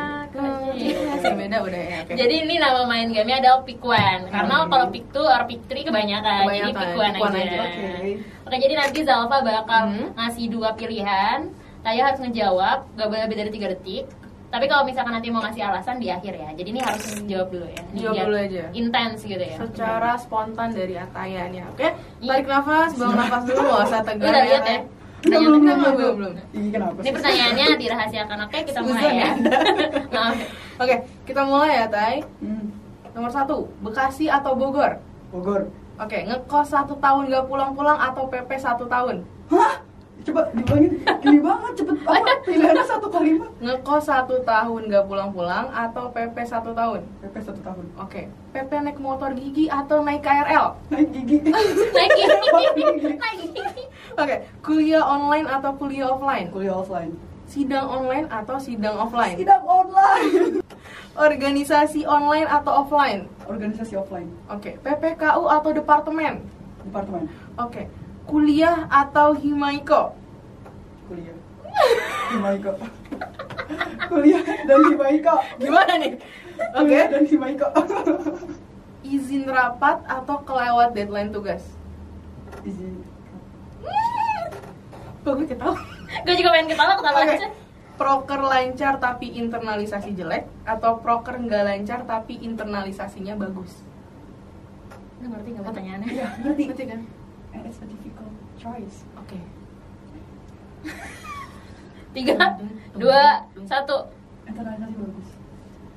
Iya, 0.72 1.32
beda 1.36 1.56
udah 1.60 1.82
ya. 1.84 1.98
oke. 2.00 2.12
Jadi 2.16 2.34
ini 2.48 2.54
nama 2.56 2.80
main 2.88 3.12
gamenya 3.12 3.44
adalah 3.44 3.60
Pick 3.60 3.82
One 3.82 4.24
Karena 4.30 4.56
Hmm. 4.56 4.70
kalau 4.72 4.86
Pick 4.88 5.06
Two 5.12 5.26
or 5.26 5.42
Pick 5.44 5.60
Three 5.68 5.84
kebanyakan, 5.84 6.48
Jadi 6.48 6.72
Kebanyakan, 6.72 6.80
Pick 6.80 6.96
One 6.96 7.12
Pick 7.12 7.24
One 7.28 7.34
aja, 7.36 7.44
aja. 7.44 7.60
Oke. 7.60 8.10
Oke 8.48 8.56
jadi 8.56 8.74
nanti 8.74 8.98
Zalfa 9.04 9.36
bakal 9.44 9.82
Hmm. 9.84 10.06
ngasih 10.16 10.46
dua 10.48 10.72
pilihan 10.72 11.40
Taya 11.80 12.12
harus 12.12 12.20
ngejawab, 12.20 12.92
gak 12.92 13.08
boleh 13.08 13.24
lebih 13.24 13.36
dari 13.40 13.50
3 13.50 13.72
detik 13.72 14.04
Tapi 14.50 14.66
kalau 14.66 14.82
misalkan 14.82 15.14
nanti 15.14 15.30
mau 15.30 15.38
ngasih 15.46 15.62
alasan 15.62 16.02
di 16.02 16.10
akhir 16.10 16.34
ya 16.34 16.50
Jadi 16.58 16.68
ini 16.74 16.80
harus 16.82 17.06
jawab 17.22 17.48
dulu 17.54 17.66
ya 17.70 17.82
Ini 17.94 17.98
Jawab 18.02 18.26
dulu 18.26 18.36
aja. 18.36 18.64
Intens 18.74 19.18
gitu 19.22 19.38
ya 19.38 19.56
Secara 19.62 20.10
spontan 20.18 20.68
dari 20.74 20.94
Ataya 20.98 21.46
nih, 21.46 21.62
oke? 21.70 21.88
Tarik 22.18 22.46
nafas, 22.50 22.90
buang 22.98 23.14
nafas 23.14 23.42
dulu, 23.46 23.60
nggak 23.62 23.86
usah 23.86 24.00
tegang. 24.02 24.26
Udah 24.26 24.42
lihat 24.42 24.64
ya? 24.66 24.78
Belum, 25.20 25.42
belum, 25.44 25.62
belum, 25.62 25.94
belum, 25.94 26.14
belum. 26.18 26.32
Ini 26.50 26.68
kenapa 26.74 26.98
Ini 26.98 27.10
pertanyaannya 27.14 27.66
dirahasiakan 27.78 28.38
Oke 28.48 28.58
kita 28.66 28.78
mulai 28.82 28.98
Susan 28.98 29.12
ya 29.14 29.22
ya? 29.22 29.30
Maaf 30.18 30.36
Oke, 30.80 30.96
kita 31.28 31.42
mulai 31.44 31.70
ya, 31.76 31.86
Tay. 31.92 32.24
Hmm, 32.40 32.72
Nomor 33.12 33.28
satu, 33.28 33.68
Bekasi 33.84 34.32
atau 34.32 34.56
Bogor? 34.56 34.96
Bogor. 35.28 35.68
Oke, 36.00 36.24
ngekos 36.24 36.72
satu 36.72 36.96
tahun 36.96 37.28
gak 37.28 37.44
pulang-pulang 37.52 38.00
atau 38.00 38.24
PP 38.32 38.56
satu 38.56 38.88
tahun? 38.88 39.20
Hah? 39.52 39.84
Coba 40.30 40.46
diulangin. 40.54 40.92
Gini 41.18 41.38
banget 41.42 41.72
cepet 41.82 41.96
apa? 42.06 42.32
Pilihannya 42.46 42.84
satu 42.86 43.06
kalimat. 43.10 43.50
Ngekos 43.58 44.04
satu 44.06 44.36
tahun 44.46 44.80
gak 44.86 45.04
pulang-pulang 45.10 45.66
atau 45.74 46.14
PP 46.14 46.36
satu 46.46 46.70
tahun? 46.70 47.02
PP 47.18 47.34
satu 47.42 47.60
tahun. 47.66 47.84
Oke, 47.98 48.30
PP 48.54 48.70
naik 48.86 49.02
motor 49.02 49.34
gigi 49.34 49.66
atau 49.66 50.06
naik 50.06 50.22
KRL? 50.22 50.78
Naik 50.94 51.08
gigi. 51.10 51.42
Naik 51.50 52.10
gini 52.14 53.18
Naik 53.18 53.38
gini 53.50 53.84
Oke, 54.14 54.36
kuliah 54.62 55.02
online 55.02 55.50
atau 55.50 55.74
kuliah 55.74 56.14
offline? 56.14 56.46
Kuliah 56.54 56.78
offline. 56.78 57.10
Sidang 57.50 57.90
online 57.90 58.30
atau 58.30 58.62
sidang 58.62 58.94
offline? 58.94 59.34
Sidang 59.34 59.66
online. 59.66 60.62
Organisasi 61.18 62.06
online 62.06 62.46
atau 62.46 62.86
offline? 62.86 63.26
Organisasi 63.50 63.98
offline. 63.98 64.30
Oke, 64.46 64.78
PPKU 64.78 65.50
atau 65.50 65.70
departemen? 65.74 66.46
Departemen. 66.86 67.26
Oke, 67.58 67.90
kuliah 68.30 68.86
atau 68.86 69.34
himaiko? 69.34 70.19
Kuliah. 71.10 71.36
Himaiko. 72.30 72.72
Kuliah 74.06 74.42
dan 74.46 74.78
Himaiko. 74.86 75.34
Gimana 75.58 75.92
nih? 75.98 76.12
Oke, 76.78 76.86
Kuliah 76.86 77.06
dan 77.10 77.24
Himaiko. 77.26 77.66
izin 79.02 79.50
rapat 79.50 80.06
atau 80.06 80.38
kelewat 80.46 80.94
deadline 80.94 81.34
tugas? 81.34 81.66
Izin. 82.62 83.02
Kok 85.26 85.34
gue 85.34 85.46
ketawa? 85.50 85.74
Gue 86.22 86.34
juga 86.38 86.54
pengen 86.54 86.68
ketawa 86.70 86.94
ketawa 86.94 87.18
Oke. 87.26 87.34
aja 87.34 87.48
Proker 88.00 88.40
lancar 88.40 88.94
tapi 88.96 89.36
internalisasi 89.36 90.16
jelek 90.16 90.48
atau 90.64 91.04
proker 91.04 91.36
nggak 91.36 91.62
lancar 91.68 92.00
tapi 92.08 92.40
internalisasinya 92.40 93.36
bagus? 93.36 93.84
Lu 95.20 95.28
ngerti 95.28 95.48
gak 95.52 95.64
pertanyaannya? 95.68 96.08
Iya, 96.08 96.28
ngerti. 96.40 96.62
Ngerti 96.72 96.84
kan? 96.88 97.00
And 97.52 97.68
it's 97.68 97.82
a 97.82 97.86
difficult 97.90 98.32
choice. 98.56 99.04
Oke. 99.20 99.59
Tiga, 102.14 102.36
dua, 102.94 103.22
satu. 103.64 103.96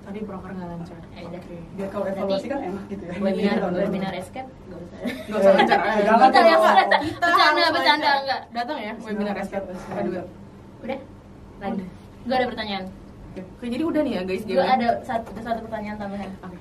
Tadi 0.04 0.20
proker 0.22 0.52
nggak 0.52 0.68
lancar. 0.68 1.00
Oke. 1.00 1.58
Biar 1.74 1.88
kalau 1.88 2.06
evaluasi 2.06 2.48
kan 2.48 2.60
enak 2.62 2.84
gitu 2.86 3.04
ya. 3.08 3.14
Webinar, 3.18 3.56
Iya, 3.56 3.68
webinar 3.80 4.14
escape 4.14 4.50
Gak 4.68 4.78
usah 4.78 5.00
Nggak 5.24 5.40
usah 5.40 5.52
lancar. 5.56 5.80
Eh, 5.80 5.88
Eh, 5.88 6.04
Kita 6.04 6.40
yang 6.44 6.62
bercanda, 6.62 6.98
Kita 7.00 7.70
bercanda, 7.72 8.10
enggak 8.20 8.42
Datang 8.52 8.78
ya 8.78 8.94
webinar 9.00 9.36
escape. 9.38 9.66
Udah? 10.84 11.00
Lagi. 11.58 11.84
Gue 12.22 12.36
ada 12.36 12.48
pertanyaan 12.52 12.84
Oke, 13.34 13.66
jadi 13.66 13.82
udah 13.82 14.02
nih 14.04 14.14
ya 14.14 14.22
guys 14.24 14.44
Gue 14.44 14.54
gamenya. 14.54 14.76
ada 14.76 14.88
satu, 15.02 15.28
ada 15.32 15.42
satu 15.42 15.60
pertanyaan 15.64 15.96
tambahan 15.98 16.30
Oke. 16.44 16.60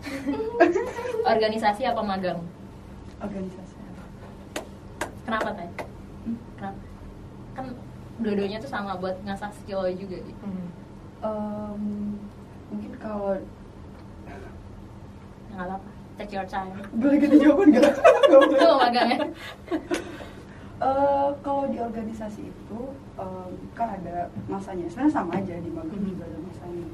Organisasi 1.30 1.82
apa 1.84 2.02
magang? 2.02 2.40
Organisasi. 3.18 3.74
Kenapa 5.22 5.54
tadi? 5.54 5.72
Hmm? 7.60 7.76
Kan 7.76 7.76
dua-duanya 8.20 8.58
tuh 8.58 8.68
sama 8.68 8.96
buat 8.96 9.16
ngasah 9.24 9.52
skill 9.54 9.84
juga 9.94 10.16
gitu 10.18 10.40
Hmm. 10.40 10.68
Em, 11.20 11.82
mungkin 12.68 12.92
kalau 12.96 13.36
Nggak 15.50 15.66
apa-apa, 15.66 15.90
take 16.16 16.32
your 16.32 16.46
time 16.46 16.72
boleh 16.94 17.18
ganti 17.18 17.36
jawaban 17.36 17.68
nggak? 17.74 17.90
Mau 18.30 18.78
magang 18.78 19.08
ya? 19.10 19.20
Eh, 20.80 21.28
kalau 21.42 21.68
di 21.68 21.76
organisasi 21.76 22.48
itu 22.48 22.80
em, 23.18 23.50
kan 23.74 23.88
ada 23.92 24.16
masanya 24.46 24.88
sebenarnya 24.88 25.12
sama 25.12 25.32
aja 25.36 25.54
di 25.58 25.68
magang 25.68 26.00
Mhm. 26.00 26.08
juga 26.10 26.24
ada 26.24 26.38
masanya 26.40 26.86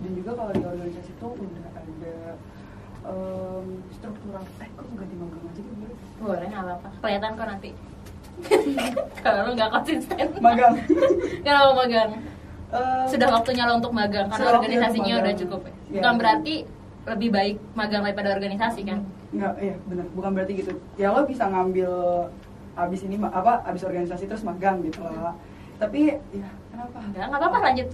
dan 0.00 0.10
juga 0.16 0.30
kalau 0.34 0.50
di 0.50 0.64
organisasi 0.64 1.10
itu 1.12 1.26
udah 1.28 1.66
ada 1.76 2.14
em, 3.06 3.64
struktural 3.92 4.42
eh 4.58 4.68
kok 4.72 4.86
nggak 4.88 5.06
di 5.06 5.16
magang 5.18 5.44
aja 5.46 5.60
gitu 5.60 5.74
boleh 5.76 5.94
Boleh, 6.18 6.46
nggak 6.48 6.64
apa-apa 6.64 6.88
Kelihatan 6.98 7.30
kok 7.32 7.46
nanti 7.46 7.70
Kalau 9.20 9.40
lu 9.44 9.52
nggak 9.52 9.70
konsisten 9.70 10.26
magang 10.38 10.74
Kenapa 11.40 11.70
magang? 11.76 12.10
Em, 12.70 13.04
Sudah 13.06 13.28
waktunya 13.30 13.64
lo 13.64 13.76
untuk 13.76 13.92
magang 13.92 14.26
Karena 14.26 14.56
organisasinya 14.56 15.14
untuk 15.14 15.20
udah 15.20 15.26
magang. 15.26 15.40
cukup 15.42 15.60
ya 15.62 15.72
Iya. 15.90 15.94
Bukan 15.98 16.14
berarti 16.16 16.54
lebih 17.02 17.28
baik 17.30 17.56
magang 17.72 18.02
daripada 18.02 18.30
organisasi 18.32 18.80
kan? 18.84 19.00
nggak 19.30 19.52
iya 19.58 19.78
benar 19.86 20.06
bukan 20.10 20.30
berarti 20.34 20.52
gitu 20.58 20.72
ya 20.94 21.14
lo 21.14 21.22
bisa 21.22 21.46
ngambil 21.46 21.90
abis 22.74 23.00
ini 23.04 23.14
apa 23.20 23.62
abis 23.62 23.86
organisasi 23.86 24.26
terus 24.26 24.42
magang 24.42 24.82
gitu 24.82 25.00
loh 25.00 25.38
tapi 25.78 26.18
ya 26.30 26.50
kenapa 26.66 26.98
Enggak, 27.00 27.26
nggak 27.26 27.40
apa-apa 27.40 27.58
lanjut 27.64 27.88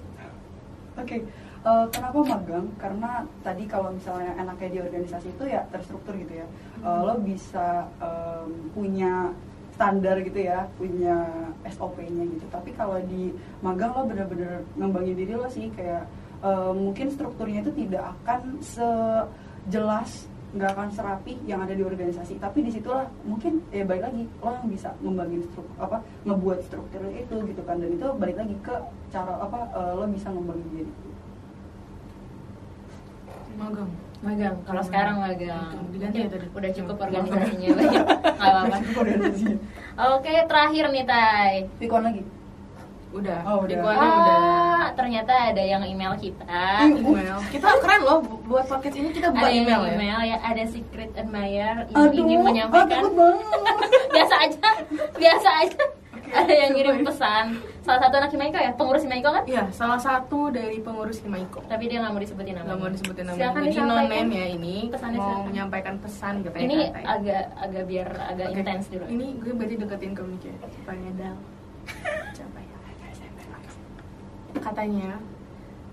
Oke, 0.96 1.16
Eh, 1.60 1.86
kenapa 1.90 2.18
magang? 2.22 2.66
Karena 2.78 3.10
tadi 3.42 3.66
kalau 3.66 3.90
misalnya 3.90 4.32
enaknya 4.32 4.68
di 4.70 4.78
organisasi 4.80 5.28
itu 5.28 5.44
ya 5.44 5.66
terstruktur 5.68 6.14
gitu 6.14 6.38
ya. 6.38 6.46
Eh, 6.78 7.00
lo 7.02 7.18
bisa 7.18 7.90
em, 7.98 8.70
punya 8.70 9.34
standar 9.76 10.16
gitu 10.24 10.40
ya, 10.40 10.64
punya 10.80 11.28
SOP-nya 11.68 12.24
gitu. 12.32 12.48
Tapi 12.48 12.72
kalau 12.72 12.96
di 13.04 13.30
magang 13.60 13.92
lo 13.92 14.08
bener-bener 14.08 14.64
ngembangin 14.80 15.14
diri 15.20 15.36
lo 15.36 15.46
sih 15.52 15.68
kayak 15.76 16.08
eh, 16.40 16.72
mungkin 16.72 17.12
strukturnya 17.12 17.60
itu 17.60 17.72
tidak 17.84 18.16
akan 18.24 18.56
sejelas 18.64 20.24
nggak 20.56 20.72
akan 20.72 20.88
serapi 20.88 21.36
yang 21.44 21.60
ada 21.60 21.76
di 21.76 21.84
organisasi. 21.84 22.40
Tapi 22.40 22.64
di 22.64 22.72
situlah 22.72 23.04
mungkin 23.28 23.60
ya 23.68 23.84
balik 23.84 24.08
lagi 24.08 24.24
lo 24.40 24.50
yang 24.56 24.68
bisa 24.72 24.88
ngembangin 25.04 25.44
struktur 25.52 25.76
apa 25.76 26.00
ngebuat 26.24 26.58
struktur 26.64 27.00
itu 27.12 27.36
gitu 27.44 27.62
kan. 27.68 27.76
Dan 27.76 28.00
itu 28.00 28.08
balik 28.16 28.40
lagi 28.40 28.56
ke 28.64 28.74
cara 29.12 29.44
apa 29.44 29.60
eh, 29.76 29.92
lo 29.92 30.08
bisa 30.08 30.32
ngembangin 30.32 30.68
diri. 30.72 30.92
Magang 33.60 33.92
magang 34.24 34.56
kalau 34.64 34.82
sekarang 34.82 35.16
magang. 35.20 35.76
Diganti 35.92 36.18
ya 36.24 36.28
tadi? 36.32 36.46
udah 36.48 36.70
cukup 36.72 36.96
organisasinya 37.04 37.68
banyak 37.76 38.96
organisasinya. 38.96 39.56
Oke 40.16 40.32
terakhir 40.48 40.84
nih 40.92 41.04
Tai. 41.04 41.54
Pikon 41.80 42.02
lagi? 42.04 42.22
Udah. 43.16 43.38
Oh, 43.48 43.64
di 43.64 43.72
udah. 43.76 43.84
Kuala 43.84 44.04
udah. 44.04 44.36
Ah 44.36 44.86
ternyata 44.92 45.32
ada 45.32 45.62
yang 45.62 45.82
email 45.84 46.12
kita. 46.20 46.84
Email. 46.84 47.38
Kita 47.48 47.68
keren 47.80 48.00
loh 48.04 48.18
bu- 48.20 48.40
buat 48.44 48.68
podcast 48.68 48.96
ini 48.96 49.08
kita 49.12 49.32
buka 49.32 49.46
ada 49.46 49.52
yang 49.52 49.64
email, 49.68 49.82
email, 49.96 50.20
ya 50.24 50.36
ya 50.36 50.38
ada 50.44 50.64
secret 50.68 51.10
admirer. 51.16 51.76
Yang 51.88 51.96
aduh 51.96 52.12
ingin 52.12 52.38
ah, 52.40 52.44
menyampaikan 52.44 53.02
banget. 53.12 53.46
Biasa 54.16 54.34
aja 54.48 54.68
biasa 55.16 55.48
aja 55.64 55.82
ada 56.28 56.48
yang 56.50 56.70
ngirim 56.72 57.02
pesan 57.02 57.44
salah 57.80 58.00
satu 58.00 58.14
anak 58.16 58.30
Himaiko 58.30 58.56
ya 58.56 58.72
pengurus 58.72 59.02
Himaiko 59.02 59.30
kan 59.30 59.44
Iya, 59.44 59.62
salah 59.70 59.94
satu 59.96 60.48
dari 60.48 60.78
pengurus 60.78 61.18
Himaiko. 61.18 61.62
tapi 61.64 61.86
dia 61.86 62.00
nggak 62.00 62.10
mau 62.10 62.18
disebutin 62.18 62.54
namanya 62.54 62.68
Gak 62.68 62.78
mau 62.78 62.90
disebutin 62.90 63.24
namanya. 63.24 63.40
Silakan 63.40 63.62
Jadi 63.62 63.78
non 63.78 64.04
name 64.06 64.30
ya 64.32 64.46
ini 64.50 64.76
pesannya 64.88 65.16
mau 65.16 65.26
silakan. 65.28 65.46
menyampaikan 65.46 65.94
pesan 65.98 66.34
katanya. 66.42 66.64
ini 66.64 66.76
katanya. 66.84 67.06
agak 67.08 67.42
agak 67.56 67.84
biar 67.86 68.08
agak 68.26 68.46
Oke. 68.48 68.58
intens 68.58 68.84
dulu 68.88 69.04
Ini 69.06 69.26
gue 69.36 69.52
berarti 69.52 69.74
deketin 69.76 70.12
ke 70.12 70.22
mic 70.22 70.42
ya 70.42 70.54
supaya 70.72 71.08
dal. 71.14 71.36
Siapa 72.36 72.58
ya? 72.58 72.74
Katanya, 74.56 75.20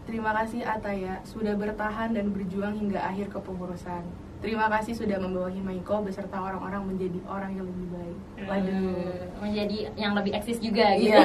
terima 0.04 0.32
kasih 0.34 0.64
Ataya 0.64 1.20
sudah 1.24 1.54
bertahan 1.54 2.10
dan 2.12 2.32
berjuang 2.32 2.74
hingga 2.74 2.98
akhir 2.98 3.30
kepengurusan. 3.30 4.02
Terima 4.44 4.68
kasih 4.70 4.92
sudah 4.94 5.18
membawa 5.18 5.48
Himaiko 5.48 6.04
beserta 6.04 6.36
orang-orang 6.36 6.84
menjadi 6.86 7.16
orang 7.26 7.52
yang 7.54 7.64
lebih 7.64 7.88
baik. 7.90 8.18
Waduh. 8.44 8.76
Hmm, 8.76 9.40
menjadi 9.40 9.78
yang 9.96 10.14
lebih 10.14 10.32
eksis 10.34 10.60
juga 10.60 10.84
gitu 10.94 11.16
Iya. 11.16 11.24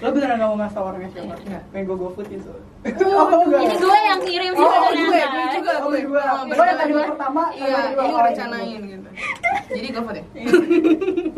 lo 0.00 0.08
beneran 0.08 0.40
gak 0.40 0.48
mau 0.48 0.56
ngasih 0.56 0.80
orangnya 0.80 1.08
siapa 1.10 1.36
Enggak. 1.36 1.62
pengen 1.68 1.84
gue 1.84 1.96
gofoodin 1.98 2.40
soalnya 2.40 2.64
Oh, 3.12 3.44
enggak 3.44 3.60
ini 3.60 3.76
gue 3.76 3.98
yang 4.00 4.20
kirim 4.22 4.50
sih 4.50 4.64
Oh, 4.64 4.72
sebenarnya 4.72 5.04
gue, 5.04 5.20
Tay. 5.20 5.28
gue 5.28 5.44
juga, 5.52 5.72
Oh, 5.76 5.84
gue. 5.84 6.00
gue. 6.00 6.22
Oh, 6.22 6.42
Gue 6.48 6.64
yang 6.64 6.78
tadi 6.80 6.92
gue. 6.96 7.04
pertama, 7.06 7.42
yang 7.52 7.60
Iya, 7.60 7.76
gue 7.76 8.00
ini 8.00 8.00
awalnya. 8.08 8.24
rencanain 8.24 8.80
gitu. 8.82 9.08
Jadi 9.70 9.86
gue 9.86 10.02
vote 10.02 10.16
ya. 10.16 10.24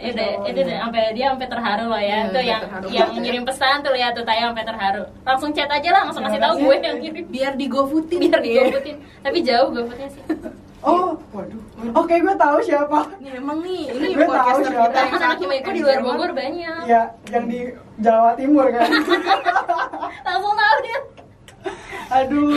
itu 0.00 0.12
deh, 0.12 0.32
itu 0.44 0.60
deh, 0.62 0.76
sampai 0.76 1.02
dia 1.12 1.26
sampai 1.28 1.46
terharu 1.46 1.84
loh 1.86 1.96
ya. 1.96 2.08
Iya, 2.08 2.20
sampai 2.24 2.42
yang 2.42 2.60
terharu 2.62 2.86
yang 2.88 3.08
ya. 3.08 3.20
ngirim 3.20 3.42
pesan 3.44 3.76
tuh 3.80 3.92
lihat 3.92 4.12
tuh 4.12 4.24
Taya 4.24 4.42
sampai 4.46 4.64
terharu. 4.64 5.02
Langsung 5.20 5.50
chat 5.50 5.68
aja 5.68 5.88
lah, 5.90 6.02
langsung 6.04 6.24
kasih 6.24 6.40
tahu 6.40 6.54
gue 6.58 6.76
yang 6.78 6.98
ngirim. 6.98 7.24
Biar 7.26 7.52
digofutin. 7.54 8.18
Biar 8.18 8.40
Iya. 8.40 8.62
digofotin. 8.64 8.96
Tapi 9.20 9.38
jauh 9.40 9.68
gofootnya 9.70 10.08
sih. 10.08 10.22
oh 10.80 11.12
waduh 11.30 11.60
oke 11.92 12.08
gue 12.08 12.34
tahu 12.40 12.56
siapa 12.64 13.04
Nih 13.20 13.36
emang 13.36 13.60
nih, 13.60 13.92
ini 13.92 14.16
Gue 14.16 14.24
podcaster 14.24 14.64
tahu 14.64 14.72
siapa. 14.72 14.84
kita 14.86 14.96
yang 14.96 15.10
Kan 15.12 15.20
anak 15.22 15.38
Himaiko 15.38 15.70
di 15.70 15.80
luar. 15.84 15.98
Bogor 16.00 16.30
banyak. 16.32 16.80
ya 16.88 17.02
yang 17.28 17.44
di 17.44 17.60
Jawa 18.00 18.32
Timur 18.32 18.64
kan 18.66 18.88
Langsung 20.26 20.54
tahu 20.56 20.76
dia. 20.80 20.98
aduh. 22.10 22.48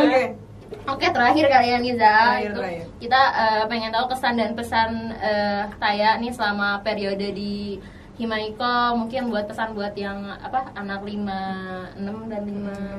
Oke. 0.00 0.24
Oke 0.66 1.06
terakhir 1.14 1.46
kali 1.46 1.68
ya 1.70 1.78
Niza 1.78 2.02
Terakhir, 2.02 2.50
Itu 2.50 2.58
terakhir. 2.58 2.84
Kita 2.98 3.20
eh, 3.34 3.64
pengen 3.70 3.90
tahu 3.94 4.06
kesan 4.10 4.34
dan 4.34 4.50
pesan 4.58 4.90
eh, 5.18 5.62
Taya 5.78 6.18
nih 6.18 6.32
selama 6.34 6.82
periode 6.82 7.30
di 7.30 7.78
Himaiko 8.16 8.96
Mungkin 8.98 9.28
buat 9.30 9.46
pesan 9.46 9.76
buat 9.76 9.94
yang 9.94 10.26
apa 10.40 10.72
anak 10.74 11.04
56 11.06 12.32
dan 12.32 12.42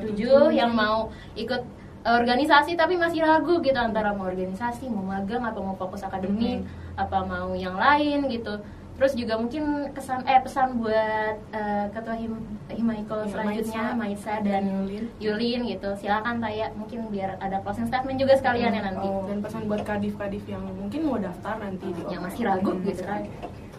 57 0.05 0.53
yang 0.53 0.71
mau 0.71 1.11
ikut 1.35 1.61
organisasi 2.07 2.79
tapi 2.79 2.95
masih 2.95 3.19
ragu 3.19 3.59
gitu 3.59 3.75
antara 3.75 4.15
mau 4.15 4.31
organisasi, 4.31 4.87
mau 4.87 5.03
magang 5.03 5.43
atau 5.43 5.59
mau 5.59 5.75
fokus 5.75 6.07
akademik, 6.07 6.63
apa 6.95 7.27
mau 7.27 7.51
yang 7.51 7.75
lain 7.75 8.31
gitu. 8.31 8.63
Terus 8.97 9.13
juga 9.13 9.37
mungkin 9.37 9.63
kesan 9.93 10.25
eh 10.25 10.41
pesan 10.41 10.81
buat 10.81 11.37
eh, 11.53 11.85
ketua 11.87 12.17
Him, 12.17 12.33
Himaiko 12.67 13.13
Iya, 13.15 13.29
selanjutnya 13.29 13.83
Maisa. 13.93 14.33
Maisa 14.33 14.33
dan 14.41 14.63
Yulin. 14.65 15.05
Yulin 15.21 15.59
gitu 15.67 15.89
silakan 15.95 16.41
Taya 16.41 16.73
mungkin 16.73 17.05
biar 17.07 17.37
ada 17.37 17.61
closing 17.61 17.85
statement 17.85 18.17
juga 18.17 18.33
sekalian 18.33 18.73
ya 18.73 18.81
nanti 18.83 19.05
Oh. 19.05 19.21
Dan 19.23 19.39
pesan 19.39 19.69
buat 19.69 19.81
kadif-kadif 19.81 20.43
yang 20.45 20.65
mungkin 20.65 20.99
mau 21.03 21.17
daftar 21.17 21.55
nanti 21.57 21.85
di 21.87 22.01
yang 22.03 22.21
masih 22.21 22.41
ragu 22.43 22.71
Hmm, 22.73 22.83
gitu 22.83 23.03
kan. 23.03 23.21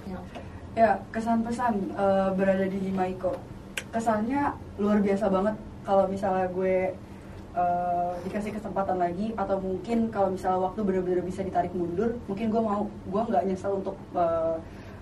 Ya. 0.06 0.18
ya 0.74 0.90
kesan-pesan 1.10 1.74
eh, 1.92 2.28
berada 2.32 2.64
di 2.64 2.78
Himaiko 2.80 3.34
kesannya 3.88 4.54
luar 4.76 5.00
biasa 5.00 5.26
banget 5.26 5.54
kalau 5.82 6.06
misalnya 6.06 6.46
gue 6.48 6.94
eh, 7.52 8.12
dikasih 8.22 8.54
kesempatan 8.54 8.96
lagi 8.96 9.34
atau 9.34 9.58
mungkin 9.58 10.08
kalau 10.08 10.30
misalnya 10.30 10.62
waktu 10.62 10.80
benar-benar 10.80 11.26
bisa 11.26 11.42
ditarik 11.42 11.74
mundur 11.74 12.14
mungkin 12.24 12.48
gue 12.48 12.62
mau 12.62 12.86
gue 12.86 13.22
nggak 13.24 13.44
nyesel 13.44 13.82
untuk 13.82 13.98
eh, 14.14 14.54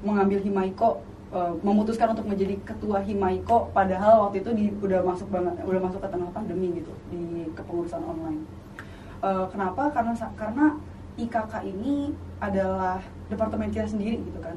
mengambil 0.05 0.38
Himaiko 0.42 1.01
eh, 1.32 1.53
memutuskan 1.62 2.12
untuk 2.12 2.26
menjadi 2.28 2.57
ketua 2.66 3.01
Himaiko 3.01 3.70
padahal 3.72 4.28
waktu 4.28 4.44
itu 4.44 4.51
di, 4.53 4.64
udah 4.82 5.01
masuk 5.05 5.28
banget 5.32 5.55
udah 5.64 5.80
masuk 5.80 6.01
ke 6.03 6.09
tengah 6.09 6.30
pandemi 6.32 6.82
gitu 6.82 6.92
di 7.12 7.49
kepengurusan 7.57 8.03
online. 8.03 8.42
Eh, 9.24 9.47
kenapa? 9.53 9.88
Karena 9.90 10.12
karena 10.36 10.66
IKK 11.16 11.53
ini 11.64 12.12
adalah 12.36 13.01
departemen 13.32 13.72
kita 13.72 13.88
sendiri 13.88 14.20
gitu 14.20 14.40
kan. 14.44 14.57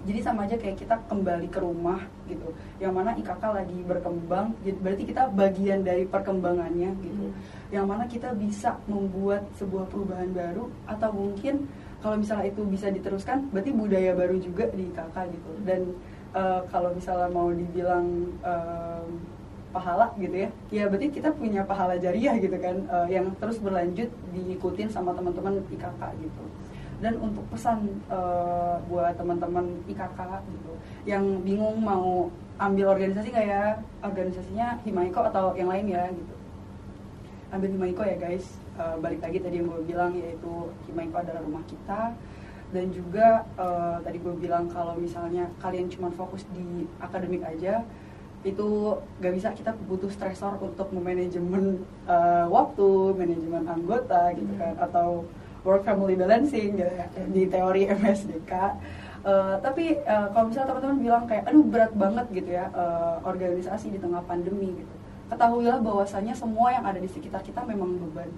Jadi 0.00 0.24
sama 0.24 0.48
aja 0.48 0.56
kayak 0.56 0.80
kita 0.80 0.96
kembali 1.12 1.52
ke 1.52 1.60
rumah 1.60 2.00
gitu 2.24 2.56
yang 2.80 2.96
mana 2.96 3.12
IKK 3.12 3.44
lagi 3.52 3.78
berkembang 3.84 4.56
berarti 4.80 5.04
kita 5.04 5.28
bagian 5.28 5.84
dari 5.84 6.08
perkembangannya 6.08 6.96
gitu. 7.04 7.28
Hmm. 7.28 7.36
yang 7.68 7.84
mana 7.84 8.08
kita 8.08 8.32
bisa 8.32 8.80
membuat 8.88 9.44
sebuah 9.60 9.86
perubahan 9.92 10.32
baru 10.32 10.72
atau 10.88 11.12
mungkin 11.12 11.68
kalau 12.00 12.16
misalnya 12.16 12.48
itu 12.48 12.64
bisa 12.64 12.88
diteruskan 12.88 13.52
berarti 13.52 13.70
budaya 13.76 14.16
baru 14.16 14.40
juga 14.40 14.68
di 14.72 14.88
IKK 14.88 15.16
gitu. 15.36 15.50
Dan 15.68 15.80
eh, 16.32 16.60
kalau 16.72 16.92
misalnya 16.96 17.28
mau 17.28 17.48
dibilang 17.52 18.06
em, 18.40 19.08
pahala 19.70 20.10
gitu 20.18 20.34
ya 20.34 20.50
ya 20.74 20.90
berarti 20.90 21.14
kita 21.14 21.30
punya 21.30 21.62
pahala 21.62 21.94
jariah 21.94 22.34
gitu 22.42 22.58
kan 22.58 22.76
eh, 22.88 23.08
yang 23.14 23.30
terus 23.38 23.62
berlanjut 23.62 24.10
diikutin 24.34 24.88
sama 24.90 25.12
teman-teman 25.12 25.60
IKK 25.68 26.02
gitu. 26.20 26.44
Dan 27.00 27.16
untuk 27.20 27.44
pesan 27.48 28.00
eh, 28.08 28.76
buat 28.88 29.16
teman-teman 29.16 29.84
IKK 29.88 30.20
gitu 30.52 30.72
yang 31.08 31.24
bingung 31.44 31.80
mau 31.80 32.28
ambil 32.60 32.92
organisasi 32.92 33.32
nggak 33.32 33.46
ya 33.48 33.64
organisasinya 34.04 34.84
Himaiko 34.84 35.24
atau 35.32 35.56
yang 35.56 35.72
lain 35.72 35.88
ya 35.88 36.08
gitu. 36.12 36.34
Ambil 37.50 37.72
Himaiko 37.72 38.04
ya 38.04 38.16
guys 38.20 38.59
Eh, 38.80 38.96
balik 39.04 39.20
lagi 39.20 39.38
tadi 39.44 39.60
yang 39.60 39.68
gue 39.68 39.84
bilang 39.84 40.12
yaitu 40.16 40.72
Himaiko 40.88 41.20
adalah 41.20 41.44
rumah 41.44 41.60
kita. 41.68 42.16
Dan 42.72 42.88
juga 42.94 43.44
eh, 43.60 43.96
tadi 44.00 44.16
gue 44.24 44.34
bilang 44.40 44.64
kalau 44.72 44.96
misalnya 44.96 45.52
kalian 45.60 45.92
cuma 45.92 46.08
fokus 46.08 46.48
di 46.56 46.88
akademik 46.96 47.44
aja 47.44 47.84
itu 48.40 48.96
gak 49.20 49.36
bisa 49.36 49.52
kita 49.52 49.76
butuh 49.84 50.08
stresor 50.08 50.56
untuk 50.64 50.88
memanajemen 50.96 51.84
eh, 52.08 52.46
waktu 52.48 53.12
manajemen 53.12 53.68
anggota 53.68 54.32
gitu 54.32 54.52
kan 54.56 54.80
atau 54.80 55.28
work 55.60 55.84
family 55.84 56.16
balancing 56.16 56.80
gitu 56.80 56.88
ya, 56.88 57.04
di 57.28 57.42
teori 57.52 57.84
MSDK 57.84 58.80
Eh, 59.20 59.56
tapi 59.60 60.00
eh, 60.00 60.26
kalau 60.32 60.48
misalnya 60.48 60.72
teman-teman 60.72 60.98
bilang 61.04 61.24
kayak 61.28 61.44
aduh 61.44 61.60
berat 61.60 61.92
banget 61.92 62.26
gitu 62.32 62.56
ya 62.56 62.72
eh, 62.72 63.16
organisasi 63.20 63.92
di 63.92 64.00
tengah 64.00 64.24
pandemi 64.24 64.72
gitu. 64.72 64.94
Ketahuilah 65.28 65.76
bahwasanya 65.84 66.32
semua 66.32 66.72
yang 66.72 66.88
ada 66.88 66.96
di 66.96 67.04
sekitar 67.04 67.44
kita 67.44 67.60
memang 67.68 68.00
beban 68.00 68.32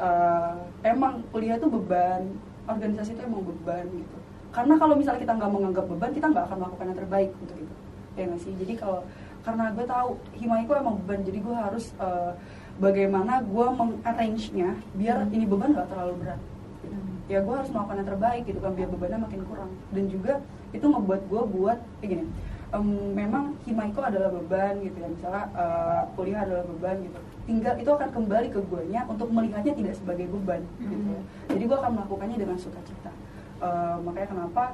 Eh, 0.00 0.52
emang 0.88 1.20
kuliah 1.28 1.60
itu 1.60 1.68
beban 1.68 2.24
organisasi 2.64 3.12
itu 3.12 3.20
emang 3.20 3.44
beban 3.44 3.84
gitu. 3.92 4.16
Karena 4.48 4.80
kalau 4.80 4.96
misalnya 4.96 5.20
kita 5.20 5.36
nggak 5.36 5.52
menganggap 5.52 5.84
beban 5.92 6.10
kita 6.16 6.26
nggak 6.32 6.44
akan 6.48 6.56
melakukan 6.56 6.86
yang 6.88 6.98
terbaik 7.04 7.30
untuk 7.36 7.56
itu. 7.60 7.74
Ya 8.16 8.24
nggak 8.24 8.40
sih? 8.40 8.52
Jadi 8.56 8.72
kalau 8.80 9.04
karena 9.44 9.68
gue 9.76 9.84
tahu 9.84 10.10
Himaiko 10.40 10.72
emang 10.72 10.94
beban 11.04 11.20
jadi 11.20 11.38
gue 11.44 11.52
harus 11.52 11.92
eh, 12.00 12.32
bagaimana 12.80 13.44
gue 13.44 13.66
mengarrange 13.76 14.44
nya 14.56 14.72
biar 14.96 15.28
ini 15.36 15.44
beban 15.44 15.76
nggak 15.76 15.88
terlalu 15.92 16.14
berat. 16.24 16.40
Gitu. 16.80 16.96
ya 17.28 17.44
gue 17.44 17.54
harus 17.54 17.68
melakukan 17.68 17.96
yang 18.00 18.08
terbaik 18.08 18.42
gitu 18.48 18.58
kan 18.64 18.72
biar 18.72 18.88
bebannya 18.88 19.18
makin 19.20 19.40
kurang. 19.44 19.70
Dan 19.92 20.04
juga 20.08 20.40
itu 20.72 20.86
ngebuat 20.88 21.22
gue 21.28 21.42
buat 21.60 21.78
kayak 22.00 22.08
gini 22.08 22.24
em, 22.72 22.86
memang 23.12 23.52
Himaiko 23.68 24.00
adalah 24.00 24.32
beban 24.32 24.80
gitu 24.80 24.96
ya. 24.96 25.08
Misalnya 25.12 25.44
eh, 25.52 26.02
kuliah 26.16 26.40
adalah 26.48 26.64
beban 26.64 27.04
gitu 27.04 27.20
tinggal 27.50 27.74
itu 27.82 27.90
akan 27.90 28.08
kembali 28.14 28.48
ke 28.54 28.62
guanya 28.70 29.02
untuk 29.10 29.26
melihatnya 29.34 29.74
tidak 29.74 29.98
sebagai 29.98 30.30
beban 30.30 30.62
gitu. 30.78 31.18
Jadi 31.50 31.62
gue 31.66 31.76
akan 31.82 31.92
melakukannya 31.98 32.38
dengan 32.38 32.54
sukacita. 32.54 33.10
Eh, 33.58 33.96
makanya 34.06 34.28
kenapa 34.30 34.64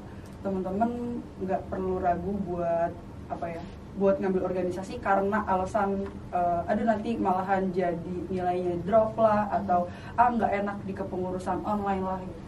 teman-teman 0.45 1.24
nggak 1.41 1.72
perlu 1.72 2.05
ragu 2.05 2.37
buat 2.45 2.93
apa 3.27 3.47
ya 3.51 3.62
buat 3.97 4.20
ngambil 4.20 4.47
organisasi 4.47 5.01
karena 5.01 5.41
alasan 5.49 6.05
eh, 6.31 6.70
aduh 6.70 6.85
nanti 6.85 7.16
malahan 7.16 7.72
jadi 7.72 8.16
nilainya 8.29 8.77
drop 8.85 9.16
lah 9.16 9.49
atau 9.51 9.89
ah 10.20 10.29
nggak 10.31 10.53
enak 10.62 10.77
di 10.85 10.93
kepengurusan 10.93 11.64
online 11.64 12.05
lah 12.05 12.20
gitu 12.22 12.45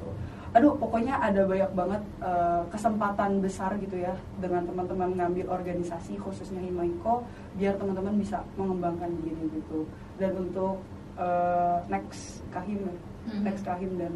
aduh 0.48 0.72
pokoknya 0.74 1.20
ada 1.20 1.44
banyak 1.44 1.70
banget 1.72 2.02
eh, 2.20 2.62
kesempatan 2.68 3.30
besar 3.38 3.76
gitu 3.76 3.96
ya 3.96 4.16
dengan 4.38 4.64
teman-teman 4.64 5.12
ngambil 5.12 5.46
organisasi 5.50 6.16
khususnya 6.16 6.58
Himaiko 6.58 7.20
biar 7.54 7.76
teman-teman 7.76 8.16
bisa 8.16 8.40
mengembangkan 8.56 9.12
diri 9.20 9.44
gitu. 9.52 9.84
Dan 10.16 10.32
untuk 10.38 10.80
eh, 11.16 11.76
next 11.86 12.40
kahim 12.48 12.88
Mhm. 13.28 13.44
next 13.44 13.60
kahim 13.60 13.92
dan 13.94 14.14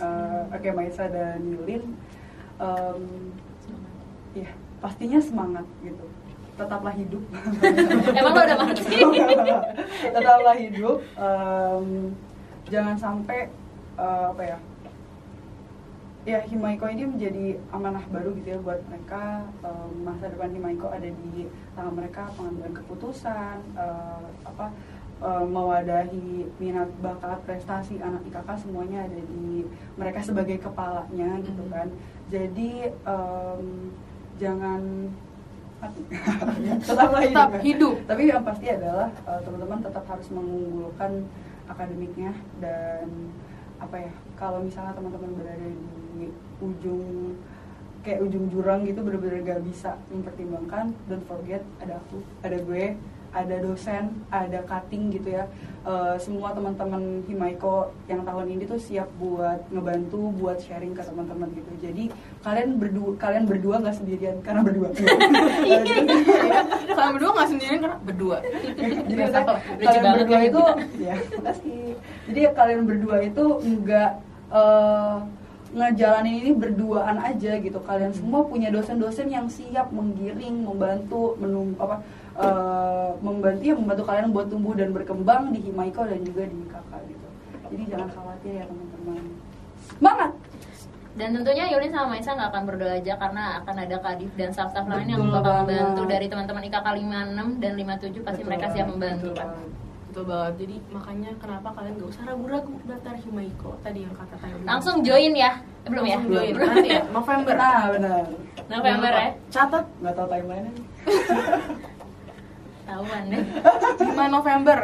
eh, 0.00 0.42
oke 0.50 0.68
Maisa 0.72 1.04
dan 1.04 1.44
Yulin 1.44 1.84
em, 2.56 3.02
ya 4.34 4.48
pastinya 4.80 5.20
semangat 5.20 5.68
gitu. 5.82 6.04
Tetaplah 6.56 6.92
hidup. 6.92 7.20
Emang 8.16 8.32
lo 8.32 8.40
udah 8.40 8.56
mati? 8.58 9.00
tetaplah 10.00 10.56
hidup 10.56 10.98
em, 11.14 11.86
jangan 12.68 12.96
sampai 12.96 13.52
eh, 13.96 14.24
apa 14.32 14.42
ya 14.46 14.58
ya 16.30 16.40
Himaiko 16.40 16.86
ini 16.86 17.04
menjadi 17.04 17.44
amanah 17.68 18.04
baru 18.06 18.30
gitu 18.34 18.48
ya 18.48 18.58
buat 18.58 18.80
mereka 18.86 19.42
Em, 19.60 19.90
masa 20.00 20.26
depan 20.26 20.50
Himaiko 20.50 20.86
ada 20.88 21.06
di 21.06 21.44
tangan 21.74 21.92
mereka 21.92 22.30
pengambilan 22.32 22.72
keputusan 22.72 23.56
eh, 23.76 24.22
apa 24.42 24.66
eh, 25.20 25.44
mewadahi 25.46 26.30
minat 26.56 26.88
bakat 26.98 27.38
prestasi 27.42 27.98
anak 27.98 28.22
IKK 28.24 28.48
semuanya 28.56 29.04
ada 29.04 29.20
di 29.20 29.66
mereka 29.94 30.20
sebagai 30.20 30.56
kepalanya 30.58 31.40
gitu 31.40 31.62
Mhm. 31.62 31.70
kan 31.70 31.88
jadi 32.28 32.70
em, 32.94 33.64
jangan 34.36 34.82
hidup, 36.60 36.84
Tetap 36.84 37.10
ya. 37.50 37.60
hidup. 37.60 37.94
tapi 38.04 38.22
yang 38.26 38.44
pasti 38.44 38.66
adalah 38.68 39.08
eh, 39.24 39.40
teman-teman 39.40 39.80
tetap 39.80 40.04
harus 40.06 40.28
mengunggulkan 40.28 41.24
akademiknya 41.66 42.32
dan 42.58 43.08
apa 43.76 43.96
ya 43.98 44.12
kalau 44.34 44.60
misalnya 44.60 44.92
teman-teman 44.92 45.32
berada 45.34 45.64
di 45.64 45.99
ujung 46.60 47.36
kayak 48.00 48.24
ujung 48.24 48.48
jurang 48.48 48.88
gitu 48.88 49.04
bener-bener 49.04 49.44
gak 49.44 49.60
bisa 49.64 49.96
mempertimbangkan. 50.08 50.96
Don't 51.08 51.24
forget 51.28 51.60
ada 51.84 52.00
aku 52.00 52.24
ada 52.40 52.56
gue 52.64 52.96
ada 53.30 53.62
dosen 53.62 54.10
ada 54.34 54.58
cutting 54.66 55.14
gitu 55.14 55.38
ya. 55.38 55.46
Eh, 55.86 56.16
semua 56.18 56.52
teman-teman 56.52 57.22
Himaiko 57.24 57.94
yang 58.10 58.26
tahun 58.26 58.52
ini 58.52 58.66
tuh 58.66 58.76
siap 58.76 59.06
buat 59.16 59.64
ngebantu 59.70 60.34
buat 60.36 60.58
sharing 60.58 60.92
ke 60.92 61.02
teman-teman 61.06 61.48
gitu. 61.54 61.70
Jadi 61.78 62.04
kalian 62.42 62.76
berdua 62.76 63.10
kalian 63.16 63.44
berdua 63.46 63.74
nggak 63.80 63.96
sendirian 63.96 64.36
karena 64.42 64.60
berdua. 64.66 64.88
Kalian 67.00 67.12
berdua 67.16 67.30
nggak 67.32 67.48
sendirian. 67.48 67.80
Karena 67.80 67.98
berdua. 68.02 68.36
jadi 69.08 69.22
Nggak. 69.30 69.44
Lucu 69.78 69.88
kalian 69.88 70.14
berdua 70.18 70.40
itu 70.42 70.62
ya 71.00 71.14
makasih. 71.38 71.82
Jadi 72.28 72.40
kalian 72.52 72.80
berdua 72.84 73.16
itu 73.24 73.44
enggak 73.62 74.10
eh, 74.50 75.16
ngejalanin 75.70 76.34
ini 76.42 76.52
berduaan 76.54 77.16
aja 77.22 77.58
gitu. 77.62 77.78
Kalian 77.82 78.10
semua 78.10 78.42
punya 78.46 78.68
dosen-dosen 78.74 79.30
yang 79.30 79.46
siap 79.46 79.94
menggiring 79.94 80.66
membantu 80.66 81.38
menum 81.38 81.78
apa 81.78 82.02
eh, 82.38 83.10
membantu 83.22 83.62
ya 83.62 83.74
membantu 83.78 84.04
kalian 84.06 84.34
buat 84.34 84.46
tumbuh 84.50 84.74
dan 84.74 84.90
berkembang 84.90 85.54
di 85.54 85.62
Himaiko 85.62 86.02
dan 86.06 86.20
juga 86.26 86.46
di 86.46 86.56
IKK 86.66 86.92
gitu. 87.06 87.26
Jadi 87.70 87.82
jangan 87.86 88.08
khawatir 88.10 88.52
ya 88.58 88.64
teman-teman. 88.66 89.22
Semangat! 89.90 90.32
Dan 91.10 91.34
tentunya 91.34 91.66
Yulin 91.66 91.90
sama 91.90 92.14
Maisa 92.14 92.38
nggak 92.38 92.50
akan 92.54 92.64
berdoa 92.70 92.94
aja 93.02 93.18
karena 93.18 93.58
akan 93.60 93.76
ada 93.82 93.96
kadif 93.98 94.30
dan 94.38 94.54
staff-staff 94.54 94.86
lain 94.86 95.10
yang 95.10 95.26
bakal 95.26 95.66
membantu 95.66 96.02
dari 96.06 96.26
teman-teman 96.30 96.62
IKK 96.70 96.86
56 96.86 97.58
dan 97.58 97.72
57 97.74 98.22
pasti 98.22 98.42
Betul 98.46 98.46
mereka 98.46 98.66
siap 98.70 98.86
membantu 98.86 99.30
betul 99.34 99.42
kan. 99.42 99.48
Betul 100.10 100.24
banget. 100.26 100.54
Jadi 100.58 100.76
makanya 100.90 101.30
kenapa 101.38 101.68
kalian 101.70 101.94
gak 101.96 102.10
usah 102.10 102.22
ragu-ragu 102.26 102.72
daftar 102.82 103.14
Himaiko 103.16 103.70
tadi 103.80 103.98
yang 104.02 104.10
kata 104.12 104.34
Tayo. 104.36 104.54
Langsung 104.60 104.96
join 105.00 105.32
ya. 105.32 105.52
Eh, 105.80 105.88
belum 105.88 106.02
ya? 106.04 106.18
Join. 106.20 106.52
Belum. 106.52 106.66
Nanti 106.66 106.90
ya, 106.90 107.02
November. 107.14 107.54
nah 107.54 107.82
benar 107.88 108.24
November 108.66 109.10
ya. 109.12 109.28
Catat 109.48 109.84
nggak 109.96 110.14
tahu 110.14 110.26
timeline 110.28 110.66
Tahuan 112.84 113.22
deh. 113.24 113.42
5 114.18 114.26
November. 114.28 114.78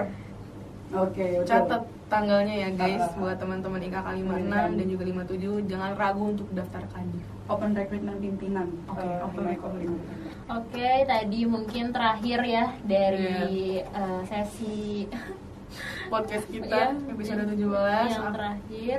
oke 0.89 1.27
betul. 1.37 1.43
Catat 1.45 1.83
tanggalnya 2.07 2.55
ya 2.57 2.69
guys 2.71 3.03
Ah, 3.03 3.05
ah, 3.05 3.11
ah. 3.11 3.19
buat 3.19 3.37
teman-teman 3.37 3.83
IKK 3.83 4.07
56 4.23 4.79
dan 4.79 4.87
juga 4.87 5.03
57 5.05 5.67
jangan 5.67 5.91
ragu 5.93 6.23
untuk 6.31 6.47
daftar 6.55 6.83
kadif. 6.87 7.25
open 7.47 7.71
recruitment 7.75 8.19
pimpinan 8.19 8.69
Oke, 8.87 9.03
eh, 9.03 9.19
open 9.21 9.43
Himaiko 9.43 9.67
recruitment. 9.69 10.26
56. 10.47 10.53
Oke, 10.53 10.91
tadi 11.05 11.41
mungkin 11.45 11.91
terakhir 11.91 12.41
ya 12.41 12.65
dari 12.83 13.35
eh, 13.81 14.21
sesi 14.25 15.07
Podcast 16.13 16.47
kita 16.47 16.95
Iya. 16.95 17.11
episode 17.11 17.43
17. 17.45 18.15
yang 18.15 18.31
terakhir. 18.31 18.99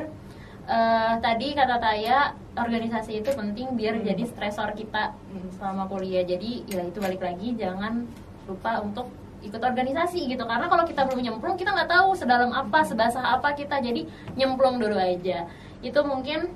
Eh, 0.67 1.13
tadi 1.17 1.47
kata 1.53 1.79
Taya 1.79 2.19
organisasi 2.53 3.23
itu 3.23 3.31
penting 3.31 3.73
biar 3.73 3.95
Hmm. 3.95 4.03
jadi 4.05 4.23
stresor 4.25 4.75
kita 4.75 5.15
Hmm. 5.25 5.47
selama 5.49 5.87
kuliah. 5.87 6.21
Jadi 6.21 6.67
ya 6.67 6.83
itu 6.83 6.99
balik 6.99 7.23
lagi 7.23 7.55
jangan 7.55 8.03
lupa 8.43 8.83
untuk 8.83 9.07
ikut 9.39 9.61
organisasi 9.61 10.27
gitu 10.27 10.43
karena 10.43 10.65
kalau 10.65 10.83
kita 10.83 11.05
belum 11.05 11.21
nyemplung 11.21 11.55
kita 11.55 11.69
nggak 11.69 11.87
tahu 11.87 12.11
sedalam 12.11 12.49
apa 12.49 12.81
sebasah 12.81 13.37
apa 13.37 13.53
kita 13.53 13.77
jadi 13.77 14.03
nyemplung 14.33 14.75
dulu 14.75 14.97
aja 14.97 15.45
itu 15.79 15.99
mungkin 16.01 16.51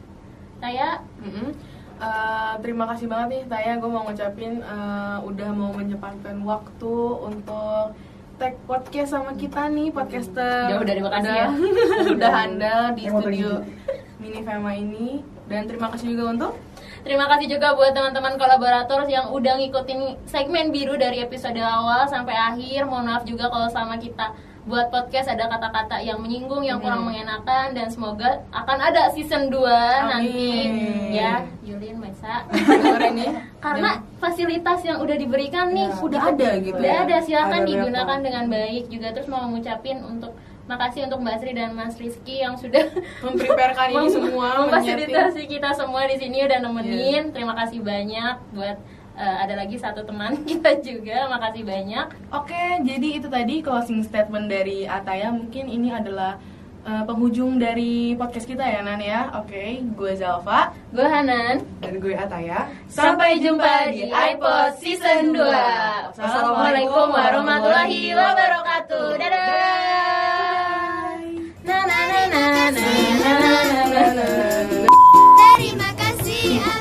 Taya 0.58 0.98
Mm-mm. 1.18 1.54
Eh, 2.02 2.54
terima 2.66 2.90
kasih 2.90 3.06
banget 3.06 3.28
nih 3.30 3.42
Taya, 3.46 3.78
gue 3.78 3.90
mau 3.94 4.02
ngucapin 4.10 4.58
eh, 4.58 5.18
udah 5.22 5.50
mau 5.54 5.70
menyempatkan 5.70 6.42
waktu 6.42 6.96
untuk 7.22 7.94
tag 8.42 8.58
podcast 8.66 9.14
sama 9.14 9.38
kita 9.38 9.70
nih 9.70 9.94
podcaster. 9.94 10.74
Jauh 10.74 10.82
dari 10.82 10.98
Bekasi 10.98 11.30
udah, 11.30 11.38
ya. 11.38 11.48
udah 12.18 12.32
handal 12.34 12.82
di 12.98 13.06
Emang 13.06 13.22
studio 13.22 13.62
begini. 13.62 14.18
Mini 14.18 14.40
Fema 14.42 14.74
ini 14.74 15.22
dan 15.46 15.70
terima 15.70 15.94
kasih 15.94 16.18
juga 16.18 16.26
untuk 16.34 16.54
Terima 17.02 17.26
kasih 17.26 17.50
juga 17.50 17.74
buat 17.74 17.98
teman-teman 17.98 18.38
kolaborator 18.38 19.10
yang 19.10 19.34
udah 19.34 19.58
ngikutin 19.58 20.22
segmen 20.30 20.70
biru 20.70 20.94
dari 21.02 21.18
episode 21.26 21.58
awal 21.58 22.06
sampai 22.06 22.38
akhir. 22.38 22.86
Mohon 22.86 23.06
maaf 23.10 23.24
juga 23.26 23.50
kalau 23.50 23.66
sama 23.74 23.98
kita 23.98 24.38
buat 24.62 24.88
podcast 24.88 25.26
ada 25.28 25.46
kata-kata 25.48 25.98
yang 26.00 26.18
menyinggung, 26.18 26.62
yang 26.62 26.78
kurang 26.78 27.02
Hmm. 27.02 27.10
mengenakan 27.10 27.74
dan 27.74 27.88
semoga 27.88 28.46
akan 28.52 28.78
ada 28.80 29.10
season 29.10 29.50
2 29.50 29.66
nanti 30.08 30.70
Amin. 30.70 31.12
ya. 31.12 31.42
Yulin, 31.62 31.98
Maisa. 31.98 32.46
denger 32.52 33.02
ini 33.10 33.26
Karena 33.58 33.90
fasilitas 34.16 34.80
yang 34.82 35.00
udah 35.00 35.16
diberikan 35.16 35.70
nih 35.70 35.88
Ya, 35.88 35.98
udah 35.98 36.22
ada 36.28 36.50
gitu 36.58 36.78
udah 36.78 36.94
ya. 36.94 37.04
ada 37.04 37.18
silakan 37.20 37.60
Ada 37.60 37.68
digunakan 37.68 38.20
dengan 38.20 38.46
baik 38.48 38.84
juga 38.88 39.08
terus 39.10 39.26
mau 39.26 39.48
ngucapin 39.48 39.98
untuk 40.00 40.38
makasih 40.64 41.04
untuk 41.04 41.20
Mbak 41.20 41.36
Sri 41.38 41.52
dan 41.52 41.74
Mas 41.74 41.98
Rizky 41.98 42.36
yang 42.40 42.54
sudah 42.54 42.86
Mempreparekan 43.26 43.88
ini 43.90 44.08
semua, 44.08 44.62
memfasilitasi 44.62 45.50
kita 45.50 45.74
semua 45.74 46.06
di 46.06 46.16
sini 46.16 46.38
udah 46.42 46.60
nemenin. 46.60 47.34
Terima 47.34 47.52
kasih 47.56 47.82
banyak 47.82 48.36
buat 48.54 48.78
uh, 49.18 49.36
ada 49.44 49.56
lagi 49.58 49.78
satu 49.80 50.04
teman 50.04 50.42
kita 50.50 50.80
juga. 50.84 51.28
Makasih 51.32 51.64
banyak. 51.64 52.08
Oke, 52.32 52.84
jadi 52.84 53.08
itu 53.20 53.28
tadi 53.28 53.64
closing 53.64 54.04
statement 54.04 54.48
dari 54.52 54.88
Ataya. 54.88 55.32
Mungkin 55.32 55.68
ini 55.68 55.92
adalah 55.92 56.38
uh, 56.86 57.04
penghujung 57.06 57.58
dari 57.62 58.16
podcast 58.18 58.48
kita 58.48 58.64
ya 58.66 58.82
Nan 58.86 59.02
ya. 59.02 59.30
Oke, 59.38 59.82
gue 59.84 60.12
Zalfa, 60.18 60.74
gue 60.94 61.06
Hanan, 61.06 61.62
dan 61.82 61.94
gue 62.02 62.14
Ataya. 62.18 62.70
Sampai 62.90 63.42
jumpa 63.42 63.90
di 63.94 64.10
iPod 64.10 64.78
Season 64.78 65.34
2. 65.34 66.18
Assalamualaikum 66.18 67.08
warahmatullahi 67.12 68.14
wabarakatuh. 68.14 69.08
Dadah. 69.18 69.50
Na 71.62 71.78
na. 71.86 72.02